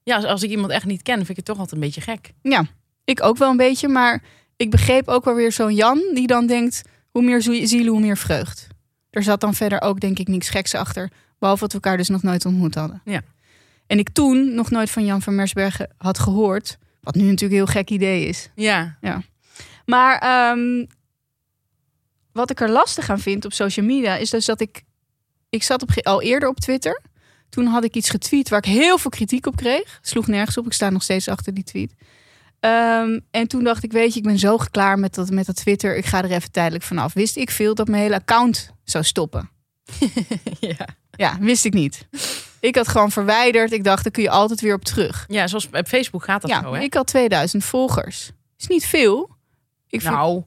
Ja, 0.02 0.16
als, 0.16 0.24
als 0.24 0.42
ik 0.42 0.50
iemand 0.50 0.72
echt 0.72 0.84
niet 0.84 1.02
ken, 1.02 1.16
vind 1.16 1.28
ik 1.28 1.36
het 1.36 1.44
toch 1.44 1.58
altijd 1.58 1.74
een 1.74 1.86
beetje 1.86 2.00
gek. 2.00 2.32
ja, 2.42 2.64
ik 3.04 3.22
ook 3.22 3.36
wel 3.36 3.50
een 3.50 3.56
beetje. 3.56 3.88
Maar 3.88 4.22
ik 4.56 4.70
begreep 4.70 5.08
ook 5.08 5.24
wel 5.24 5.34
weer 5.34 5.52
zo'n 5.52 5.74
Jan 5.74 6.02
die 6.14 6.26
dan 6.26 6.46
denkt... 6.46 6.82
hoe 7.16 7.24
meer 7.24 7.42
zie- 7.42 7.66
zielen, 7.66 7.92
hoe 7.92 8.00
meer 8.00 8.16
vreugd. 8.16 8.66
Er 9.10 9.22
zat 9.22 9.40
dan 9.40 9.54
verder 9.54 9.80
ook 9.80 10.00
denk 10.00 10.18
ik 10.18 10.28
niks 10.28 10.48
geks 10.48 10.74
achter. 10.74 11.10
Behalve 11.38 11.60
dat 11.60 11.72
we 11.72 11.78
elkaar 11.78 11.96
dus 11.96 12.08
nog 12.08 12.22
nooit 12.22 12.44
ontmoet 12.44 12.74
hadden. 12.74 13.00
Ja. 13.04 13.22
En 13.86 13.98
ik 13.98 14.08
toen 14.08 14.54
nog 14.54 14.70
nooit 14.70 14.90
van 14.90 15.04
Jan 15.04 15.22
van 15.22 15.34
Mersbergen 15.34 15.94
had 15.96 16.18
gehoord. 16.18 16.78
Wat 17.00 17.14
nu 17.14 17.22
natuurlijk 17.22 17.50
een 17.50 17.56
heel 17.56 17.66
gek 17.66 17.90
idee 17.90 18.26
is. 18.26 18.50
Ja. 19.00 19.22
Maar 19.84 20.18
ehm, 20.18 20.86
wat 22.32 22.50
ik 22.50 22.60
er 22.60 22.70
lastig 22.70 23.10
aan 23.10 23.20
vind 23.20 23.44
op 23.44 23.52
social 23.52 23.86
media... 23.86 24.16
is 24.16 24.30
dus 24.30 24.44
dat 24.44 24.60
ik... 24.60 24.82
Ik 25.48 25.62
zat 25.62 25.82
op, 25.82 25.90
al 26.02 26.22
eerder 26.22 26.48
op 26.48 26.60
Twitter. 26.60 27.02
Toen 27.48 27.66
had 27.66 27.84
ik 27.84 27.94
iets 27.94 28.10
getweet 28.10 28.48
waar 28.48 28.58
ik 28.58 28.72
heel 28.72 28.98
veel 28.98 29.10
kritiek 29.10 29.46
op 29.46 29.56
kreeg. 29.56 29.98
Sloeg 30.02 30.26
nergens 30.26 30.56
op. 30.56 30.66
Ik 30.66 30.72
sta 30.72 30.90
nog 30.90 31.02
steeds 31.02 31.28
achter 31.28 31.54
die 31.54 31.64
tweet. 31.64 31.94
Ehm, 32.66 33.18
en 33.30 33.46
toen 33.48 33.64
dacht 33.64 33.84
ik, 33.84 33.92
weet 33.92 34.12
je, 34.12 34.18
ik 34.18 34.24
ben 34.24 34.38
zo 34.38 34.56
klaar 34.70 34.98
met 34.98 35.14
dat, 35.14 35.30
met 35.30 35.46
dat 35.46 35.56
Twitter. 35.56 35.96
Ik 35.96 36.04
ga 36.04 36.22
er 36.22 36.30
even 36.30 36.50
tijdelijk 36.50 36.84
vanaf. 36.84 37.12
Wist 37.12 37.36
ik 37.36 37.50
veel 37.50 37.74
dat 37.74 37.88
mijn 37.88 38.02
hele 38.02 38.14
account 38.14 38.70
zou 38.84 39.04
stoppen. 39.04 39.50
ja. 40.60 40.86
Ja, 41.10 41.38
wist 41.40 41.64
ik 41.64 41.72
niet. 41.72 42.08
Ik 42.60 42.76
had 42.76 42.88
gewoon 42.88 43.10
verwijderd. 43.10 43.72
Ik 43.72 43.84
dacht, 43.84 44.02
daar 44.02 44.12
kun 44.12 44.22
je 44.22 44.30
altijd 44.30 44.60
weer 44.60 44.74
op 44.74 44.84
terug. 44.84 45.24
Ja, 45.28 45.46
zoals 45.46 45.66
op 45.66 45.86
Facebook 45.86 46.24
gaat 46.24 46.40
dat 46.42 46.50
ja, 46.50 46.62
zo, 46.62 46.74
hè? 46.74 46.80
ik 46.80 46.94
had 46.94 47.06
2000 47.06 47.64
volgers. 47.64 48.30
Is 48.58 48.66
niet 48.66 48.86
veel. 48.86 49.30
Ik 49.88 50.00
vind, 50.00 50.14
Nou, 50.14 50.42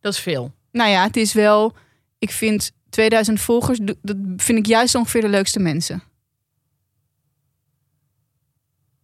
dat 0.00 0.12
is 0.12 0.18
veel. 0.18 0.52
nou 0.70 0.90
ja, 0.90 1.02
het 1.02 1.16
is 1.16 1.32
wel... 1.32 1.76
Ik 2.18 2.30
vind 2.30 2.72
2000 2.90 3.40
volgers, 3.40 3.78
dat 3.82 4.16
vind 4.36 4.58
ik 4.58 4.66
juist 4.66 4.94
ongeveer 4.94 5.20
de 5.20 5.28
leukste 5.28 5.58
mensen. 5.58 6.02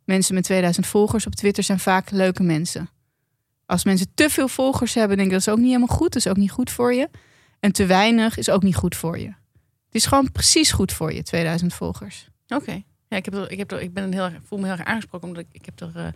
Mensen 0.09 0.35
met 0.35 0.45
2000 0.45 0.87
volgers 0.87 1.27
op 1.27 1.35
Twitter 1.35 1.65
zijn 1.65 1.79
vaak 1.79 2.11
leuke 2.11 2.43
mensen. 2.43 2.89
Als 3.67 3.85
mensen 3.85 4.07
te 4.15 4.31
veel 4.31 4.49
volgers 4.49 4.95
hebben, 4.95 5.17
denk 5.17 5.29
ik 5.29 5.35
dat 5.35 5.47
is 5.47 5.53
ook 5.53 5.59
niet 5.59 5.67
helemaal 5.67 5.97
goed. 5.97 6.13
Dat 6.13 6.17
is 6.17 6.29
ook 6.29 6.37
niet 6.37 6.51
goed 6.51 6.71
voor 6.71 6.95
je. 6.95 7.09
En 7.61 7.73
te 7.73 7.87
weinig 7.87 8.37
is 8.37 8.51
ook 8.51 8.63
niet 8.63 8.77
goed 8.77 8.97
voor 8.97 9.19
je. 9.19 9.27
Het 9.27 9.95
is 9.95 10.07
gewoon 10.07 10.33
precies 10.33 10.73
goed 10.73 10.93
voor 10.93 11.13
je, 11.13 11.23
2000 11.23 11.75
volgers. 11.75 12.29
Oké. 12.49 12.83
Ja, 13.09 13.17
ik, 13.17 13.25
heb 13.25 13.35
er, 13.35 13.51
ik, 13.51 13.59
heb 13.59 13.73
er, 13.73 13.81
ik 13.81 13.93
ben 13.93 14.13
heel 14.13 14.25
erg, 14.25 14.35
voel 14.45 14.59
me 14.59 14.67
heel 14.67 14.77
erg 14.77 14.87
aangesproken 14.87 15.29
omdat 15.29 15.43
ik, 15.43 15.49
ik 15.53 15.65
heb 15.65 15.81
er 15.81 16.15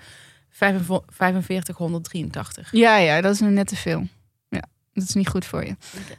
4583. 0.49 2.73
Ja, 2.73 2.97
ja, 2.97 3.21
dat 3.21 3.35
is 3.35 3.41
een 3.41 3.53
net 3.53 3.67
te 3.67 3.77
veel. 3.77 4.07
Ja, 4.49 4.63
dat 4.93 5.05
is 5.05 5.15
niet 5.15 5.29
goed 5.29 5.45
voor 5.45 5.65
je. 5.65 5.77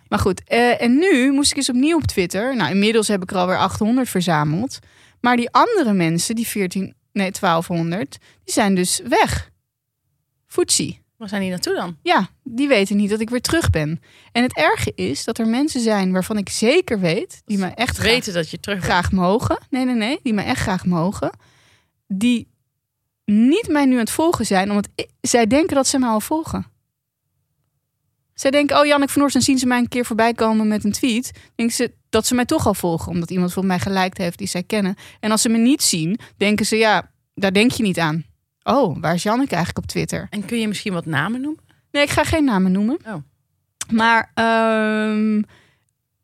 Maar 0.07 0.19
goed, 0.19 0.43
eh, 0.43 0.81
en 0.81 0.97
nu 0.97 1.31
moest 1.31 1.51
ik 1.51 1.57
eens 1.57 1.69
opnieuw 1.69 1.97
op 1.97 2.05
Twitter. 2.05 2.55
Nou, 2.55 2.71
inmiddels 2.71 3.07
heb 3.07 3.23
ik 3.23 3.31
er 3.31 3.37
alweer 3.37 3.57
800 3.57 4.09
verzameld. 4.09 4.79
Maar 5.19 5.35
die 5.35 5.51
andere 5.51 5.93
mensen, 5.93 6.35
die 6.35 6.47
14, 6.47 6.93
nee, 7.13 7.31
1200, 7.31 8.17
die 8.43 8.53
zijn 8.53 8.75
dus 8.75 9.01
weg. 9.07 9.51
Foetsie. 10.47 11.01
Waar 11.17 11.29
zijn 11.29 11.41
die 11.41 11.49
naartoe 11.51 11.73
dan? 11.75 11.97
Ja, 12.01 12.27
die 12.43 12.67
weten 12.67 12.95
niet 12.97 13.09
dat 13.09 13.19
ik 13.19 13.29
weer 13.29 13.41
terug 13.41 13.69
ben. 13.69 14.01
En 14.31 14.43
het 14.43 14.55
erge 14.55 14.91
is 14.95 15.23
dat 15.23 15.37
er 15.37 15.47
mensen 15.47 15.81
zijn 15.81 16.11
waarvan 16.11 16.37
ik 16.37 16.49
zeker 16.49 16.99
weet, 16.99 17.41
die 17.45 17.57
me 17.57 17.67
echt 17.67 17.97
graag, 17.97 18.11
Weten 18.11 18.33
dat 18.33 18.49
je 18.49 18.59
terug 18.59 18.79
bent. 18.79 18.91
graag 18.91 19.11
mogen. 19.11 19.57
Nee, 19.69 19.85
nee, 19.85 19.95
nee, 19.95 20.19
die 20.23 20.33
me 20.33 20.41
echt 20.41 20.61
graag 20.61 20.85
mogen. 20.85 21.29
Die 22.07 22.47
niet 23.25 23.67
mij 23.67 23.85
nu 23.85 23.93
aan 23.93 23.99
het 23.99 24.09
volgen 24.11 24.45
zijn, 24.45 24.69
omdat 24.69 24.89
ik- 24.95 25.09
zij 25.21 25.47
denken 25.47 25.75
dat 25.75 25.87
ze 25.87 25.99
mij 25.99 26.09
al 26.09 26.19
volgen. 26.19 26.65
Zij 28.43 28.51
denken, 28.51 28.79
oh 28.79 28.85
Janneke 28.85 29.11
van 29.11 29.21
Oors, 29.21 29.33
dan 29.33 29.41
zien 29.41 29.57
ze 29.57 29.65
mij 29.65 29.77
een 29.77 29.87
keer 29.87 30.05
voorbij 30.05 30.33
komen 30.33 30.67
met 30.67 30.83
een 30.83 30.91
tweet. 30.91 31.31
Denken 31.55 31.75
ze 31.75 31.91
dat 32.09 32.27
ze 32.27 32.35
mij 32.35 32.45
toch 32.45 32.67
al 32.67 32.73
volgen, 32.73 33.11
omdat 33.11 33.31
iemand 33.31 33.53
voor 33.53 33.65
mij 33.65 33.79
geliked 33.79 34.17
heeft 34.17 34.37
die 34.37 34.47
zij 34.47 34.63
kennen. 34.63 34.95
En 35.19 35.31
als 35.31 35.41
ze 35.41 35.49
me 35.49 35.57
niet 35.57 35.83
zien, 35.83 36.19
denken 36.37 36.65
ze, 36.65 36.75
ja, 36.75 37.11
daar 37.35 37.53
denk 37.53 37.71
je 37.71 37.83
niet 37.83 37.99
aan. 37.99 38.25
Oh, 38.63 38.97
waar 39.01 39.13
is 39.13 39.23
Janneke 39.23 39.55
eigenlijk 39.55 39.85
op 39.85 39.91
Twitter? 39.91 40.27
En 40.29 40.45
kun 40.45 40.59
je 40.59 40.67
misschien 40.67 40.93
wat 40.93 41.05
namen 41.05 41.41
noemen? 41.41 41.63
Nee, 41.91 42.03
ik 42.03 42.09
ga 42.09 42.23
geen 42.23 42.43
namen 42.43 42.71
noemen. 42.71 42.99
Oh. 43.07 43.15
Maar 43.91 44.31
ehm, 44.33 45.41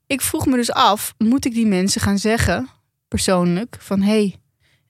ik 0.07 0.21
vroeg 0.21 0.45
me 0.45 0.55
dus 0.55 0.71
af, 0.71 1.13
moet 1.17 1.45
ik 1.45 1.53
die 1.53 1.67
mensen 1.67 2.01
gaan 2.01 2.17
zeggen, 2.17 2.69
persoonlijk, 3.07 3.77
van 3.79 4.01
hey, 4.01 4.35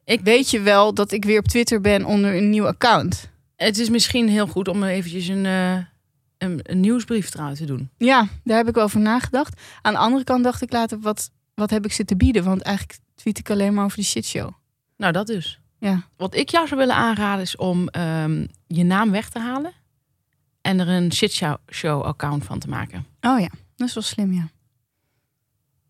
ik 0.04 0.20
weet 0.22 0.50
je 0.50 0.60
wel 0.60 0.94
dat 0.94 1.12
ik 1.12 1.26
weer 1.26 1.40
op 1.40 1.48
Twitter 1.48 1.82
ben 1.82 2.06
onder 2.06 2.36
een 2.36 2.50
nieuw 2.50 2.68
account. 2.68 3.30
Het 3.56 3.78
is 3.78 3.90
misschien 3.90 4.30
heel 4.30 4.48
goed 4.48 4.68
om 4.68 4.84
eventjes 4.84 5.28
een, 5.28 5.46
eh, 5.46 5.78
een, 6.40 6.60
een 6.64 6.80
nieuwsbrief 6.80 7.34
eruit 7.34 7.58
te 7.58 7.66
doen. 7.66 7.90
Ja, 7.98 8.28
daar 8.44 8.58
heb 8.58 8.68
ik 8.68 8.78
over 8.78 9.00
nagedacht. 9.00 9.62
Aan 9.82 9.94
de 9.94 10.00
andere 10.00 10.24
kant 10.24 10.44
dacht 10.44 10.62
ik 10.62 10.72
later, 10.72 11.00
wat, 11.00 11.32
wat 11.54 11.70
heb 11.70 11.86
ik 11.86 11.92
ze 11.92 12.06
te 12.06 12.16
bieden? 12.16 12.44
Want 12.44 12.62
eigenlijk 12.62 13.00
tweet 13.16 13.40
ik 13.40 13.50
alleen 13.50 13.74
maar 13.74 13.86
over 13.86 13.98
de 13.98 14.04
shitshow. 14.04 14.52
Nou, 14.98 15.14
dat 15.14 15.28
dus. 15.28 15.60
Ja. 15.80 16.04
Wat 16.18 16.36
ik 16.36 16.50
jou 16.50 16.68
zou 16.68 16.80
willen 16.80 16.96
aanraden 16.96 17.42
is 17.42 17.56
om 17.56 17.88
ehm, 17.88 18.46
je 18.68 18.84
naam 18.84 19.12
weg 19.12 19.30
te 19.30 19.40
halen. 19.40 19.74
En 20.62 20.80
er 20.80 20.88
een 20.88 21.14
shitshow-account 21.14 22.46
van 22.46 22.60
te 22.60 22.70
maken. 22.70 23.06
Oh 23.22 23.40
ja, 23.40 23.50
dat 23.76 23.88
is 23.88 23.94
wel 23.94 24.04
slim, 24.04 24.34
ja. 24.34 24.50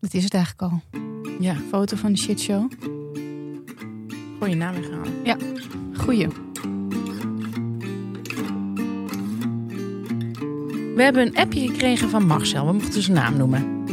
Dat 0.00 0.14
is 0.14 0.24
het 0.24 0.34
eigenlijk 0.34 0.72
al. 0.72 0.82
Ja, 1.40 1.56
Foto 1.70 1.96
van 1.96 2.12
de 2.12 2.18
shitshow. 2.18 2.72
gewoon 4.32 4.50
je 4.50 4.56
naam 4.56 4.74
weghalen. 4.74 5.96
Goeie. 5.96 6.28
We 10.94 11.02
hebben 11.02 11.26
een 11.26 11.36
appje 11.36 11.68
gekregen 11.68 12.08
van 12.08 12.26
Marcel. 12.26 12.66
We 12.66 12.72
mochten 12.72 13.02
zijn 13.02 13.16
naam 13.16 13.36
noemen. 13.36 13.86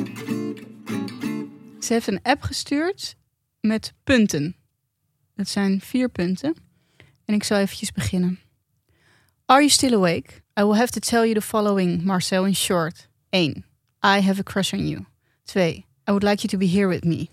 Ze 1.80 1.94
heeft 1.94 2.08
een 2.08 2.22
app 2.24 2.42
gestuurd 2.42 3.16
met 3.60 3.94
punten. 4.04 4.56
Dat 5.36 5.48
zijn 5.48 5.82
vier 5.82 6.10
punten. 6.10 6.56
En 7.26 7.34
ik 7.34 7.44
zal 7.44 7.58
eventjes 7.58 7.92
beginnen. 7.92 8.40
Are 9.46 9.60
you 9.60 9.70
still 9.70 9.94
awake? 9.94 10.30
I 10.60 10.64
will 10.64 10.78
have 10.78 10.92
to 10.92 11.00
tell 11.00 11.22
you 11.22 11.34
the 11.34 11.42
following, 11.42 12.04
Marcel, 12.04 12.46
in 12.46 12.56
short. 12.56 13.08
1. 13.30 13.64
I 14.04 14.22
have 14.22 14.40
a 14.40 14.44
crush 14.44 14.74
on 14.74 14.88
you. 14.88 15.06
2. 15.46 15.62
I 15.62 16.12
would 16.12 16.24
like 16.24 16.42
you 16.42 16.48
to 16.48 16.58
be 16.58 16.66
here 16.66 16.88
with 16.88 17.04
me. 17.04 17.30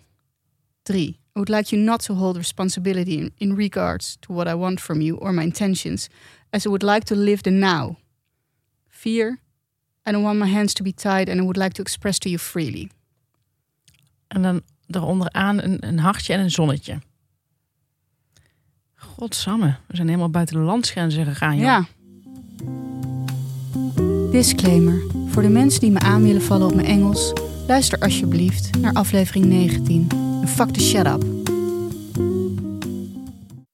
3. 0.85 1.19
I 1.37 1.39
would 1.39 1.49
like 1.49 1.73
you 1.73 1.83
not 1.83 2.01
to 2.01 2.15
hold 2.15 2.37
responsibility 2.37 3.19
in, 3.19 3.33
in 3.39 3.57
regards 3.57 4.17
to 4.21 4.33
what 4.33 4.47
I 4.47 4.55
want 4.55 4.81
from 4.81 5.01
you 5.01 5.17
or 5.17 5.33
my 5.33 5.43
intentions, 5.43 6.09
as 6.53 6.67
I 6.67 6.69
would 6.69 6.83
like 6.83 7.05
to 7.05 7.15
live 7.15 7.43
the 7.43 7.51
now. 7.51 7.97
4. 8.89 9.39
I 10.09 10.13
don't 10.13 10.23
want 10.23 10.39
my 10.39 10.51
hands 10.51 10.73
to 10.73 10.83
be 10.83 10.93
tied 10.95 11.29
and 11.29 11.39
I 11.39 11.43
would 11.43 11.57
like 11.57 11.73
to 11.73 11.83
express 11.83 12.19
to 12.19 12.29
you 12.29 12.41
freely. 12.41 12.91
En 14.27 14.43
dan 14.43 14.63
eronderaan 14.87 15.63
een, 15.63 15.87
een 15.87 15.99
hartje 15.99 16.33
en 16.33 16.41
een 16.41 16.51
zonnetje. 16.51 16.99
Godsamme, 18.95 19.77
we 19.87 19.97
zijn 19.97 20.07
helemaal 20.09 20.31
buiten 20.31 20.57
de 20.57 20.63
landsgrenzen 20.63 21.25
gegaan. 21.25 21.57
joh. 21.57 21.65
Ja. 21.65 21.87
Disclaimer. 24.31 25.03
Voor 25.27 25.43
de 25.43 25.49
mensen 25.49 25.81
die 25.81 25.91
me 25.91 25.99
aan 25.99 26.23
willen 26.23 26.43
vallen 26.43 26.67
op 26.67 26.75
mijn 26.75 26.87
Engels, 26.87 27.33
luister 27.67 27.99
alsjeblieft 27.99 28.79
naar 28.79 28.93
aflevering 28.93 29.45
19. 29.45 30.09
En 30.43 30.49
fuck 30.49 30.71
the 30.71 30.81
shut 30.81 31.07
up. 31.07 31.21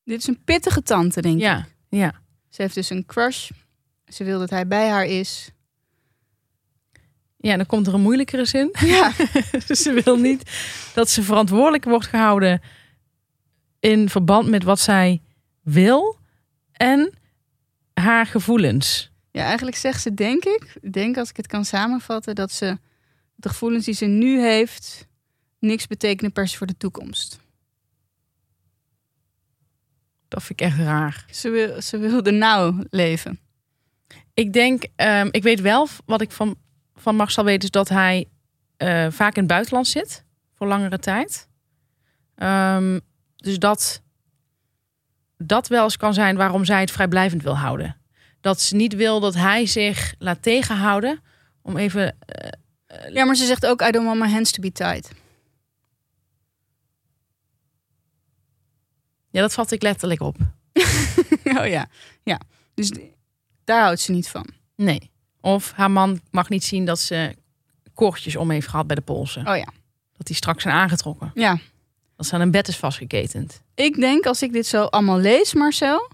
Dit 0.05 0.19
is 0.19 0.27
een 0.27 0.45
pittige 0.45 0.83
tante, 0.83 1.21
denk 1.21 1.35
ik. 1.35 1.41
Ja, 1.41 1.67
ja. 1.89 2.13
Ze 2.49 2.63
heeft 2.63 2.75
dus 2.75 2.91
een 2.91 3.07
crush. 3.07 3.51
Ze 4.07 4.25
wil 4.25 4.39
dat 4.39 4.51
hij 4.51 4.67
bij 4.67 4.89
haar 4.89 5.07
is. 5.07 5.51
Ja, 7.43 7.57
dan 7.57 7.67
komt 7.67 7.87
er 7.87 7.95
een 7.95 8.01
moeilijkere 8.01 8.45
zin. 8.45 8.69
Ja. 8.85 9.13
ze 9.75 10.01
wil 10.05 10.17
niet 10.17 10.51
dat 10.95 11.11
ze 11.11 11.23
verantwoordelijk 11.23 11.85
wordt 11.85 12.07
gehouden 12.07 12.61
in 13.79 14.09
verband 14.09 14.49
met 14.49 14.63
wat 14.63 14.81
zij 14.81 15.23
wil 15.63 16.17
en 16.73 17.13
haar 17.95 18.27
gevoelens. 18.27 19.11
ja, 19.31 19.45
eigenlijk 19.45 19.77
zegt 19.77 20.03
ze, 20.03 20.15
denk 20.15 20.45
ik, 20.45 20.93
denk 20.93 21.17
als 21.17 21.31
ik 21.31 21.37
het 21.37 21.47
kan 21.47 21.65
samenvatten, 21.65 22.35
dat 22.35 22.53
ze 22.53 22.79
de 23.35 23.49
gevoelens 23.49 23.85
die 23.85 23.95
ze 23.95 24.05
nu 24.05 24.41
heeft, 24.41 25.07
niks 25.59 25.87
betekenen 25.87 26.33
per 26.33 26.49
se 26.49 26.57
voor 26.57 26.67
de 26.67 26.77
toekomst. 26.77 27.39
Dat 30.29 30.43
vind 30.43 30.61
ik 30.61 30.67
echt 30.67 30.79
raar. 30.79 31.25
Ze 31.31 31.49
wil, 31.49 31.83
ze 31.83 31.99
wil 31.99 32.23
er 32.23 32.33
nou 32.33 32.87
leven. 32.91 33.41
Ik 34.35 34.53
denk, 34.53 34.85
ehm, 34.97 35.29
ik 35.31 35.43
weet 35.43 35.61
wel 35.61 35.89
wat 36.07 36.21
ik 36.21 36.31
van, 36.31 36.57
van 37.01 37.17
Marcel 37.17 37.45
weet, 37.45 37.63
is 37.63 37.71
dat 37.71 37.89
hij 37.89 38.29
eh, 38.77 39.07
vaak 39.11 39.35
in 39.35 39.43
het 39.43 39.51
buitenland 39.51 39.89
zit 39.89 40.25
voor 40.55 40.67
langere 40.67 40.99
tijd. 40.99 41.49
Ehm, 42.35 42.99
dus 43.37 43.59
dat 43.59 44.03
dat 45.37 45.69
wel 45.69 45.85
eens 45.85 45.97
kan 45.97 46.15
zijn 46.15 46.37
waarom 46.37 46.65
zij 46.65 46.81
het 46.81 46.91
vrijblijvend 46.91 47.43
wil 47.43 47.57
houden. 47.57 47.97
Dat 48.41 48.61
ze 48.61 48.77
niet 48.77 48.95
wil 48.95 49.21
dat 49.21 49.35
hij 49.35 49.67
zich 49.67 50.15
laat 50.19 50.43
tegenhouden 50.43 51.21
om 51.63 51.77
even 51.77 52.17
Ja, 53.13 53.25
maar 53.25 53.35
ze 53.37 53.47
zegt 53.47 53.67
ook, 53.67 53.83
I 53.83 53.91
don't 53.91 54.07
want 54.07 54.21
my 54.21 54.31
hands 54.31 54.53
to 54.53 54.61
be 54.61 54.73
tied. 54.73 55.11
Ja, 59.31 59.41
dat 59.41 59.53
vat 59.53 59.71
ik 59.71 59.83
letterlijk 59.83 60.21
op. 60.21 60.37
oh 61.59 61.67
ja, 61.67 61.89
ja. 62.23 62.41
Dus 62.75 62.93
daar 63.65 63.83
houdt 63.83 64.01
ze 64.01 64.13
niet 64.13 64.29
van. 64.29 64.47
Nee. 64.77 65.11
Of 65.41 65.73
haar 65.73 65.91
man 65.91 66.21
mag 66.31 66.49
niet 66.49 66.65
zien 66.65 66.85
dat 66.85 67.01
ze 67.01 67.37
koordjes 67.95 68.37
om 68.37 68.51
heeft 68.51 68.69
gehad 68.69 68.87
bij 68.87 68.97
de 68.97 69.03
polsen. 69.03 69.49
Oh 69.49 69.57
ja. 69.57 69.69
Dat 70.17 70.27
die 70.27 70.37
straks 70.37 70.63
zijn 70.63 70.75
aangetrokken. 70.75 71.31
Ja. 71.35 71.59
Dat 72.17 72.27
ze 72.27 72.35
aan 72.35 72.41
een 72.41 72.51
bed 72.51 72.69
is 72.69 72.77
vastgeketend. 72.77 73.63
Ik 73.75 73.97
denk 73.97 74.27
als 74.27 74.43
ik 74.43 74.53
dit 74.53 74.67
zo 74.67 74.85
allemaal 74.85 75.19
lees, 75.19 75.55
Marcel, 75.55 76.11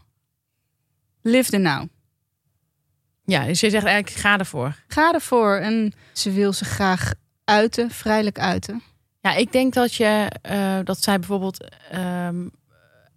live 1.23 1.51
the 1.51 1.57
now. 1.57 1.89
Ja, 3.25 3.45
dus 3.47 3.61
je 3.61 3.71
zegt 3.71 3.85
eigenlijk, 3.85 4.17
ga 4.17 4.39
ervoor. 4.39 4.77
Ga 4.87 5.13
ervoor. 5.13 5.57
En 5.57 5.93
ze 6.13 6.33
wil 6.33 6.53
ze 6.53 6.65
graag 6.65 7.13
uiten, 7.45 7.91
vrijelijk 7.91 8.39
uiten. 8.39 8.83
Ja, 9.21 9.35
ik 9.35 9.53
denk 9.53 9.75
dat 9.75 9.95
je, 9.95 10.31
eh, 10.43 10.79
dat 10.85 11.03
zij 11.03 11.19
bijvoorbeeld, 11.19 11.69
ehm, 11.91 12.49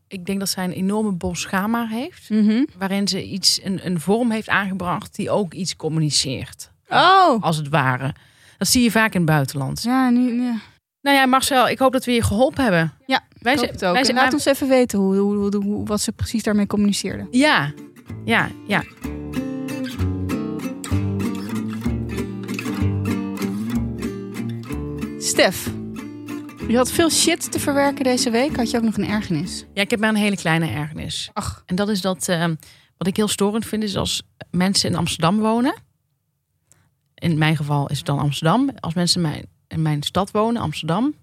ik 0.10 0.26
denk 0.26 0.40
dat 0.40 0.50
zij 0.50 0.64
een 0.64 0.72
enorme 0.72 1.12
bos 1.12 1.42
schama 1.42 1.88
heeft. 1.88 2.30
Mhm. 2.30 2.64
Waarin 2.78 3.08
ze 3.08 3.24
iets, 3.24 3.60
een, 3.64 3.86
een 3.86 4.00
vorm 4.00 4.32
heeft 4.32 4.50
aangebracht 4.50 5.16
die 5.16 5.30
ook 5.30 5.54
iets 5.54 5.76
communiceert. 5.76 6.72
Oh. 6.88 7.44
Als 7.44 7.58
het 7.58 7.70
ware. 7.70 8.14
Dat 8.58 8.68
zie 8.68 8.84
je 8.84 8.92
vaak 8.92 9.14
in 9.14 9.22
het 9.22 9.30
buitenland. 9.30 9.84
Ja, 9.84 10.10
nu, 10.10 10.42
ja. 10.44 10.56
Nou 11.02 11.18
ja, 11.18 11.26
Marcel, 11.26 11.70
ik 11.70 11.80
hoop 11.80 11.92
dat 11.92 12.06
we 12.06 12.12
je 12.12 12.24
geholpen 12.24 12.64
hebben. 12.64 12.94
Ja, 13.06 13.22
wij 13.42 13.58
zijn, 13.58 13.72
het 13.72 13.86
ook. 13.86 13.94
wij 13.94 14.04
zijn, 14.04 14.18
laat 14.18 14.34
ons 14.34 14.46
even 14.46 14.68
weten 14.68 15.00
hoe, 15.00 15.16
hoe, 15.16 15.36
hoe, 15.36 15.64
hoe- 15.64 15.86
wat 15.86 16.02
ze 16.02 16.12
precies 16.12 16.44
daarmee 16.44 16.68
communiceerde. 16.68 17.28
Ja, 17.32 17.74
ja, 18.26 18.50
ja. 18.68 18.84
Stef, 25.18 25.70
je 26.70 26.78
had 26.78 26.92
veel 26.92 27.10
shit 27.10 27.52
te 27.52 27.60
verwerken 27.60 28.04
deze 28.04 28.30
week. 28.30 28.56
Had 28.56 28.70
je 28.70 28.78
ook 28.78 28.84
nog 28.84 28.98
een 28.98 29.08
ergernis? 29.08 29.66
Ja, 29.74 29.82
ik 29.82 29.90
heb 29.90 30.00
maar 30.00 30.10
een 30.10 30.16
hele 30.16 30.36
kleine 30.36 30.68
ergernis. 30.68 31.30
Ach. 31.34 31.64
En 31.66 31.76
dat 31.76 31.90
is 31.90 32.02
dat, 32.02 32.28
eh, 32.28 32.46
wat 32.98 33.08
ik 33.08 33.16
heel 33.16 33.28
storend 33.28 33.66
vind, 33.66 33.84
is 33.84 33.96
als 33.96 34.24
mensen 34.52 34.90
in 34.90 34.96
Amsterdam 34.96 35.40
wonen. 35.40 35.76
In 37.16 37.38
mijn 37.38 37.56
geval 37.56 37.90
is 37.90 37.98
het 37.98 38.06
dan 38.06 38.20
Amsterdam. 38.20 38.70
Als 38.80 38.94
mensen 38.94 39.24
in 39.24 39.30
mijn, 39.30 39.46
in 39.68 39.82
mijn 39.82 40.04
stad 40.04 40.32
wonen, 40.32 40.62
Amsterdam, 40.62 41.14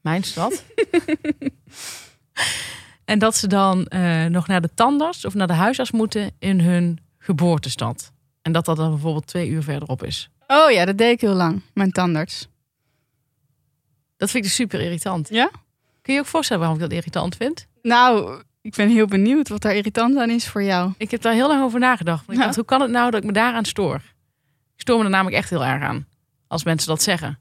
mijn 0.00 0.22
stad. 0.22 0.64
En 3.04 3.18
dat 3.18 3.36
ze 3.36 3.46
dan 3.46 3.86
eh, 3.86 4.24
nog 4.24 4.46
naar 4.46 4.60
de 4.60 4.74
tandarts 4.74 5.24
of 5.24 5.34
naar 5.34 5.46
de 5.46 5.52
huisarts 5.52 5.90
moeten 5.90 6.30
in 6.38 6.60
hun 6.60 6.98
geboortestad. 7.18 8.12
En 8.42 8.52
dat 8.52 8.64
dat 8.64 8.76
dan 8.76 8.90
bijvoorbeeld 8.90 9.26
twee 9.26 9.48
uur 9.48 9.62
verderop 9.62 10.04
is. 10.04 10.30
Oh 10.46 10.70
ja, 10.70 10.84
dat 10.84 10.98
deed 10.98 11.12
ik 11.12 11.20
heel 11.20 11.34
lang. 11.34 11.62
Mijn 11.74 11.92
tandarts. 11.92 12.48
Dat 14.16 14.30
vind 14.30 14.44
ik 14.44 14.50
dus 14.50 14.54
super 14.58 14.80
irritant. 14.80 15.28
Ja? 15.28 15.46
Kun 16.02 16.12
je 16.12 16.12
je 16.12 16.18
ook 16.18 16.26
voorstellen 16.26 16.62
waarom 16.62 16.78
ik 16.82 16.88
dat 16.88 16.98
irritant 16.98 17.36
vind? 17.36 17.66
Nou, 17.82 18.42
ik 18.60 18.74
ben 18.74 18.88
heel 18.88 19.06
benieuwd 19.06 19.48
wat 19.48 19.62
daar 19.62 19.74
irritant 19.74 20.16
aan 20.16 20.30
is 20.30 20.48
voor 20.48 20.62
jou. 20.62 20.92
Ik 20.98 21.10
heb 21.10 21.22
daar 21.22 21.32
heel 21.32 21.48
lang 21.48 21.62
over 21.62 21.80
nagedacht. 21.80 22.28
Ik 22.30 22.36
Ja. 22.36 22.42
dacht, 22.44 22.54
hoe 22.56 22.64
kan 22.64 22.80
het 22.80 22.90
nou 22.90 23.10
dat 23.10 23.20
ik 23.20 23.26
me 23.26 23.32
daaraan 23.32 23.64
stoor? 23.64 23.94
Ik 24.74 24.80
stoor 24.80 24.98
me 24.98 25.04
er 25.04 25.10
namelijk 25.10 25.36
echt 25.36 25.50
heel 25.50 25.64
erg 25.64 25.82
aan. 25.82 26.06
Als 26.46 26.64
mensen 26.64 26.88
dat 26.88 27.02
zeggen. 27.02 27.38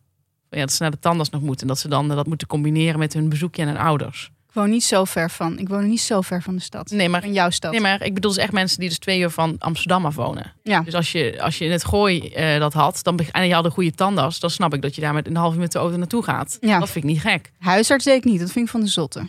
Ja, 0.49 0.59
dat 0.59 0.71
ze 0.71 0.81
naar 0.81 0.91
de 0.91 0.99
tandarts 0.99 1.29
nog 1.31 1.41
moeten. 1.41 1.61
En 1.61 1.67
dat 1.67 1.79
ze 1.79 1.87
dan 1.87 2.09
eh, 2.09 2.15
dat 2.15 2.27
moeten 2.27 2.47
combineren 2.47 2.99
met 2.99 3.13
hun 3.13 3.29
bezoekje 3.29 3.61
aan 3.61 3.67
hun 3.67 3.77
ouders. 3.77 4.31
Ik 4.53 4.59
woon 4.59 4.69
niet 4.69 4.83
zo 4.83 5.03
ver 5.03 5.29
van. 5.29 5.59
Ik 5.59 5.69
woon 5.69 5.87
niet 5.87 6.01
zo 6.01 6.21
ver 6.21 6.41
van 6.41 6.55
de 6.55 6.61
stad. 6.61 6.89
Nee, 6.91 7.09
maar, 7.09 7.21
Van 7.21 7.33
jouw 7.33 7.49
stad. 7.49 7.71
nee, 7.71 7.81
maar 7.81 8.03
ik 8.03 8.13
bedoel 8.13 8.31
dus 8.31 8.39
echt 8.39 8.51
mensen 8.51 8.79
die 8.79 8.89
dus 8.89 8.97
twee 8.97 9.19
uur 9.19 9.29
van 9.29 9.55
Amsterdam 9.59 10.05
af 10.05 10.15
wonen. 10.15 10.53
Ja. 10.63 10.81
Dus 10.81 10.93
als 10.93 11.11
je, 11.11 11.41
als 11.41 11.57
je 11.57 11.65
in 11.65 11.71
het 11.71 11.85
gooi 11.85 12.19
eh, 12.29 12.59
dat 12.59 12.73
had 12.73 12.99
dan, 13.03 13.19
en 13.19 13.47
je 13.47 13.53
had 13.53 13.65
een 13.65 13.71
goede 13.71 13.91
tandarts, 13.91 14.39
dan 14.39 14.49
snap 14.49 14.73
ik 14.73 14.81
dat 14.81 14.95
je 14.95 15.01
daar 15.01 15.13
met 15.13 15.27
een 15.27 15.35
half 15.35 15.53
uur 15.53 15.59
met 15.59 15.71
de 15.71 15.79
auto 15.79 15.97
naartoe 15.97 16.23
gaat. 16.23 16.57
Ja. 16.61 16.79
Dat 16.79 16.89
vind 16.89 17.05
ik 17.05 17.11
niet 17.11 17.21
gek. 17.21 17.51
Huisarts 17.59 18.05
deed 18.05 18.15
ik 18.15 18.23
niet. 18.23 18.39
Dat 18.39 18.51
vind 18.51 18.65
ik 18.65 18.71
van 18.71 18.81
de 18.81 18.87
zotte. 18.87 19.27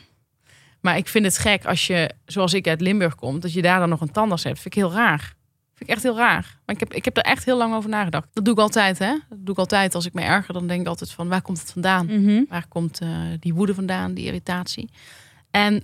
Maar 0.81 0.97
ik 0.97 1.09
vind 1.09 1.25
het 1.25 1.39
gek 1.39 1.65
als 1.67 1.87
je, 1.87 2.11
zoals 2.27 2.55
ik 2.55 2.69
uit 2.69 2.81
Limburg 2.81 3.15
kom, 3.15 3.41
dat 3.41 3.53
je 3.53 3.63
daar 3.63 3.79
dan 3.79 3.89
nog 3.89 4.01
een 4.01 4.13
tandarts 4.13 4.45
hebt. 4.45 4.61
Vind 4.61 4.75
ik 4.77 4.83
heel 4.83 4.93
raar. 4.93 5.34
Vind 5.75 5.91
ik 5.91 5.95
echt 5.97 6.03
heel 6.03 6.17
raar. 6.17 6.59
Maar 6.67 6.75
ik 6.75 6.81
heb, 6.81 6.93
ik 6.93 7.05
heb 7.05 7.17
er 7.17 7.23
echt 7.23 7.45
heel 7.45 7.57
lang 7.57 7.75
over 7.75 7.91
nagedacht. 7.91 8.29
Dat 8.33 8.45
doe 8.45 8.55
ik 8.55 8.61
altijd, 8.61 8.99
hè? 8.99 9.19
Dat 9.29 9.39
doe 9.39 9.55
ik 9.55 9.59
altijd 9.59 9.95
als 9.95 10.07
ik 10.07 10.13
me 10.13 10.21
erger. 10.23 10.55
Dan 10.55 10.67
denk 10.67 10.81
ik 10.81 10.87
altijd 10.87 11.11
van, 11.11 11.29
waar 11.29 11.43
komt 11.43 11.61
het 11.61 11.71
vandaan? 11.71 12.07
Mhm. 12.07 12.45
Waar 12.49 12.67
komt 12.69 13.01
eh, 13.01 13.09
die 13.41 13.55
woede 13.55 13.75
vandaan, 13.75 14.15
die 14.15 14.25
irritatie? 14.25 14.91
En 15.51 15.83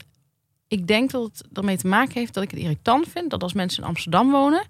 ik 0.69 0.87
denk 0.87 1.11
dat 1.11 1.23
het 1.23 1.59
ermee 1.59 1.77
te 1.77 1.87
maken 1.87 2.15
heeft 2.15 2.35
dat 2.35 2.43
ik 2.43 2.51
het 2.51 2.61
irritant 2.61 3.09
vind 3.09 3.31
dat 3.31 3.43
als 3.43 3.53
mensen 3.53 3.83
in 3.83 3.89
Amsterdam 3.89 4.31
wonen, 4.31 4.67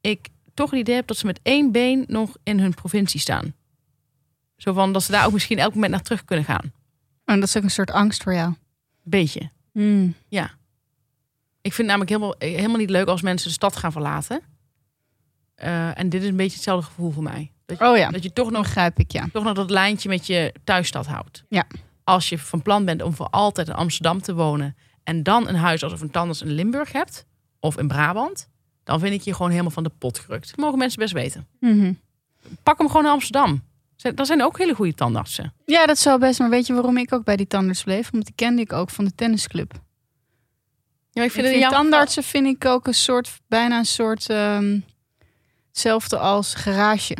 ik 0.00 0.28
toch 0.54 0.70
het 0.70 0.80
idee 0.80 0.94
heb 0.94 1.06
dat 1.06 1.16
ze 1.16 1.26
met 1.26 1.40
één 1.42 1.72
been 1.72 2.04
nog 2.08 2.36
in 2.42 2.60
hun 2.60 2.74
provincie 2.74 3.20
staan. 3.20 3.54
Zo 4.56 4.72
van 4.72 4.92
dat 4.92 5.02
ze 5.02 5.12
daar 5.12 5.26
ook 5.26 5.32
misschien 5.32 5.58
elk 5.58 5.74
moment 5.74 5.92
naar 5.92 6.02
terug 6.02 6.24
kunnen 6.24 6.44
gaan. 6.44 6.72
En 7.24 7.40
dat 7.40 7.48
is 7.48 7.56
ook 7.56 7.62
een 7.62 7.70
soort 7.70 7.90
angst 7.90 8.22
voor 8.22 8.34
jou. 8.34 8.54
Beetje. 9.02 9.50
Mm. 9.72 10.14
Ik 11.66 11.72
vind 11.72 11.90
het 11.90 11.98
namelijk 11.98 12.10
helemaal, 12.10 12.34
helemaal 12.38 12.80
niet 12.80 12.90
leuk 12.90 13.06
als 13.06 13.22
mensen 13.22 13.48
de 13.48 13.54
stad 13.54 13.76
gaan 13.76 13.92
verlaten. 13.92 14.40
Eh, 15.54 15.98
en 15.98 16.08
dit 16.08 16.22
is 16.22 16.28
een 16.28 16.36
beetje 16.36 16.54
hetzelfde 16.54 16.86
gevoel 16.86 17.10
voor 17.10 17.22
mij. 17.22 17.52
Dat 17.66 17.78
je, 17.78 17.84
Oh 17.84 17.96
ja, 17.96 18.10
dat 18.10 18.22
je 18.22 18.32
toch 18.32 18.44
dan 18.44 18.54
nog, 18.54 18.62
begrijp 18.62 18.98
ik 18.98 19.12
ja. 19.12 19.26
toch 19.32 19.44
nog 19.44 19.54
dat 19.54 19.70
lijntje 19.70 20.08
met 20.08 20.26
je 20.26 20.54
thuisstad 20.64 21.06
houdt. 21.06 21.44
Ja. 21.48 21.66
Als 22.04 22.28
je 22.28 22.38
van 22.38 22.62
plan 22.62 22.84
bent 22.84 23.02
om 23.02 23.14
voor 23.14 23.28
altijd 23.28 23.68
in 23.68 23.74
Amsterdam 23.74 24.22
te 24.22 24.34
wonen... 24.34 24.76
en 25.02 25.22
dan 25.22 25.48
een 25.48 25.54
huis 25.54 25.82
of 25.82 26.00
een 26.00 26.10
tandarts 26.10 26.42
in 26.42 26.50
Limburg 26.50 26.92
hebt... 26.92 27.26
of 27.60 27.78
in 27.78 27.88
Brabant... 27.88 28.48
dan 28.84 29.00
vind 29.00 29.14
ik 29.14 29.20
je 29.20 29.34
gewoon 29.34 29.50
helemaal 29.50 29.70
van 29.70 29.84
de 29.84 29.92
pot 29.98 30.18
gerukt. 30.18 30.48
Dat 30.48 30.56
mogen 30.56 30.78
mensen 30.78 30.98
best 30.98 31.12
weten. 31.12 31.46
Mhm. 31.60 31.92
Pak 32.62 32.78
hem 32.78 32.86
gewoon 32.86 33.02
naar 33.02 33.12
Amsterdam. 33.12 33.62
Daar 33.96 34.26
zijn 34.26 34.42
ook 34.42 34.58
hele 34.58 34.74
goede 34.74 34.94
tandartsen. 34.94 35.54
Ja, 35.64 35.86
dat 35.86 35.98
zou 35.98 36.18
best. 36.18 36.38
Maar 36.38 36.50
weet 36.50 36.66
je 36.66 36.72
waarom 36.72 36.96
ik 36.96 37.12
ook 37.12 37.24
bij 37.24 37.36
die 37.36 37.46
tandarts 37.46 37.82
bleef? 37.82 38.10
Want 38.10 38.24
die 38.24 38.34
kende 38.34 38.62
ik 38.62 38.72
ook 38.72 38.90
van 38.90 39.04
de 39.04 39.14
tennisclub. 39.14 39.84
Ja, 41.16 41.22
ik 41.22 41.34
Ik 41.34 41.44
vind, 41.44 41.70
tandartsen 41.70 42.22
vind 42.22 42.46
ik 42.46 42.64
ook 42.64 42.86
een 42.86 42.94
soort, 42.94 43.40
bijna 43.48 43.78
een 43.78 43.86
soort, 43.86 44.30
ehm, 44.30 44.80
hetzelfde 45.68 46.18
als 46.18 46.54
garage. 46.54 47.16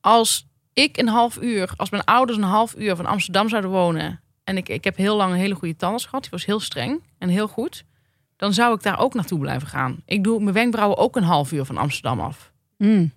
als 0.00 0.46
ik 0.72 0.96
een 0.96 1.08
half 1.08 1.36
uur, 1.42 1.72
als 1.76 1.90
mijn 1.90 2.04
ouders 2.04 2.38
een 2.38 2.44
half 2.44 2.74
uur 2.76 2.96
van 2.96 3.06
Amsterdam 3.06 3.48
zouden 3.48 3.70
wonen. 3.70 4.20
en 4.44 4.56
ik, 4.56 4.68
ik 4.68 4.84
heb 4.84 4.96
heel 4.96 5.16
lang 5.16 5.32
een 5.32 5.38
hele 5.38 5.54
goede 5.54 5.76
tandarts 5.76 6.04
gehad, 6.04 6.22
die 6.22 6.30
was 6.30 6.44
heel 6.44 6.60
streng 6.60 7.02
en 7.18 7.28
heel 7.28 7.48
goed. 7.48 7.84
dan 8.36 8.52
zou 8.54 8.74
ik 8.74 8.82
daar 8.82 8.98
ook 8.98 9.14
naartoe 9.14 9.38
blijven 9.38 9.68
gaan. 9.68 10.02
Ik 10.04 10.24
doe 10.24 10.40
mijn 10.40 10.54
wenkbrauwen 10.54 10.96
ook 10.98 11.16
een 11.16 11.22
half 11.22 11.52
uur 11.52 11.64
van 11.64 11.76
Amsterdam 11.76 12.20
af. 12.20 12.52
Mm. 12.78 13.12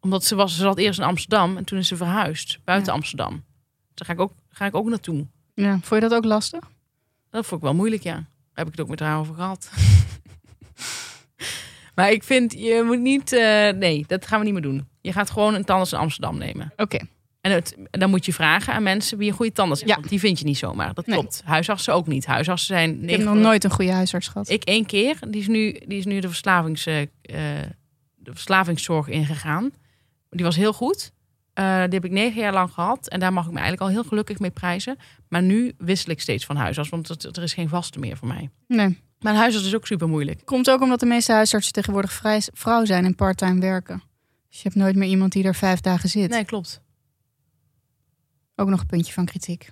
Omdat 0.00 0.24
ze 0.24 0.34
was, 0.34 0.54
ze 0.54 0.60
zat 0.60 0.78
eerst 0.78 0.98
in 0.98 1.04
Amsterdam 1.04 1.56
en 1.56 1.64
toen 1.64 1.78
is 1.78 1.88
ze 1.88 1.96
verhuisd 1.96 2.58
buiten 2.64 2.92
Ja. 2.92 2.98
Amsterdam. 2.98 3.44
Daar 3.94 4.06
ga 4.06 4.12
ik 4.12 4.20
ook, 4.20 4.32
ga 4.48 4.66
ik 4.66 4.74
ook 4.74 4.88
naartoe. 4.88 5.26
Ja, 5.54 5.70
vond 5.82 6.02
je 6.02 6.08
dat 6.08 6.14
ook 6.14 6.24
lastig? 6.24 6.76
Dat 7.30 7.46
vond 7.46 7.60
ik 7.60 7.66
wel 7.66 7.76
moeilijk, 7.76 8.02
ja. 8.02 8.14
Daar 8.14 8.24
heb 8.52 8.66
ik 8.66 8.72
het 8.72 8.80
ook 8.80 8.88
met 8.88 9.00
haar 9.00 9.18
over 9.18 9.34
gehad. 9.34 9.70
maar 11.94 12.10
ik 12.10 12.24
vind, 12.24 12.52
je 12.52 12.82
moet 12.86 13.00
niet... 13.00 13.32
eh, 13.32 13.68
nee, 13.70 14.04
dat 14.06 14.26
gaan 14.26 14.38
we 14.38 14.44
niet 14.44 14.52
meer 14.54 14.62
doen. 14.62 14.88
Je 15.00 15.12
gaat 15.12 15.30
gewoon 15.30 15.54
een 15.54 15.64
tandarts 15.64 15.92
in 15.92 15.98
Amsterdam 15.98 16.38
nemen. 16.38 16.72
Oké. 16.76 16.98
En 17.40 17.52
het, 17.52 17.76
dan 17.90 18.10
moet 18.10 18.26
je 18.26 18.32
vragen 18.32 18.72
aan 18.74 18.82
mensen 18.82 19.18
wie 19.18 19.30
een 19.30 19.36
goede 19.36 19.52
tandarts 19.52 19.82
is. 19.82 19.88
Ja. 19.88 19.94
Want 19.94 20.08
die 20.08 20.18
vind 20.18 20.38
je 20.38 20.44
niet 20.44 20.58
zomaar. 20.58 20.94
Dat 20.94 21.06
Nee. 21.06 21.18
klopt. 21.18 21.42
Huisartsen 21.44 21.94
ook 21.94 22.06
niet. 22.06 22.26
Huisartsen 22.26 22.66
zijn... 22.74 23.02
Ik 23.02 23.10
heb 23.10 23.20
nog 23.20 23.34
nooit 23.34 23.64
een 23.64 23.70
goede 23.70 23.92
huisarts 23.92 24.28
gehad. 24.28 24.48
Ik 24.48 24.64
één 24.64 24.86
keer. 24.86 25.16
Die 25.28 25.40
is 25.40 25.46
nu, 25.46 25.72
die 25.86 25.98
is 25.98 26.04
nu 26.04 26.20
de, 26.20 26.28
verslavings, 26.28 26.86
eh, 26.86 27.00
eh, 27.02 27.08
de 28.14 28.32
verslavingszorg 28.32 29.08
ingegaan. 29.08 29.70
Die 30.30 30.44
was 30.44 30.56
heel 30.56 30.72
goed. 30.72 31.12
Eh, 31.58 31.64
die 31.64 31.94
heb 31.94 32.04
ik 32.04 32.10
negen 32.10 32.40
jaar 32.40 32.52
lang 32.52 32.72
gehad. 32.72 33.08
En 33.08 33.20
daar 33.20 33.32
mag 33.32 33.44
ik 33.44 33.50
me 33.50 33.58
eigenlijk 33.58 33.88
al 33.88 33.94
heel 33.96 34.08
gelukkig 34.08 34.38
mee 34.38 34.50
prijzen. 34.50 34.96
Maar 35.28 35.42
nu 35.42 35.74
wissel 35.78 36.10
ik 36.10 36.20
steeds 36.20 36.46
van 36.46 36.56
huisarts. 36.56 36.88
Want 36.88 37.36
er 37.36 37.42
is 37.42 37.52
geen 37.52 37.68
vaste 37.68 37.98
meer 37.98 38.16
voor 38.16 38.28
mij. 38.28 38.50
Nee. 38.66 39.02
Maar 39.20 39.32
een 39.32 39.38
huisarts 39.38 39.66
is 39.66 39.74
ook 39.74 39.86
super 39.86 40.08
moeilijk. 40.08 40.44
Komt 40.44 40.70
ook 40.70 40.80
omdat 40.80 41.00
de 41.00 41.06
meeste 41.06 41.32
huisartsen 41.32 41.72
tegenwoordig 41.72 42.12
vrij, 42.12 42.42
vrouw 42.52 42.84
zijn 42.84 43.04
en 43.04 43.14
parttime 43.14 43.60
werken. 43.60 44.02
Dus 44.48 44.56
je 44.56 44.62
hebt 44.62 44.74
nooit 44.74 44.96
meer 44.96 45.08
iemand 45.08 45.32
die 45.32 45.44
er 45.44 45.54
vijf 45.54 45.80
dagen 45.80 46.08
zit. 46.08 46.30
Nee, 46.30 46.44
klopt. 46.44 46.80
Ook 48.56 48.68
nog 48.68 48.80
een 48.80 48.86
puntje 48.86 49.12
van 49.12 49.24
kritiek. 49.24 49.70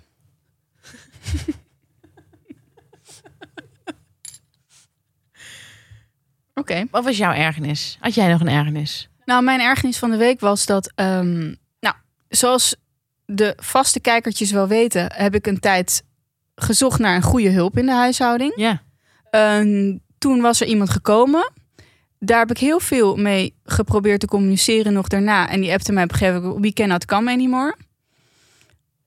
Oké. 6.53 6.85
Wat 6.91 7.03
was 7.03 7.17
jouw 7.17 7.33
ergernis? 7.33 7.97
Had 7.99 8.13
jij 8.13 8.31
nog 8.31 8.41
een 8.41 8.49
ergernis? 8.49 9.09
Nou, 9.25 9.43
mijn 9.43 9.59
ergernis 9.59 9.97
van 9.97 10.09
de 10.09 10.17
week 10.17 10.39
was 10.39 10.65
dat, 10.65 10.91
ehm, 10.95 11.53
zoals 12.29 12.75
de 13.25 13.53
vaste 13.61 13.99
kijkertjes 13.99 14.51
wel 14.51 14.67
weten, 14.67 15.11
heb 15.13 15.35
ik 15.35 15.47
een 15.47 15.59
tijd 15.59 16.03
gezocht 16.55 16.99
naar 16.99 17.15
een 17.15 17.21
goede 17.21 17.49
hulp 17.49 17.77
in 17.77 17.85
de 17.85 17.91
huishouding. 17.91 18.53
Ja. 18.55 18.81
Ehm, 19.29 19.97
toen 20.17 20.41
was 20.41 20.61
er 20.61 20.67
iemand 20.67 20.89
gekomen. 20.89 21.51
Daar 22.19 22.39
heb 22.39 22.51
ik 22.51 22.57
heel 22.57 22.79
veel 22.79 23.15
mee 23.15 23.55
geprobeerd 23.63 24.19
te 24.19 24.27
communiceren 24.27 24.93
nog 24.93 25.07
daarna. 25.07 25.49
En 25.49 25.61
die 25.61 25.71
appte 25.71 25.91
mij 25.91 26.03
op 26.03 26.11
een 26.11 26.17
gegeven 26.17 26.41
moment, 26.41 26.65
we 26.65 26.73
cannot 26.73 27.05
come 27.05 27.31
anymore. 27.31 27.75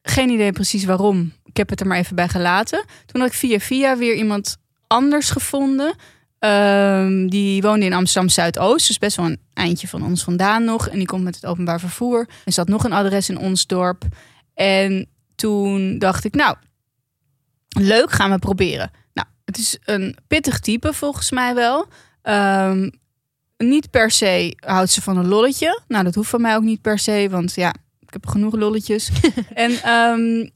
Geen 0.03 0.31
idee 0.31 0.53
precies 0.53 0.85
waarom. 0.85 1.33
Ik 1.45 1.57
heb 1.57 1.68
het 1.68 1.81
er 1.81 1.87
maar 1.87 1.99
even 1.99 2.16
bij 2.16 2.29
gelaten. 2.29 2.85
Toen 3.07 3.21
had 3.21 3.31
ik 3.31 3.37
via 3.37 3.59
via 3.59 3.97
weer 3.97 4.14
iemand 4.14 4.57
anders 4.87 5.31
gevonden. 5.31 5.95
Ehm, 6.41 7.26
die 7.26 7.62
woonde 7.62 7.86
in 7.86 7.93
Amsterdam 7.93 8.30
Zuidoost, 8.30 8.86
dus 8.86 8.99
best 8.99 9.16
wel 9.16 9.26
een 9.26 9.41
eindje 9.53 9.88
van 9.88 10.03
ons 10.05 10.22
vandaan 10.22 10.64
nog. 10.64 10.88
En 10.88 10.99
die 10.99 11.07
komt 11.07 11.24
met 11.24 11.34
het 11.34 11.47
openbaar 11.47 11.80
vervoer. 11.80 12.28
Er 12.45 12.53
zat 12.53 12.68
nog 12.68 12.84
een 12.84 12.93
adres 12.93 13.28
in 13.28 13.38
ons 13.38 13.66
dorp. 13.66 14.05
En 14.55 15.09
toen 15.34 15.99
dacht 15.99 16.24
ik, 16.24 16.34
nou, 16.34 16.57
leuk, 17.68 18.12
gaan 18.12 18.30
we 18.30 18.38
proberen. 18.38 18.91
Nou, 19.12 19.28
het 19.45 19.59
is 19.59 19.78
een 19.84 20.16
pittig 20.26 20.61
type 20.61 20.93
volgens 20.93 21.30
mij 21.30 21.55
wel. 21.55 21.86
Ehm, 22.22 22.91
niet 23.57 23.91
per 23.91 24.11
se 24.11 24.57
houdt 24.57 24.91
ze 24.91 25.03
van 25.03 25.16
een 25.16 25.28
lolletje. 25.28 25.80
Nou, 25.88 26.05
dat 26.05 26.14
hoeft 26.14 26.30
van 26.30 26.41
mij 26.41 26.57
ook 26.57 26.62
niet 26.62 26.82
per 26.82 26.99
se, 26.99 27.28
want 27.30 27.55
ja, 27.55 27.74
ik 28.01 28.12
heb 28.12 28.26
genoeg 28.26 28.55
lolletjes. 28.55 29.11
en 29.55 29.82
ehm, 29.82 30.49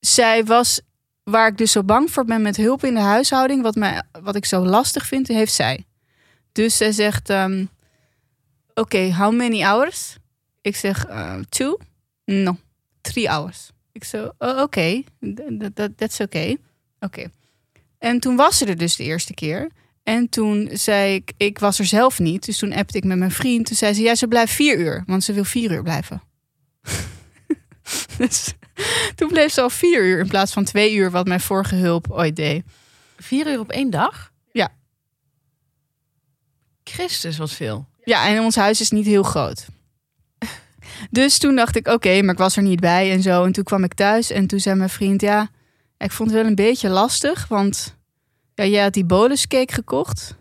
zij 0.00 0.44
was, 0.44 0.80
waar 1.24 1.48
ik 1.48 1.56
dus 1.56 1.72
zo 1.72 1.82
bang 1.82 2.10
voor 2.10 2.24
ben 2.24 2.42
met 2.42 2.56
hulp 2.56 2.84
in 2.84 2.94
de 2.94 3.00
huishouding, 3.00 3.62
wat, 3.62 3.74
mij, 3.74 4.02
wat 4.22 4.36
ik 4.36 4.44
zo 4.44 4.66
lastig 4.66 5.06
vind, 5.06 5.28
heeft 5.28 5.52
zij. 5.52 5.84
Dus 6.52 6.76
zij 6.76 6.92
zegt, 6.92 7.30
ehm, 7.30 7.64
oké, 8.74 9.14
how 9.14 9.34
many 9.34 9.62
hours? 9.62 10.16
Ik 10.60 10.76
zeg, 10.76 11.06
eh, 11.06 11.38
two? 11.48 11.78
No, 12.24 12.56
three 13.00 13.28
hours. 13.28 13.70
Ik 13.92 14.04
zo, 14.04 14.32
oh, 14.38 14.60
oké, 14.60 15.02
that's 15.96 16.20
oké. 16.20 16.56
Oké. 17.00 17.30
En 17.98 18.20
toen 18.20 18.36
was 18.36 18.58
ze 18.58 18.66
er 18.66 18.76
dus 18.76 18.96
de 18.96 19.04
eerste 19.04 19.34
keer. 19.34 19.70
En 20.02 20.28
toen 20.28 20.68
zei 20.72 21.14
ik, 21.14 21.32
ik 21.36 21.58
was 21.58 21.78
er 21.78 21.84
zelf 21.84 22.18
niet. 22.18 22.44
Dus 22.44 22.58
toen 22.58 22.72
appte 22.72 22.96
ik 22.96 23.04
met 23.04 23.18
mijn 23.18 23.30
vriend. 23.30 23.66
Toen 23.66 23.76
zei 23.76 23.94
ze, 23.94 24.02
ja, 24.02 24.14
ze 24.14 24.28
blijft 24.28 24.52
vier 24.52 24.78
uur. 24.78 25.02
Want 25.06 25.24
ze 25.24 25.32
wil 25.32 25.44
vier 25.44 25.72
uur 25.72 25.82
blijven. 25.82 26.22
dus 28.18 28.54
toen 29.16 29.28
bleef 29.28 29.52
ze 29.52 29.60
al 29.60 29.70
vier 29.70 30.04
uur 30.04 30.18
in 30.18 30.28
plaats 30.28 30.52
van 30.52 30.64
twee 30.64 30.94
uur... 30.94 31.10
wat 31.10 31.26
mijn 31.26 31.40
vorige 31.40 31.74
hulp 31.74 32.10
ooit 32.10 32.36
deed. 32.36 32.64
Vier 33.16 33.46
uur 33.46 33.58
op 33.58 33.70
één 33.70 33.90
dag? 33.90 34.32
Ja. 34.52 34.68
Christus, 36.84 37.38
wat 37.38 37.50
veel. 37.50 37.86
Ja, 38.04 38.26
en 38.26 38.40
ons 38.40 38.56
huis 38.56 38.80
is 38.80 38.90
niet 38.90 39.06
heel 39.06 39.22
groot. 39.22 39.66
Dus 41.10 41.38
toen 41.38 41.56
dacht 41.56 41.76
ik, 41.76 41.88
oké, 41.88 42.22
maar 42.22 42.32
ik 42.32 42.40
was 42.40 42.56
er 42.56 42.62
niet 42.62 42.80
bij 42.80 43.10
en 43.10 43.22
zo. 43.22 43.44
En 43.44 43.52
toen 43.52 43.64
kwam 43.64 43.84
ik 43.84 43.94
thuis 43.94 44.30
en 44.30 44.46
toen 44.46 44.60
zei 44.60 44.76
mijn 44.76 44.90
vriend, 44.90 45.20
ja, 45.20 45.50
ik 45.98 46.10
vond 46.10 46.30
het 46.30 46.38
wel 46.38 46.48
een 46.48 46.54
beetje 46.54 46.88
lastig. 46.88 47.48
Want 47.48 47.96
ja, 48.54 48.64
jij 48.64 48.82
had 48.82 48.92
die 48.92 49.04
boluscake 49.04 49.74
gekocht. 49.74 50.36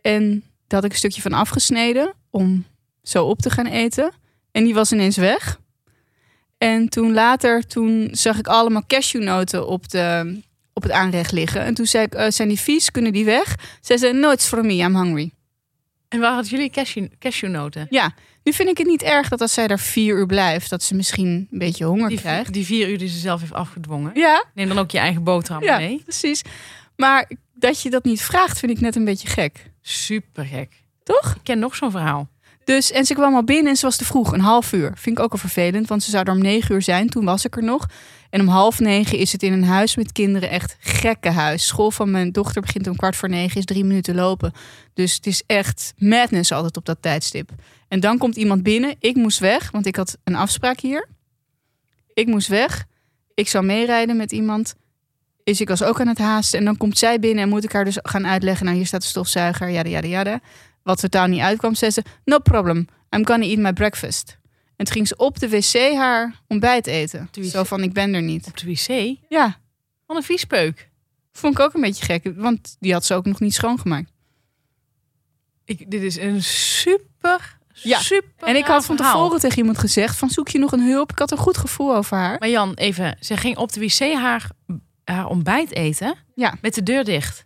En 0.00 0.30
daar 0.66 0.80
had 0.80 0.84
ik 0.84 0.90
een 0.90 0.96
stukje 0.96 1.22
van 1.22 1.32
afgesneden 1.32 2.14
om 2.30 2.64
zo 3.02 3.24
op 3.24 3.38
te 3.40 3.50
gaan 3.50 3.66
eten. 3.66 4.12
En 4.50 4.64
die 4.64 4.74
was 4.74 4.92
ineens 4.92 5.16
weg. 5.16 5.60
En 6.60 6.88
toen 6.88 7.12
later, 7.12 7.66
toen 7.66 8.08
zag 8.12 8.38
ik 8.38 8.46
allemaal 8.46 8.82
cashewnoten 8.86 9.66
op, 9.66 9.88
de, 9.88 10.40
op 10.72 10.82
het 10.82 10.92
aanrecht 10.92 11.32
liggen. 11.32 11.60
En 11.64 11.74
toen 11.74 11.86
zei 11.86 12.04
ik, 12.04 12.14
eh, 12.14 12.30
zijn 12.30 12.48
die 12.48 12.60
vies? 12.60 12.90
Kunnen 12.90 13.12
die 13.12 13.24
weg? 13.24 13.54
Zij 13.80 13.96
zei, 13.96 14.12
no, 14.12 14.30
it's 14.30 14.46
for 14.46 14.64
me, 14.64 14.72
I'm 14.74 14.96
hungry. 14.96 15.30
En 16.08 16.20
waar 16.20 16.32
hadden 16.32 16.50
jullie 16.50 16.70
cashew, 16.70 17.06
cashewnoten? 17.18 17.86
Ja, 17.90 18.14
nu 18.44 18.52
vind 18.52 18.68
ik 18.68 18.78
het 18.78 18.86
niet 18.86 19.02
erg 19.02 19.28
dat 19.28 19.40
als 19.40 19.52
zij 19.54 19.66
daar 19.66 19.78
vier 19.78 20.16
uur 20.16 20.26
blijft, 20.26 20.70
dat 20.70 20.82
ze 20.82 20.94
misschien 20.94 21.48
een 21.50 21.58
beetje 21.58 21.84
honger 21.84 22.08
Die, 22.08 22.18
krijgt. 22.18 22.52
die 22.52 22.64
vier 22.64 22.88
uur 22.88 22.98
die 22.98 23.08
ze 23.08 23.18
zelf 23.18 23.40
heeft 23.40 23.52
afgedwongen. 23.52 24.10
Ja, 24.14 24.44
Neem 24.54 24.68
dan 24.68 24.78
ook 24.78 24.90
je 24.90 24.98
eigen 24.98 25.22
boterham 25.24 25.62
ja, 25.62 25.76
mee. 25.78 26.00
precies. 26.04 26.42
Maar 26.96 27.30
dat 27.54 27.82
je 27.82 27.90
dat 27.90 28.04
niet 28.04 28.22
vraagt, 28.22 28.58
vind 28.58 28.72
ik 28.72 28.80
net 28.80 28.96
een 28.96 29.04
beetje 29.04 29.28
gek. 29.28 29.70
Super 29.80 30.44
gek. 30.44 30.72
Toch? 31.02 31.34
Ik 31.34 31.40
ken 31.42 31.58
nog 31.58 31.76
zo'n 31.76 31.90
verhaal. 31.90 32.28
Dus, 32.70 32.90
en 32.90 33.04
ze 33.04 33.14
kwam 33.14 33.34
al 33.34 33.44
binnen 33.44 33.66
en 33.66 33.76
ze 33.76 33.86
was 33.86 33.96
te 33.96 34.04
vroeg, 34.04 34.32
een 34.32 34.40
half 34.40 34.72
uur. 34.72 34.92
Vind 34.94 35.18
ik 35.18 35.24
ook 35.24 35.32
al 35.32 35.38
vervelend, 35.38 35.88
want 35.88 36.02
ze 36.02 36.10
zou 36.10 36.24
er 36.24 36.32
om 36.32 36.38
negen 36.38 36.74
uur 36.74 36.82
zijn. 36.82 37.08
Toen 37.08 37.24
was 37.24 37.44
ik 37.44 37.56
er 37.56 37.62
nog. 37.62 37.86
En 38.30 38.40
om 38.40 38.48
half 38.48 38.78
negen 38.78 39.18
is 39.18 39.32
het 39.32 39.42
in 39.42 39.52
een 39.52 39.64
huis 39.64 39.96
met 39.96 40.12
kinderen 40.12 40.50
echt 40.50 40.76
gekke 40.80 41.30
huis. 41.30 41.66
School 41.66 41.90
van 41.90 42.10
mijn 42.10 42.32
dochter 42.32 42.62
begint 42.62 42.86
om 42.86 42.96
kwart 42.96 43.16
voor 43.16 43.28
negen, 43.28 43.58
is 43.58 43.64
drie 43.64 43.84
minuten 43.84 44.14
lopen. 44.14 44.52
Dus 44.94 45.14
het 45.14 45.26
is 45.26 45.42
echt 45.46 45.92
madness 45.96 46.52
altijd 46.52 46.76
op 46.76 46.84
dat 46.84 46.96
tijdstip. 47.00 47.50
En 47.88 48.00
dan 48.00 48.18
komt 48.18 48.36
iemand 48.36 48.62
binnen. 48.62 48.94
Ik 48.98 49.16
moest 49.16 49.38
weg, 49.38 49.70
want 49.70 49.86
ik 49.86 49.96
had 49.96 50.18
een 50.24 50.36
afspraak 50.36 50.80
hier. 50.80 51.08
Ik 52.14 52.26
moest 52.26 52.48
weg. 52.48 52.84
Ik 53.34 53.48
zou 53.48 53.64
meerijden 53.64 54.16
met 54.16 54.32
iemand. 54.32 54.74
Is 55.44 55.60
ik 55.60 55.68
was 55.68 55.82
ook 55.82 56.00
aan 56.00 56.08
het 56.08 56.18
haasten. 56.18 56.58
En 56.58 56.64
dan 56.64 56.76
komt 56.76 56.98
zij 56.98 57.18
binnen 57.18 57.42
en 57.42 57.48
moet 57.48 57.64
ik 57.64 57.72
haar 57.72 57.84
dus 57.84 57.98
gaan 58.02 58.26
uitleggen. 58.26 58.64
Nou, 58.64 58.76
hier 58.76 58.86
staat 58.86 59.02
de 59.02 59.08
stofzuiger, 59.08 59.70
yada, 59.70 59.88
yada, 59.88 60.08
yada. 60.08 60.40
Wat 60.90 61.00
totaal 61.00 61.26
niet 61.26 61.40
uitkwam, 61.40 61.74
zei 61.74 61.90
ze... 61.90 62.02
No 62.24 62.38
problem, 62.38 62.86
I'm 63.16 63.26
gonna 63.26 63.44
eat 63.44 63.58
my 63.58 63.72
breakfast. 63.72 64.38
En 64.76 64.84
toen 64.84 64.94
ging 64.94 65.06
ze 65.08 65.16
op 65.16 65.38
de 65.38 65.48
wc 65.48 65.94
haar 65.96 66.40
ontbijt 66.48 66.86
eten. 66.86 67.28
Zo 67.42 67.64
van, 67.64 67.82
ik 67.82 67.92
ben 67.92 68.14
er 68.14 68.22
niet. 68.22 68.46
Op 68.46 68.56
de 68.56 68.66
wc. 68.66 69.16
Ja, 69.28 69.58
Van 70.06 70.16
een 70.16 70.22
viespeuk. 70.22 70.88
vond 71.32 71.54
ik 71.58 71.60
ook 71.60 71.74
een 71.74 71.80
beetje 71.80 72.04
gek. 72.04 72.32
Want 72.36 72.76
die 72.80 72.92
had 72.92 73.04
ze 73.04 73.14
ook 73.14 73.24
nog 73.24 73.40
niet 73.40 73.54
schoongemaakt. 73.54 74.10
Ik, 75.64 75.90
dit 75.90 76.02
is 76.02 76.16
een 76.18 76.42
super, 76.42 77.58
Ja, 77.72 77.98
super 77.98 78.48
En 78.48 78.56
ik 78.56 78.64
had 78.66 78.84
van 78.84 78.96
verhaal. 78.96 79.14
tevoren 79.14 79.40
tegen 79.40 79.58
iemand 79.58 79.78
gezegd... 79.78 80.16
van 80.16 80.30
zoek 80.30 80.48
je 80.48 80.58
nog 80.58 80.72
een 80.72 80.82
hulp? 80.88 81.10
Ik 81.12 81.18
had 81.18 81.30
een 81.30 81.38
goed 81.38 81.56
gevoel 81.58 81.94
over 81.96 82.16
haar. 82.16 82.38
Maar 82.38 82.48
Jan, 82.48 82.74
even. 82.74 83.16
Ze 83.20 83.36
ging 83.36 83.56
op 83.56 83.72
de 83.72 83.80
wc 83.80 84.14
haar, 84.14 84.50
haar 85.04 85.26
ontbijt 85.26 85.74
eten. 85.74 86.14
Ja. 86.34 86.54
Met 86.60 86.74
de 86.74 86.82
deur 86.82 87.04
dicht. 87.04 87.44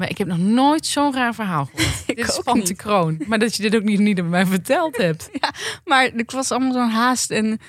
Ja. 0.00 0.06
Maar 0.06 0.10
ik 0.10 0.18
heb 0.18 0.26
nog 0.26 0.38
nooit 0.38 0.86
zo'n 0.86 1.14
raar 1.14 1.34
verhaal 1.34 1.64
gehoord. 1.64 2.02
Ik 2.06 2.16
dit 2.16 2.28
is 2.28 2.38
ook 2.38 2.44
van 2.44 2.58
niet. 2.58 2.66
de 2.66 2.74
kroon. 2.74 3.20
Maar 3.26 3.38
dat 3.38 3.56
je 3.56 3.62
dit 3.62 3.74
ook 3.76 3.82
niet, 3.82 3.98
niet 3.98 4.18
aan 4.18 4.28
mij 4.28 4.46
verteld 4.46 4.96
hebt. 4.96 5.30
Maar 5.84 6.04
ik 6.04 6.30
was 6.30 6.50
allemaal 6.50 6.72
zo'n 6.72 6.90
haast. 6.90 7.30
En 7.30 7.60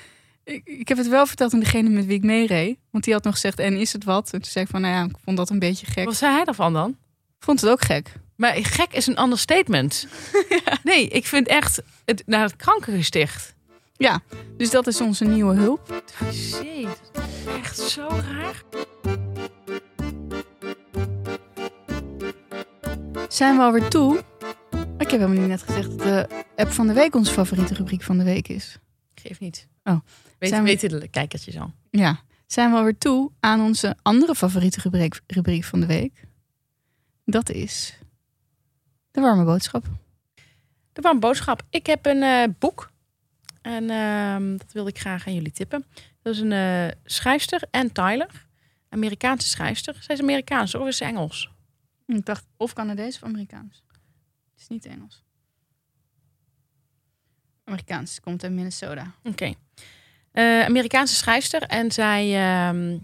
ik, 0.44 0.62
ik 0.64 0.88
heb 0.88 0.98
het 0.98 1.08
wel 1.08 1.26
verteld 1.26 1.52
aan 1.54 1.60
degene 1.60 1.88
met 1.88 2.06
wie 2.06 2.16
ik 2.16 2.22
meereed. 2.22 2.78
Want 2.90 3.04
die 3.04 3.12
had 3.12 3.24
nog 3.24 3.32
gezegd, 3.34 3.58
en 3.58 3.76
is 3.76 3.92
het 3.92 4.04
wat? 4.04 4.32
En 4.32 4.42
toen 4.42 4.50
zei 4.50 4.64
ik 4.64 4.70
van, 4.70 4.80
nou 4.80 4.94
ja, 4.94 5.04
ik 5.04 5.16
vond 5.24 5.36
dat 5.36 5.50
een 5.50 5.58
beetje 5.58 5.86
gek. 5.86 6.04
Wat 6.04 6.16
zei 6.16 6.34
hij 6.34 6.44
daarvan 6.44 6.72
dan? 6.72 6.96
Vond 7.38 7.60
het 7.60 7.70
ook 7.70 7.84
gek. 7.84 8.12
Maar 8.36 8.54
gek 8.54 8.92
is 8.92 9.06
een 9.06 9.22
understatement. 9.22 10.06
Nee, 10.82 11.08
ik 11.08 11.26
vind 11.26 11.46
echt 11.46 11.82
het, 12.04 12.22
naar 12.26 12.42
het 12.42 12.56
krankengesticht. 12.56 13.54
Ja, 13.96 14.20
dus 14.56 14.70
dat 14.70 14.86
is 14.86 15.00
onze 15.00 15.24
nieuwe 15.24 15.54
hulp. 15.54 16.02
Is 16.30 16.54
echt 17.62 17.78
zo 17.78 18.08
raar. 18.08 18.62
Zijn 23.32 23.56
we 23.56 23.62
alweer 23.62 23.88
toe? 23.88 24.24
Ik 24.98 25.10
heb 25.10 25.20
helemaal 25.20 25.38
niet 25.38 25.48
net 25.48 25.62
gezegd 25.62 25.88
dat 25.88 25.98
de 25.98 26.44
app 26.56 26.70
van 26.70 26.86
de 26.86 26.92
week 26.92 27.14
onze 27.14 27.32
favoriete 27.32 27.74
rubriek 27.74 28.02
van 28.02 28.18
de 28.18 28.24
week 28.24 28.48
is. 28.48 28.78
Geef 29.14 29.40
niet. 29.40 29.68
Oh. 29.84 30.00
Weet, 30.38 30.48
Zijn 30.50 30.62
we- 30.62 30.68
weten 30.68 31.00
de 31.00 31.08
kijkertjes 31.08 31.58
al. 31.58 31.72
Ja, 31.90 32.20
zijn 32.46 32.70
we 32.70 32.76
alweer 32.76 32.98
toe 32.98 33.30
aan 33.40 33.60
onze 33.60 33.96
andere 34.02 34.34
favoriete 34.34 34.80
rubriek, 34.80 35.20
rubriek 35.26 35.64
van 35.64 35.80
de 35.80 35.86
week. 35.86 36.24
Dat 37.24 37.50
is 37.50 37.98
de 39.10 39.20
warme 39.20 39.44
boodschap. 39.44 39.84
De 40.92 41.00
warme 41.00 41.20
boodschap. 41.20 41.62
Ik 41.70 41.86
heb 41.86 42.06
een 42.06 42.22
eh, 42.22 42.44
boek. 42.58 42.90
En 43.62 43.90
ehm, 43.90 44.56
dat 44.56 44.72
wilde 44.72 44.90
ik 44.90 44.98
graag 44.98 45.26
aan 45.26 45.34
jullie 45.34 45.52
tippen. 45.52 45.84
Dat 46.22 46.34
is 46.34 46.40
een 46.40 46.52
eh 46.52 46.88
schrijfster, 47.04 47.62
Ann 47.70 47.92
Tyler. 47.92 48.46
Amerikaanse 48.88 49.48
schrijfster. 49.48 49.96
Zij 50.00 50.14
is 50.14 50.20
Amerikaans 50.20 50.74
of 50.74 50.86
is 50.86 50.96
ze 50.96 51.04
Engels? 51.04 51.51
Ik 52.16 52.26
dacht 52.26 52.46
of 52.56 52.72
Canadees 52.72 53.16
of 53.16 53.22
Amerikaans. 53.22 53.82
Het 54.52 54.60
is 54.60 54.68
niet 54.68 54.86
Engels. 54.86 55.24
Amerikaans, 57.64 58.20
komt 58.20 58.42
uit 58.42 58.52
Minnesota. 58.52 59.14
Oké. 59.22 59.54
Eh, 60.32 60.64
Amerikaanse 60.64 61.14
schrijfster. 61.14 61.62
En 61.62 61.92
zij 61.92 62.34
ehm, 62.34 62.98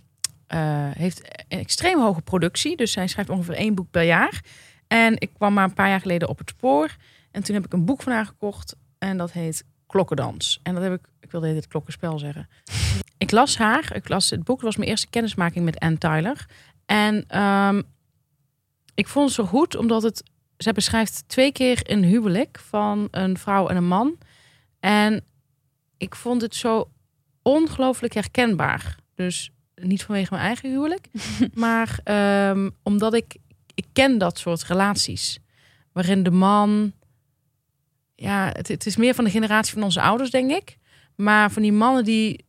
eh, 0.46 0.90
heeft 0.90 1.44
een 1.48 1.58
extreem 1.58 2.00
hoge 2.00 2.20
productie. 2.20 2.76
Dus 2.76 2.92
zij 2.92 3.06
schrijft 3.06 3.30
ongeveer 3.30 3.54
één 3.54 3.74
boek 3.74 3.90
per 3.90 4.02
jaar. 4.02 4.44
En 4.86 5.14
ik 5.18 5.32
kwam 5.32 5.52
maar 5.52 5.64
een 5.64 5.74
paar 5.74 5.88
jaar 5.88 6.00
geleden 6.00 6.28
op 6.28 6.38
het 6.38 6.48
spoor. 6.48 6.96
En 7.30 7.42
toen 7.42 7.54
heb 7.54 7.64
ik 7.64 7.72
een 7.72 7.84
boek 7.84 8.02
van 8.02 8.12
haar 8.12 8.26
gekocht. 8.26 8.76
En 8.98 9.16
dat 9.16 9.32
heet 9.32 9.64
Klokkendans. 9.86 10.60
En 10.62 10.74
dat 10.74 10.82
heb 10.82 10.92
ik, 10.92 11.08
ik 11.20 11.30
wilde 11.30 11.48
het 11.48 11.68
klokkenspel 11.68 12.18
zeggen. 12.18 12.48
ik 13.18 13.30
las 13.30 13.58
haar. 13.58 13.94
Ik 13.94 14.08
las 14.08 14.30
het 14.30 14.44
boek. 14.44 14.56
Het 14.56 14.64
was 14.64 14.76
mijn 14.76 14.90
eerste 14.90 15.08
kennismaking 15.08 15.64
met 15.64 15.78
Anne 15.78 15.98
Tyler. 15.98 16.46
En 16.86 17.24
ehm, 17.28 17.82
ik 18.98 19.08
vond 19.08 19.32
zo 19.32 19.44
goed, 19.44 19.76
omdat 19.76 20.02
het... 20.02 20.22
Zij 20.56 20.72
beschrijft 20.72 21.24
twee 21.26 21.52
keer 21.52 21.90
een 21.90 22.04
huwelijk 22.04 22.58
van 22.58 23.08
een 23.10 23.38
vrouw 23.38 23.68
en 23.68 23.76
een 23.76 23.86
man. 23.86 24.18
En 24.80 25.24
ik 25.96 26.14
vond 26.14 26.42
het 26.42 26.54
zo 26.54 26.90
ongelooflijk 27.42 28.14
herkenbaar. 28.14 28.96
Dus 29.14 29.50
niet 29.74 30.02
vanwege 30.02 30.34
mijn 30.34 30.46
eigen 30.46 30.70
huwelijk, 30.70 31.08
maar 31.54 32.00
ehm, 32.04 32.70
omdat 32.82 33.14
ik, 33.14 33.36
ik 33.74 33.86
ken 33.92 34.18
dat 34.18 34.38
soort 34.38 34.64
relaties. 34.64 35.38
Waarin 35.92 36.22
de 36.22 36.30
man, 36.30 36.92
ja, 38.14 38.50
het, 38.52 38.68
het 38.68 38.86
is 38.86 38.96
meer 38.96 39.14
van 39.14 39.24
de 39.24 39.30
generatie 39.30 39.72
van 39.72 39.82
onze 39.82 40.00
ouders, 40.00 40.30
denk 40.30 40.50
ik. 40.50 40.78
Maar 41.14 41.50
van 41.50 41.62
die 41.62 41.72
mannen 41.72 42.04
die, 42.04 42.44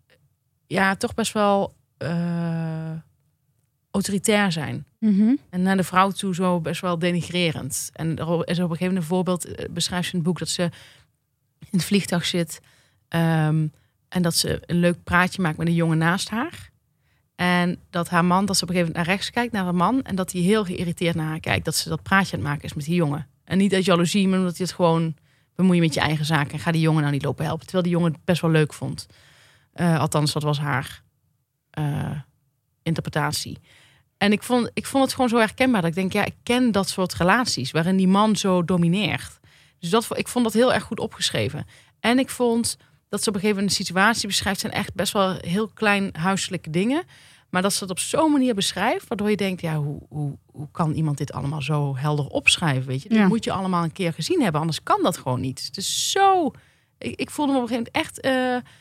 ja, 0.67 0.95
toch 0.95 1.13
best 1.13 1.33
wel 1.33 1.75
eh, 1.97 2.91
autoritair 3.91 4.51
zijn. 4.51 4.85
En 5.49 5.61
naar 5.61 5.77
de 5.77 5.83
vrouw 5.83 6.09
toe 6.11 6.35
zo 6.35 6.59
best 6.59 6.81
wel 6.81 6.99
denigrerend. 6.99 7.89
En 7.93 8.17
er 8.17 8.27
is 8.27 8.27
op 8.27 8.47
een 8.47 8.53
gegeven 8.55 8.77
moment 8.79 8.95
een 8.95 9.03
voorbeeld, 9.03 9.45
eh, 9.45 9.65
beschrijft 9.69 10.05
ze 10.05 10.11
in 10.11 10.17
het 10.19 10.27
boek, 10.27 10.39
dat 10.39 10.49
ze 10.49 10.63
in 11.59 11.67
het 11.69 11.83
vliegtuig 11.83 12.25
zit. 12.25 12.59
ehm, 13.07 13.67
en 14.09 14.21
dat 14.21 14.35
ze 14.35 14.61
een 14.65 14.79
leuk 14.79 15.03
praatje 15.03 15.41
maakt 15.41 15.57
met 15.57 15.67
een 15.67 15.73
jongen 15.73 15.97
naast 15.97 16.29
haar. 16.29 16.69
En 17.35 17.79
dat 17.89 18.09
haar 18.09 18.25
man, 18.25 18.45
dat 18.45 18.57
ze 18.57 18.63
op 18.63 18.69
een 18.69 18.75
gegeven 18.75 18.93
moment 18.93 19.07
naar 19.07 19.15
rechts 19.15 19.31
kijkt, 19.31 19.53
naar 19.53 19.63
haar 19.63 19.75
man. 19.75 20.01
En 20.01 20.15
dat 20.15 20.31
hij 20.31 20.41
heel 20.41 20.65
geïrriteerd 20.65 21.15
naar 21.15 21.27
haar 21.27 21.39
kijkt. 21.39 21.65
Dat 21.65 21.75
ze 21.75 21.89
dat 21.89 22.03
praatje 22.03 22.33
aan 22.37 22.39
het 22.39 22.49
maken 22.49 22.63
is 22.63 22.73
met 22.73 22.85
die 22.85 22.95
jongen. 22.95 23.27
En 23.43 23.57
niet 23.57 23.73
uit 23.73 23.85
jaloezie, 23.85 24.27
maar 24.27 24.39
omdat 24.39 24.57
hij 24.57 24.65
het 24.65 24.75
gewoon 24.75 25.15
bemoeien 25.55 25.81
met 25.81 25.93
je 25.93 25.99
eigen 25.99 26.25
zaken. 26.25 26.51
En 26.51 26.59
ga 26.59 26.71
die 26.71 26.81
jongen 26.81 27.01
nou 27.01 27.13
niet 27.13 27.23
lopen 27.23 27.45
helpen. 27.45 27.63
Terwijl 27.65 27.83
die 27.83 27.93
jongen 27.93 28.11
het 28.11 28.25
best 28.25 28.41
wel 28.41 28.51
leuk 28.51 28.73
vond. 28.73 29.07
Eh, 29.73 29.99
althans, 29.99 30.33
dat 30.33 30.43
was 30.43 30.59
haar 30.59 31.03
eh, 31.69 32.11
interpretatie. 32.83 33.57
En 34.19 34.31
ik 34.31 34.43
vond, 34.43 34.69
ik 34.73 34.85
vond 34.85 35.03
het 35.03 35.13
gewoon 35.13 35.29
zo 35.29 35.37
herkenbaar. 35.37 35.81
Dat 35.81 35.89
ik 35.89 35.95
denk, 35.95 36.13
ja, 36.13 36.25
ik 36.25 36.35
ken 36.43 36.71
dat 36.71 36.89
soort 36.89 37.13
relaties. 37.13 37.71
Waarin 37.71 37.97
die 37.97 38.07
man 38.07 38.35
zo 38.35 38.65
domineert. 38.65 39.39
Dus 39.79 39.89
dat, 39.89 40.17
ik 40.17 40.27
vond 40.27 40.43
dat 40.43 40.53
heel 40.53 40.73
erg 40.73 40.83
goed 40.83 40.99
opgeschreven. 40.99 41.65
En 41.99 42.19
ik 42.19 42.29
vond 42.29 42.77
dat 43.09 43.23
ze 43.23 43.29
op 43.29 43.35
een 43.35 43.41
gegeven 43.41 43.61
moment 43.61 43.79
een 43.79 43.85
situatie 43.85 44.27
beschrijft. 44.27 44.59
zijn 44.59 44.73
echt 44.73 44.93
best 44.93 45.13
wel 45.13 45.35
heel 45.39 45.67
klein 45.67 46.09
huiselijke 46.17 46.69
dingen. 46.69 47.03
Maar 47.49 47.61
dat 47.61 47.73
ze 47.73 47.79
het 47.83 47.91
op 47.91 47.99
zo'n 47.99 48.31
manier 48.31 48.55
beschrijft. 48.55 49.07
Waardoor 49.07 49.29
je 49.29 49.35
denkt, 49.35 49.61
ja, 49.61 49.75
hoe, 49.75 50.01
hoe, 50.09 50.37
hoe 50.45 50.67
kan 50.71 50.91
iemand 50.93 51.17
dit 51.17 51.31
allemaal 51.33 51.61
zo 51.61 51.95
helder 51.97 52.27
opschrijven? 52.27 52.85
Weet 52.87 53.01
je? 53.03 53.09
Dat 53.09 53.17
Ja. 53.17 53.27
moet 53.27 53.43
je 53.43 53.51
allemaal 53.51 53.83
een 53.83 53.91
keer 53.91 54.13
gezien 54.13 54.41
hebben. 54.41 54.61
Anders 54.61 54.83
kan 54.83 55.03
dat 55.03 55.17
gewoon 55.17 55.39
niet. 55.41 55.63
Het 55.65 55.77
is 55.77 56.11
zo... 56.11 56.51
Ik, 56.97 57.19
ik 57.19 57.29
voelde 57.29 57.51
me 57.51 57.57
op 57.57 57.63
een 57.63 57.69
gegeven 57.69 57.91
moment 57.93 58.15
echt... 58.15 58.19
eh, 58.65 58.71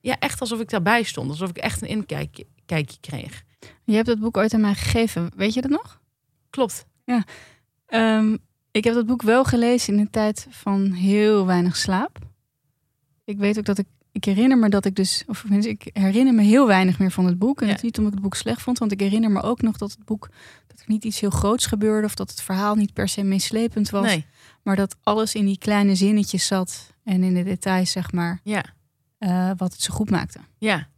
ja, 0.00 0.16
echt 0.18 0.40
alsof 0.40 0.60
ik 0.60 0.70
daarbij 0.70 1.02
stond. 1.02 1.30
Alsof 1.30 1.48
ik 1.48 1.56
echt 1.56 1.82
een 1.82 1.88
inkijkje 1.88 2.46
kijkje 2.66 2.96
kreeg. 3.00 3.42
Je 3.84 3.94
hebt 3.94 4.06
dat 4.06 4.18
boek 4.20 4.36
ooit 4.36 4.54
aan 4.54 4.60
mij 4.60 4.74
gegeven. 4.74 5.30
Weet 5.36 5.54
je 5.54 5.60
dat 5.60 5.70
nog? 5.70 6.00
Klopt. 6.50 6.86
Ehm, 7.86 8.36
ik 8.70 8.84
heb 8.84 8.94
dat 8.94 9.06
boek 9.06 9.22
wel 9.22 9.44
gelezen 9.44 9.94
in 9.94 10.00
een 10.00 10.10
tijd 10.10 10.46
van 10.50 10.90
heel 10.92 11.46
weinig 11.46 11.76
slaap. 11.76 12.18
Ik 13.24 13.38
weet 13.38 13.58
ook 13.58 13.64
dat 13.64 13.78
ik. 13.78 13.86
Ik 14.12 14.24
herinner 14.24 14.58
me 14.58 14.68
dat 14.68 14.84
ik 14.84 14.94
dus. 14.96 15.24
Of 15.26 15.44
ik 15.44 15.90
herinner 15.92 16.34
me 16.34 16.42
heel 16.42 16.66
weinig 16.66 16.98
meer 16.98 17.10
van 17.10 17.26
het 17.26 17.38
boek. 17.38 17.60
En 17.60 17.66
Ja. 17.66 17.72
dat 17.72 17.82
niet 17.82 17.98
omdat 17.98 18.12
ik 18.12 18.18
het 18.18 18.28
boek 18.28 18.36
slecht 18.36 18.62
vond. 18.62 18.78
Want 18.78 18.92
ik 18.92 19.00
herinner 19.00 19.30
me 19.30 19.42
ook 19.42 19.62
nog 19.62 19.76
dat 19.76 19.90
het 19.90 20.04
boek. 20.04 20.28
Dat 20.66 20.78
er 20.78 20.84
niet 20.86 21.04
iets 21.04 21.20
heel 21.20 21.30
groots 21.30 21.66
gebeurde. 21.66 22.06
Of 22.06 22.14
dat 22.14 22.30
het 22.30 22.42
verhaal 22.42 22.74
niet 22.74 22.92
per 22.92 23.08
se 23.08 23.22
meeslepend 23.22 23.90
was. 23.90 24.04
Nee. 24.06 24.26
Maar 24.62 24.76
dat 24.76 24.96
alles 25.02 25.34
in 25.34 25.44
die 25.46 25.58
kleine 25.58 25.94
zinnetjes 25.94 26.46
zat. 26.46 26.92
En 27.04 27.22
in 27.22 27.34
de 27.34 27.42
details, 27.42 27.90
zeg 27.90 28.12
maar. 28.12 28.40
Ja. 28.42 28.64
eh, 29.18 29.50
wat 29.56 29.72
het 29.72 29.82
zo 29.82 29.94
goed 29.94 30.10
maakte. 30.10 30.38
Ja. 30.58 30.88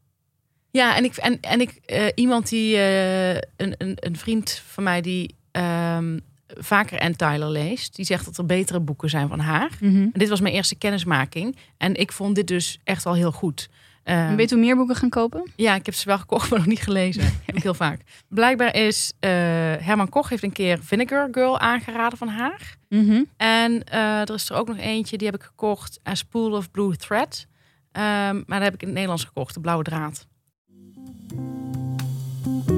Ja, 0.77 0.97
en 0.97 1.05
ik, 1.05 1.17
en, 1.17 1.41
en 1.41 1.61
ik 1.61 1.71
eh, 1.87 2.07
iemand 2.15 2.49
die, 2.49 2.77
eh, 2.77 3.35
een, 3.35 3.75
een, 3.79 3.97
een 4.01 4.17
vriend 4.17 4.63
van 4.67 4.85
mij 4.85 5.01
die 5.01 5.35
ehm, 5.51 6.19
vaker 6.47 6.99
Ann 7.01 7.17
Tyler 7.17 7.51
leest. 7.51 7.97
Die 7.97 8.05
zegt 8.05 8.25
dat 8.25 8.39
er 8.39 8.47
betere 8.47 8.81
boeken 8.81 9.11
zijn 9.11 9.29
van 9.29 9.41
haar. 9.41 9.71
Mhm. 9.81 9.97
En 9.97 10.11
dit 10.13 10.29
was 10.29 10.41
mijn 10.41 10.55
eerste 10.55 10.75
kennismaking. 10.75 11.57
En 11.77 11.95
ik 11.95 12.13
vond 12.13 12.35
dit 12.35 12.47
dus 12.47 12.81
echt 12.85 13.05
wel 13.05 13.15
heel 13.15 13.33
goed. 13.33 13.69
Eh, 14.03 14.29
En 14.29 14.37
weet 14.37 14.49
je 14.49 14.55
hoe 14.55 14.65
meer 14.65 14.77
boeken 14.77 14.97
gaan 14.97 15.09
kopen? 15.09 15.51
ja, 15.57 15.75
ik 15.75 15.87
heb 15.87 15.95
ze 15.95 16.09
wel 16.09 16.19
gekocht, 16.19 16.49
maar 16.51 16.59
nog 16.59 16.69
niet 16.69 16.83
gelezen. 16.83 17.23
heb 17.47 17.57
ik 17.57 17.63
heel 17.63 17.75
vaak. 17.75 18.01
Blijkbaar 18.29 18.75
is 18.75 19.13
eh, 19.19 19.31
Herman 19.79 20.09
Koch 20.09 20.29
heeft 20.29 20.43
een 20.43 20.53
keer 20.53 20.79
Vinegar 20.83 21.29
Girl 21.33 21.59
aangeraden 21.59 22.19
van 22.19 22.29
haar. 22.29 22.77
Mhm. 22.89 23.23
En 23.37 23.85
er 23.91 24.35
is 24.35 24.51
er 24.51 24.57
ook 24.57 24.69
nog 24.69 24.79
eentje, 24.79 25.17
die 25.17 25.27
heb 25.27 25.37
ik 25.37 25.47
gekocht. 25.47 26.01
A 26.09 26.15
Spool 26.15 26.53
of 26.53 26.71
Blue 26.71 26.97
Thread. 26.97 27.47
Ehm, 27.93 28.35
maar 28.47 28.59
dat 28.59 28.63
heb 28.63 28.75
ik 28.75 28.81
in 28.81 28.87
het 28.87 28.95
Nederlands 28.95 29.25
gekocht, 29.25 29.55
de 29.55 29.61
blauwe 29.61 29.85
draad. 29.85 30.27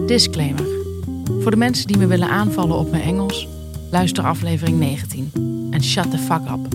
Disclaimer. 0.06 0.66
Voor 1.40 1.50
de 1.50 1.56
mensen 1.56 1.86
die 1.86 1.96
me 1.96 2.06
willen 2.06 2.28
aanvallen 2.28 2.76
op 2.76 2.90
mijn 2.90 3.02
Engels, 3.02 3.48
luister 3.90 4.24
aflevering 4.24 4.78
19. 4.78 5.68
En 5.70 5.82
shut 5.82 6.10
the 6.10 6.18
fuck 6.18 6.40
up. 6.48 6.74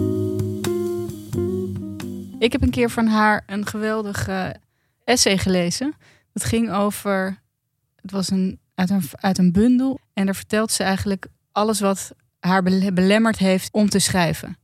Ik 2.40 2.52
heb 2.52 2.62
een 2.62 2.70
keer 2.70 2.90
van 2.90 3.08
haar 3.08 3.44
een 3.48 3.66
geweldig 3.66 4.30
essay 5.04 5.38
gelezen. 5.38 5.94
Dat 6.34 6.44
ging 6.44 6.72
over. 6.72 7.42
Het 8.02 8.12
was 8.12 8.30
een, 8.30 8.60
uit, 8.76 8.90
een, 8.90 9.04
uit 9.12 9.38
een 9.38 9.52
bundel. 9.52 10.00
En 10.14 10.26
daar 10.26 10.36
vertelt 10.36 10.72
ze 10.72 10.84
eigenlijk 10.84 11.28
alles 11.52 11.80
wat 11.80 12.12
haar 12.40 12.64
bele- 12.64 12.94
belemmerd 12.94 13.38
heeft 13.38 13.70
om 13.72 13.90
te 13.90 14.00
schrijven. 14.00 14.58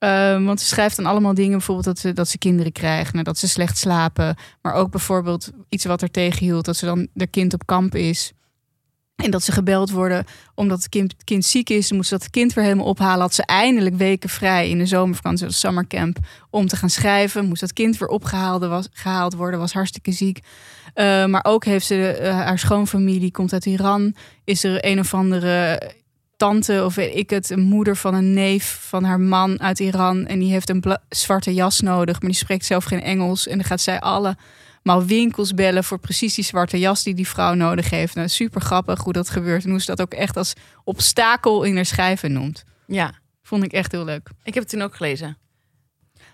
Ehm, 0.00 0.44
want 0.44 0.60
ze 0.60 0.66
schrijft 0.66 0.96
dan 0.96 1.06
allemaal 1.06 1.34
dingen, 1.34 1.50
bijvoorbeeld 1.50 1.86
dat 1.86 1.98
ze, 1.98 2.12
dat 2.12 2.28
ze 2.28 2.38
kinderen 2.38 2.72
krijgt, 2.72 3.12
nou, 3.12 3.24
dat 3.24 3.38
ze 3.38 3.48
slecht 3.48 3.78
slapen. 3.78 4.36
Maar 4.62 4.74
ook 4.74 4.90
bijvoorbeeld 4.90 5.50
iets 5.68 5.84
wat 5.84 6.02
er 6.02 6.10
tegenhield, 6.10 6.64
dat 6.64 6.76
ze 6.76 6.84
dan 6.84 7.08
de 7.14 7.26
kind 7.26 7.54
op 7.54 7.66
kamp 7.66 7.94
is. 7.94 8.32
En 9.16 9.30
dat 9.30 9.42
ze 9.42 9.52
gebeld 9.52 9.90
worden 9.90 10.24
omdat 10.54 10.78
het 10.78 10.88
kind, 10.88 11.14
kind 11.24 11.44
ziek 11.44 11.70
is. 11.70 11.88
Dan 11.88 11.96
moest 11.96 12.08
ze 12.08 12.18
dat 12.18 12.30
kind 12.30 12.52
weer 12.52 12.64
helemaal 12.64 12.86
ophalen. 12.86 13.20
Had 13.20 13.34
ze 13.34 13.44
eindelijk 13.44 13.96
weken 13.96 14.28
vrij 14.28 14.68
in 14.70 14.78
de 14.78 14.86
zomervakantie, 14.86 15.46
dat 15.46 15.54
summercamp, 15.54 16.18
om 16.50 16.66
te 16.66 16.76
gaan 16.76 16.90
schrijven. 16.90 17.46
Moest 17.46 17.60
dat 17.60 17.72
kind 17.72 17.98
weer 17.98 18.08
opgehaald 18.08 18.64
was, 18.66 18.88
gehaald 18.92 19.34
worden, 19.34 19.60
was 19.60 19.72
hartstikke 19.72 20.12
ziek. 20.12 20.38
Uh, 20.94 21.26
maar 21.26 21.44
ook 21.44 21.64
heeft 21.64 21.86
ze 21.86 22.18
uh, 22.22 22.30
haar 22.30 22.58
schoonfamilie, 22.58 23.30
komt 23.30 23.52
uit 23.52 23.66
Iran. 23.66 24.14
Is 24.44 24.64
er 24.64 24.84
een 24.84 24.98
of 24.98 25.14
andere 25.14 25.80
tante 26.40 26.84
of 26.84 26.94
weet 26.94 27.16
ik 27.16 27.30
het, 27.30 27.50
een 27.50 27.60
moeder 27.60 27.96
van 27.96 28.14
een 28.14 28.32
neef 28.32 28.86
van 28.88 29.04
haar 29.04 29.20
man 29.20 29.60
uit 29.60 29.80
Iran. 29.80 30.26
En 30.26 30.38
die 30.38 30.50
heeft 30.50 30.70
een 30.70 30.98
zwarte 31.08 31.54
jas 31.54 31.80
nodig, 31.80 32.20
maar 32.20 32.30
die 32.30 32.38
spreekt 32.38 32.64
zelf 32.64 32.84
geen 32.84 33.02
Engels. 33.02 33.46
En 33.46 33.58
dan 33.58 33.66
gaat 33.66 33.80
zij 33.80 34.00
alle 34.00 34.36
maar 34.82 35.06
winkels 35.06 35.54
bellen 35.54 35.84
voor 35.84 35.98
precies 35.98 36.34
die 36.34 36.44
zwarte 36.44 36.78
jas 36.78 37.02
die 37.02 37.14
die 37.14 37.28
vrouw 37.28 37.54
nodig 37.54 37.90
heeft. 37.90 38.14
Nou, 38.14 38.28
super 38.28 38.60
grappig 38.60 39.02
hoe 39.02 39.12
dat 39.12 39.30
gebeurt 39.30 39.64
en 39.64 39.70
hoe 39.70 39.80
ze 39.80 39.86
dat 39.86 40.00
ook 40.00 40.14
echt 40.14 40.36
als 40.36 40.52
obstakel 40.84 41.62
in 41.62 41.74
haar 41.74 41.86
schrijven 41.86 42.32
noemt. 42.32 42.64
Ja. 42.86 43.12
Vond 43.42 43.64
ik 43.64 43.72
echt 43.72 43.92
heel 43.92 44.04
leuk. 44.04 44.30
Ik 44.42 44.54
heb 44.54 44.62
het 44.62 44.72
toen 44.72 44.82
ook 44.82 44.96
gelezen. 44.96 45.36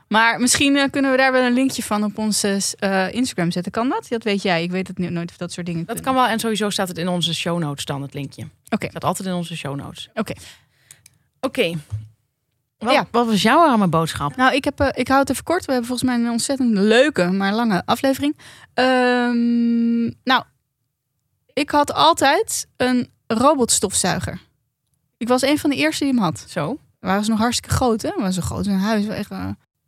Maar 0.09 0.41
misschien 0.41 0.77
uh, 0.77 0.85
kunnen 0.91 1.11
we 1.11 1.17
daar 1.17 1.33
wel 1.33 1.43
een 1.43 1.53
linkje 1.53 1.83
van 1.83 2.05
op 2.05 2.19
onze 2.19 2.61
uh, 2.81 3.13
Instagram 3.13 3.51
zetten. 3.51 3.73
Kan 3.73 3.89
dat? 3.89 4.07
Dat 4.09 4.23
weet 4.23 4.43
jij. 4.43 4.63
Ik 4.63 4.71
weet 4.71 4.89
het 4.89 4.99
nu 4.99 5.11
nooit 5.11 5.31
of 5.31 5.37
dat 5.37 5.53
soort 5.53 5.67
dingen 5.67 5.85
Dat 5.85 5.95
kunnen. 5.95 6.13
kan 6.15 6.23
wel. 6.23 6.33
En 6.33 6.39
sowieso 6.39 6.71
staat 6.71 6.89
het 6.89 6.99
in 6.99 7.09
onze 7.09 7.35
show 7.35 7.59
notes 7.59 7.85
dan, 7.85 8.03
het 8.03 8.15
linkje. 8.15 8.43
Oké. 8.43 8.75
Okay. 8.75 8.89
staat 8.89 9.05
altijd 9.05 9.29
in 9.29 9.35
onze 9.35 9.57
show 9.57 9.77
notes. 9.77 10.09
Oké. 10.09 10.21
Okay. 10.21 10.37
Oké. 11.41 11.61
Okay. 11.61 11.79
Wat, 12.79 12.93
ja. 12.93 13.07
wat 13.11 13.27
was 13.27 13.43
jouw 13.43 13.59
arme 13.59 13.87
boodschap? 13.87 14.37
Nou, 14.37 14.55
ik, 14.55 14.65
heb, 14.65 14.81
uh, 14.81 14.89
ik 14.93 15.09
hou 15.09 15.21
het 15.21 15.31
even 15.31 15.45
kort. 15.45 15.65
We 15.65 15.73
hebben 15.73 15.89
volgens 15.89 16.09
mij 16.09 16.19
een 16.19 16.31
ontzettend 16.31 16.79
leuke, 16.79 17.31
maar 17.31 17.53
lange 17.53 17.83
aflevering. 17.85 18.37
Um, 18.75 20.15
nou, 20.25 20.43
ik 21.53 21.71
had 21.71 21.93
altijd 21.93 22.67
een 22.77 23.11
robotstofzuiger. 23.27 24.41
Ik 25.17 25.29
was 25.29 25.43
een 25.43 25.59
van 25.59 25.71
de 25.71 25.77
eerste 25.77 26.05
die 26.05 26.13
hem 26.13 26.23
had. 26.23 26.45
Zo? 26.49 26.79
waren 27.01 27.25
ze 27.25 27.31
nog 27.31 27.39
hartstikke 27.39 27.75
groot, 27.75 28.03
hè? 28.03 28.11
Was 28.17 28.35
zo 28.35 28.41
groot 28.41 28.67
in 28.67 28.73
huis. 28.73 29.07
Echt, 29.07 29.31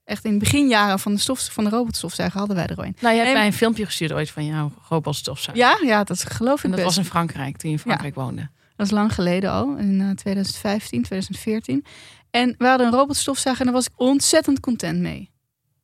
echt 0.09 0.25
in 0.25 0.33
de 0.33 0.39
beginjaren 0.39 0.99
van 0.99 1.15
de, 1.15 1.21
stof, 1.21 1.49
van 1.53 1.65
de 1.65 1.71
robotstofzuiger 1.71 2.39
hadden 2.39 2.57
wij 2.57 2.67
er 2.67 2.79
een. 2.79 2.97
Nou, 3.01 3.15
je 3.15 3.21
hebt 3.21 3.33
mij 3.33 3.47
een 3.47 3.53
filmpje 3.53 3.85
gestuurd 3.85 4.13
ooit 4.13 4.31
van 4.31 4.45
jouw 4.45 4.73
robotstofzuiger. 4.89 5.65
Ja, 5.65 5.79
ja, 5.89 6.05
dat 6.05 6.25
geloof 6.25 6.59
ik 6.59 6.65
En 6.65 6.71
dat 6.71 6.79
best. 6.79 6.95
was 6.95 7.05
in 7.05 7.11
Frankrijk, 7.11 7.57
toen 7.57 7.71
je 7.71 7.77
in 7.77 7.83
Frankrijk 7.83 8.15
ja. 8.15 8.23
woonde. 8.23 8.49
Dat 8.77 8.87
is 8.87 8.93
lang 8.93 9.15
geleden 9.15 9.51
al, 9.51 9.77
in 9.77 10.01
uh, 10.01 10.11
2015, 10.11 11.03
2014. 11.03 11.85
En 12.31 12.55
we 12.59 12.67
hadden 12.67 12.87
een 12.87 12.93
robotstofzuiger 12.93 13.67
en 13.67 13.73
daar 13.73 13.83
was 13.83 13.91
ik 13.91 14.01
ontzettend 14.01 14.61
content 14.61 14.99
mee. 14.99 15.31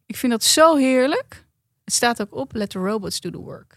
Ik 0.06 0.16
vind 0.16 0.32
dat 0.32 0.44
zo 0.44 0.76
heerlijk. 0.76 1.46
Het 1.84 1.94
staat 1.94 2.20
ook 2.20 2.34
op, 2.34 2.54
let 2.54 2.70
the 2.70 2.78
robots 2.78 3.20
do 3.20 3.30
the 3.30 3.38
work. 3.38 3.76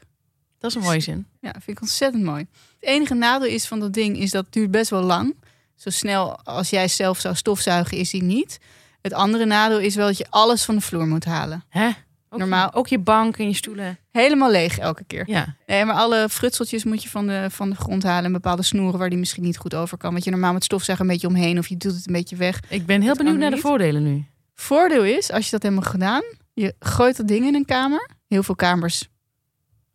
Dat 0.60 0.70
is 0.70 0.76
een 0.76 0.84
mooie 0.84 1.00
zin. 1.00 1.28
Ja, 1.42 1.52
vind 1.52 1.78
ik 1.78 1.82
ontzettend 1.82 2.24
mooi. 2.24 2.48
Het 2.80 2.90
enige 2.90 3.14
nadeel 3.14 3.50
is 3.50 3.68
van 3.68 3.80
dat 3.80 3.94
ding 3.94 4.18
is 4.18 4.32
dat 4.32 4.44
het 4.46 4.54
duurt 4.54 4.72
best 4.72 4.90
wel 4.90 5.02
lang. 5.02 5.36
Zo 5.76 5.90
snel 5.90 6.40
als 6.44 6.70
jij 6.70 6.88
zelf 6.88 7.20
zou 7.20 7.36
stofzuigen 7.36 7.98
is 7.98 8.10
die 8.10 8.24
niet. 8.24 8.60
Het 9.08 9.16
andere 9.16 9.46
nadeel 9.46 9.80
is 9.80 9.96
wel 9.96 10.08
dat 10.08 10.18
je 10.18 10.26
alles 10.30 10.64
van 10.66 10.76
de 10.76 10.82
vloer 10.82 11.08
moet 11.08 11.26
halen. 11.26 11.64
Hè? 11.70 11.88
Ook 12.30 12.40
Normaal. 12.40 12.66
Je, 12.66 12.74
ook 12.74 12.88
je 12.88 13.00
bank 13.00 13.38
en 13.38 13.48
je 13.48 13.54
stoelen. 13.54 13.98
Helemaal 14.12 14.52
leeg 14.52 14.78
elke 14.78 15.04
keer. 15.04 15.24
Ja. 15.30 15.56
Nee, 15.68 15.86
maar 15.86 15.96
alle 15.96 16.30
frutseltjes 16.30 16.84
moet 16.84 17.04
je 17.04 17.10
van 17.10 17.28
de, 17.28 17.48
van 17.50 17.70
de 17.70 17.76
grond 17.76 18.04
halen. 18.04 18.26
En 18.26 18.32
bepaalde 18.32 18.64
snoeren 18.64 19.00
waar 19.00 19.10
die 19.10 19.20
misschien 19.20 19.44
niet 19.44 19.58
goed 19.58 19.76
over 19.76 19.98
kan. 19.98 20.12
Want 20.12 20.24
je 20.24 20.32
normaal 20.32 20.54
met 20.54 20.64
stofzuigen 20.64 21.06
een 21.06 21.12
beetje 21.12 21.28
omheen 21.28 21.58
of 21.58 21.68
je 21.68 21.78
doet 21.78 21.94
het 21.94 22.08
een 22.08 22.14
beetje 22.14 22.36
weg. 22.36 22.60
Ik 22.70 22.86
ben 22.86 23.02
heel 23.02 23.14
Dat 23.14 23.18
benieuwd 23.18 23.40
naar 23.40 23.50
de 23.50 23.58
voordelen 23.58 24.04
nu. 24.04 24.26
Voordeel 24.54 25.04
is, 25.04 25.32
als 25.32 25.46
je 25.46 25.52
dat 25.52 25.64
helemaal 25.64 25.92
gedaan, 25.92 26.24
je 26.54 26.76
gooit 26.80 27.18
dat 27.18 27.28
ding 27.28 27.46
in 27.46 27.56
een 27.56 27.66
kamer. 27.66 28.10
Heel 28.28 28.44
veel 28.44 28.56
kamers 28.56 29.08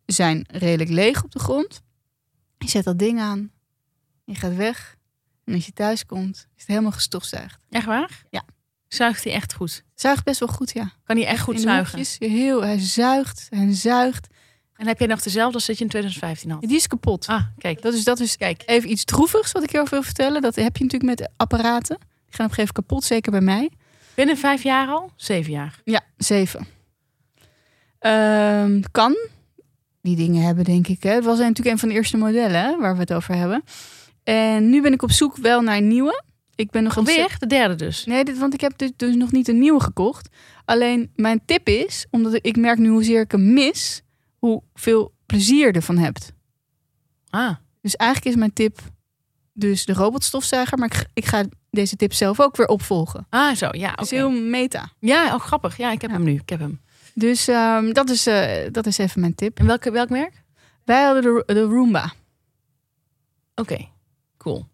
zijn 0.05 0.45
redelijk 0.51 0.89
leeg 0.89 1.23
op 1.23 1.31
de 1.31 1.39
grond. 1.39 1.81
Je 2.57 2.69
zet 2.69 2.83
dat 2.83 2.99
ding 2.99 3.19
aan. 3.19 3.51
Je 4.25 4.35
gaat 4.35 4.55
weg. 4.55 4.95
En 5.43 5.53
als 5.53 5.65
je 5.65 5.73
thuis 5.73 6.05
komt, 6.05 6.35
is 6.35 6.61
het 6.61 6.67
helemaal 6.67 6.91
gestofzuigd. 6.91 7.59
Echt 7.69 7.85
waar? 7.85 8.23
Ja. 8.29 8.43
Zuigt 8.93 9.23
hij 9.23 9.33
echt 9.33 9.53
goed? 9.53 9.83
Zuigt 9.95 10.23
best 10.23 10.39
wel 10.39 10.49
goed, 10.49 10.71
ja. 10.73 10.91
Kan 11.03 11.15
hij 11.17 11.25
echt 11.25 11.41
goed 11.41 11.55
in 11.55 11.61
zuigen? 11.61 11.97
hoekjes, 11.97 12.15
heel, 12.19 12.63
hij 12.63 12.79
zuigt 12.79 13.47
en 13.49 13.73
zuigt. 13.73 14.27
En 14.75 14.87
heb 14.87 14.99
jij 14.99 15.07
nog 15.07 15.21
dezelfde 15.21 15.53
als 15.53 15.65
dat 15.65 15.77
je 15.77 15.83
in 15.83 15.89
2015 15.89 16.51
had? 16.51 16.61
Die 16.61 16.75
is 16.75 16.87
kapot. 16.87 17.27
Ah, 17.27 17.43
kijk. 17.57 17.81
Dat 17.81 17.93
is, 17.93 18.03
dat 18.03 18.19
is 18.19 18.37
Kijk. 18.37 18.63
even 18.65 18.91
iets 18.91 19.03
droevigs 19.03 19.51
wat 19.51 19.63
ik 19.63 19.71
je 19.71 19.79
over 19.79 19.93
wil 19.93 20.03
vertellen. 20.03 20.41
Dat 20.41 20.55
heb 20.55 20.77
je 20.77 20.83
natuurlijk 20.83 21.19
met 21.19 21.29
apparaten. 21.37 21.97
Die 21.97 22.05
gaan 22.07 22.45
op 22.45 22.51
een 22.51 22.55
gegeven 22.55 22.57
moment 22.57 22.71
kapot, 22.71 23.03
zeker 23.03 23.31
bij 23.31 23.41
mij. 23.41 23.71
Binnen 24.13 24.37
vijf 24.37 24.63
jaar 24.63 24.87
al? 24.87 25.11
Zeven 25.15 25.51
jaar. 25.51 25.81
Ja, 25.83 26.01
zeven. 26.17 26.67
Ehm, 27.99 28.81
kan. 28.91 29.15
Die 30.01 30.15
dingen 30.15 30.43
hebben, 30.43 30.63
denk 30.63 30.87
ik. 30.87 31.03
Hè. 31.03 31.11
Het 31.11 31.23
was 31.23 31.37
natuurlijk 31.37 31.67
een 31.67 31.79
van 31.79 31.89
de 31.89 31.95
eerste 31.95 32.17
modellen 32.17 32.61
hè, 32.61 32.77
waar 32.77 32.93
we 32.93 32.99
het 32.99 33.13
over 33.13 33.35
hebben. 33.35 33.63
En 34.23 34.69
nu 34.69 34.81
ben 34.81 34.93
ik 34.93 35.01
op 35.01 35.11
zoek 35.11 35.37
wel 35.37 35.61
naar 35.61 35.77
een 35.77 35.87
nieuwe. 35.87 36.23
Ik 36.55 36.71
ben 36.71 36.83
nog 36.83 36.97
Alweer? 36.97 37.13
ontzettend- 37.13 37.39
De 37.49 37.55
derde 37.55 37.75
dus. 37.75 38.05
Nee, 38.05 38.23
dit, 38.23 38.37
want 38.37 38.53
ik 38.53 38.61
heb 38.61 38.77
dus, 38.77 38.91
dus 38.95 39.15
nog 39.15 39.31
niet 39.31 39.47
een 39.47 39.59
nieuwe 39.59 39.79
gekocht. 39.81 40.29
Alleen 40.65 41.11
mijn 41.15 41.41
tip 41.45 41.67
is, 41.67 42.05
omdat 42.09 42.39
ik 42.41 42.57
merk 42.57 42.77
nu 42.77 42.89
hoezeer 42.89 43.21
ik 43.21 43.31
hem 43.31 43.53
mis, 43.53 44.01
hoeveel 44.37 45.13
plezier 45.25 45.67
je 45.67 45.71
ervan 45.73 45.97
hebt. 45.97 46.31
Ah, 47.29 47.55
Dus 47.81 47.95
eigenlijk 47.95 48.31
is 48.31 48.39
mijn 48.39 48.53
tip 48.53 48.79
dus 49.53 49.85
de 49.85 49.93
robotstofzuiger. 49.93 50.77
Maar 50.77 50.87
ik, 50.87 50.93
ga- 50.93 51.05
ik 51.13 51.25
ga 51.25 51.43
deze 51.69 51.95
tip 51.95 52.13
zelf 52.13 52.39
ook 52.39 52.55
weer 52.55 52.67
opvolgen. 52.67 53.27
ah 53.29 53.55
zo. 53.55 53.67
Ja, 53.71 53.89
Het 53.91 54.01
is 54.01 54.09
heel 54.09 54.29
meta. 54.31 54.89
Ja, 54.99 55.33
oh, 55.35 55.39
grappig. 55.41 55.77
Ja, 55.77 55.91
ik 55.91 56.01
heb 56.01 56.09
Ja. 56.09 56.15
hem 56.15 56.25
nu. 56.25 56.33
Ik 56.33 56.49
heb 56.49 56.59
hem. 56.59 56.81
Dus 57.13 57.47
ehm, 57.47 57.91
dat, 57.93 58.09
is, 58.09 58.27
eh, 58.27 58.71
dat 58.71 58.85
is 58.85 58.97
even 58.97 59.19
mijn 59.21 59.35
tip. 59.35 59.59
En 59.59 59.65
welke, 59.65 59.91
welk 59.91 60.09
merk? 60.09 60.43
Wij 60.85 61.03
hadden 61.03 61.23
de, 61.23 61.43
de 61.53 61.61
Roomba. 61.61 62.13
Oké, 63.55 63.87
cool. 64.37 64.67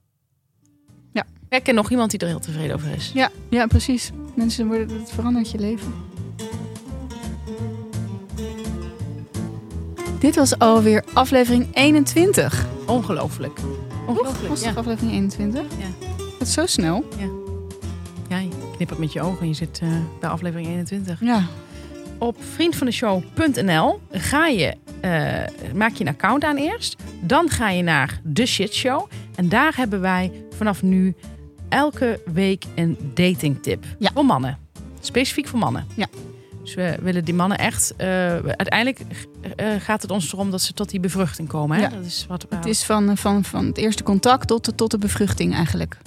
Ja. 1.50 1.58
Ik 1.58 1.64
ken 1.64 1.76
nog 1.76 1.90
iemand 1.92 2.12
die 2.12 2.20
er 2.20 2.28
heel 2.28 2.40
tevreden 2.40 2.76
over 2.76 2.96
is. 2.96 3.12
Ja, 3.14 3.30
ja, 3.50 3.66
precies. 3.68 4.12
Mensen 4.36 4.68
worden, 4.68 5.00
het 5.00 5.12
verandert 5.12 5.52
je 5.52 5.60
leven. 5.60 5.94
Dit 10.20 10.36
was 10.36 10.60
alweer 10.60 11.04
aflevering 11.14 11.68
21. 11.74 12.66
Ongelooflijk. 12.86 13.60
Ongelooflijk, 14.08 14.48
Was 14.48 14.62
ja. 14.62 14.68
het 14.68 14.78
aflevering 14.78 15.12
21? 15.14 15.62
Ja. 15.62 16.08
Dat 16.40 16.48
is 16.48 16.54
zo 16.54 16.66
snel. 16.66 17.08
ja. 17.18 17.28
Je 18.40 18.50
knippert 18.76 19.00
met 19.00 19.14
je 19.14 19.22
ogen 19.22 19.42
en 19.42 19.48
je 19.48 19.54
zit 19.54 19.80
eh, 19.84 19.90
bij 20.20 20.30
aflevering 20.30 20.68
21. 20.68 21.20
Ja. 21.22 21.44
Op 22.18 22.38
vriendvandeshow.nl 22.54 24.00
ga 24.12 24.48
je, 24.48 24.76
eh, 25.02 25.74
maak 25.76 25.94
je 25.94 26.04
een 26.04 26.10
account 26.10 26.44
aan 26.44 26.58
eerst. 26.58 26.96
Dan 27.22 27.50
ga 27.50 27.70
je 27.70 27.84
naar 27.84 28.22
de 28.24 28.46
Shit 28.46 28.74
Show. 28.74 29.10
En 29.36 29.50
daar 29.50 29.76
hebben 29.76 30.02
wij 30.02 30.32
vanaf 30.56 30.82
nu 30.84 31.16
elke 31.70 32.22
week 32.34 32.66
een 32.76 32.98
datingtip. 33.14 33.86
Ja. 34.00 34.12
Voor 34.14 34.26
mannen. 34.26 34.58
Specifiek 35.00 35.48
voor 35.48 35.60
mannen. 35.60 35.86
Ja. 35.96 36.08
Dus 36.64 36.74
we 36.74 36.98
willen 37.02 37.26
die 37.26 37.34
mannen 37.34 37.58
echt... 37.58 37.94
eh, 37.98 38.08
uiteindelijk 38.34 39.00
eh, 39.56 39.68
gaat 39.80 40.02
het 40.02 40.12
ons 40.12 40.34
erom 40.34 40.52
dat 40.52 40.62
ze 40.62 40.74
tot 40.74 40.90
die 40.90 41.00
bevruchting 41.00 41.48
komen. 41.48 41.78
Hè? 41.78 41.84
Ja. 41.84 41.90
Dat 41.90 42.06
is 42.06 42.26
wat 42.28 42.46
Het 42.50 42.66
is 42.66 42.84
van, 42.84 43.18
van, 43.18 43.44
van 43.44 43.66
het 43.66 43.78
eerste 43.78 44.04
contact 44.04 44.48
tot 44.48 44.66
de, 44.66 44.76
tot 44.76 44.92
de 44.92 44.98
bevruchting 44.98 45.54
eigenlijk. 45.54 45.98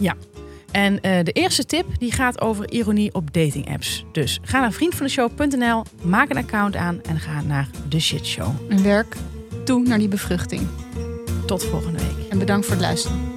En 0.70 1.00
eh, 1.00 1.24
de 1.24 1.32
eerste 1.32 1.64
tip 1.64 1.86
die 1.98 2.12
gaat 2.12 2.40
over 2.40 2.70
ironie 2.70 3.14
op 3.14 3.32
dating 3.32 3.72
apps. 3.72 4.04
Dus 4.12 4.38
ga 4.42 4.60
naar 4.60 4.72
vriendvandeshow.nl, 4.72 5.84
maak 6.02 6.30
een 6.30 6.36
account 6.36 6.76
aan 6.76 7.02
en 7.02 7.20
ga 7.20 7.42
naar 7.42 7.68
de 7.88 8.00
Shit 8.00 8.26
Show. 8.26 8.48
En 8.68 8.82
werk 8.82 9.16
toe 9.64 9.86
naar 9.86 9.98
die 9.98 10.08
bevruchting. 10.08 10.68
Tot 11.46 11.64
volgende 11.64 11.98
week. 11.98 12.28
En 12.30 12.38
bedankt 12.38 12.66
voor 12.66 12.74
het 12.74 12.84
luisteren. 12.84 13.31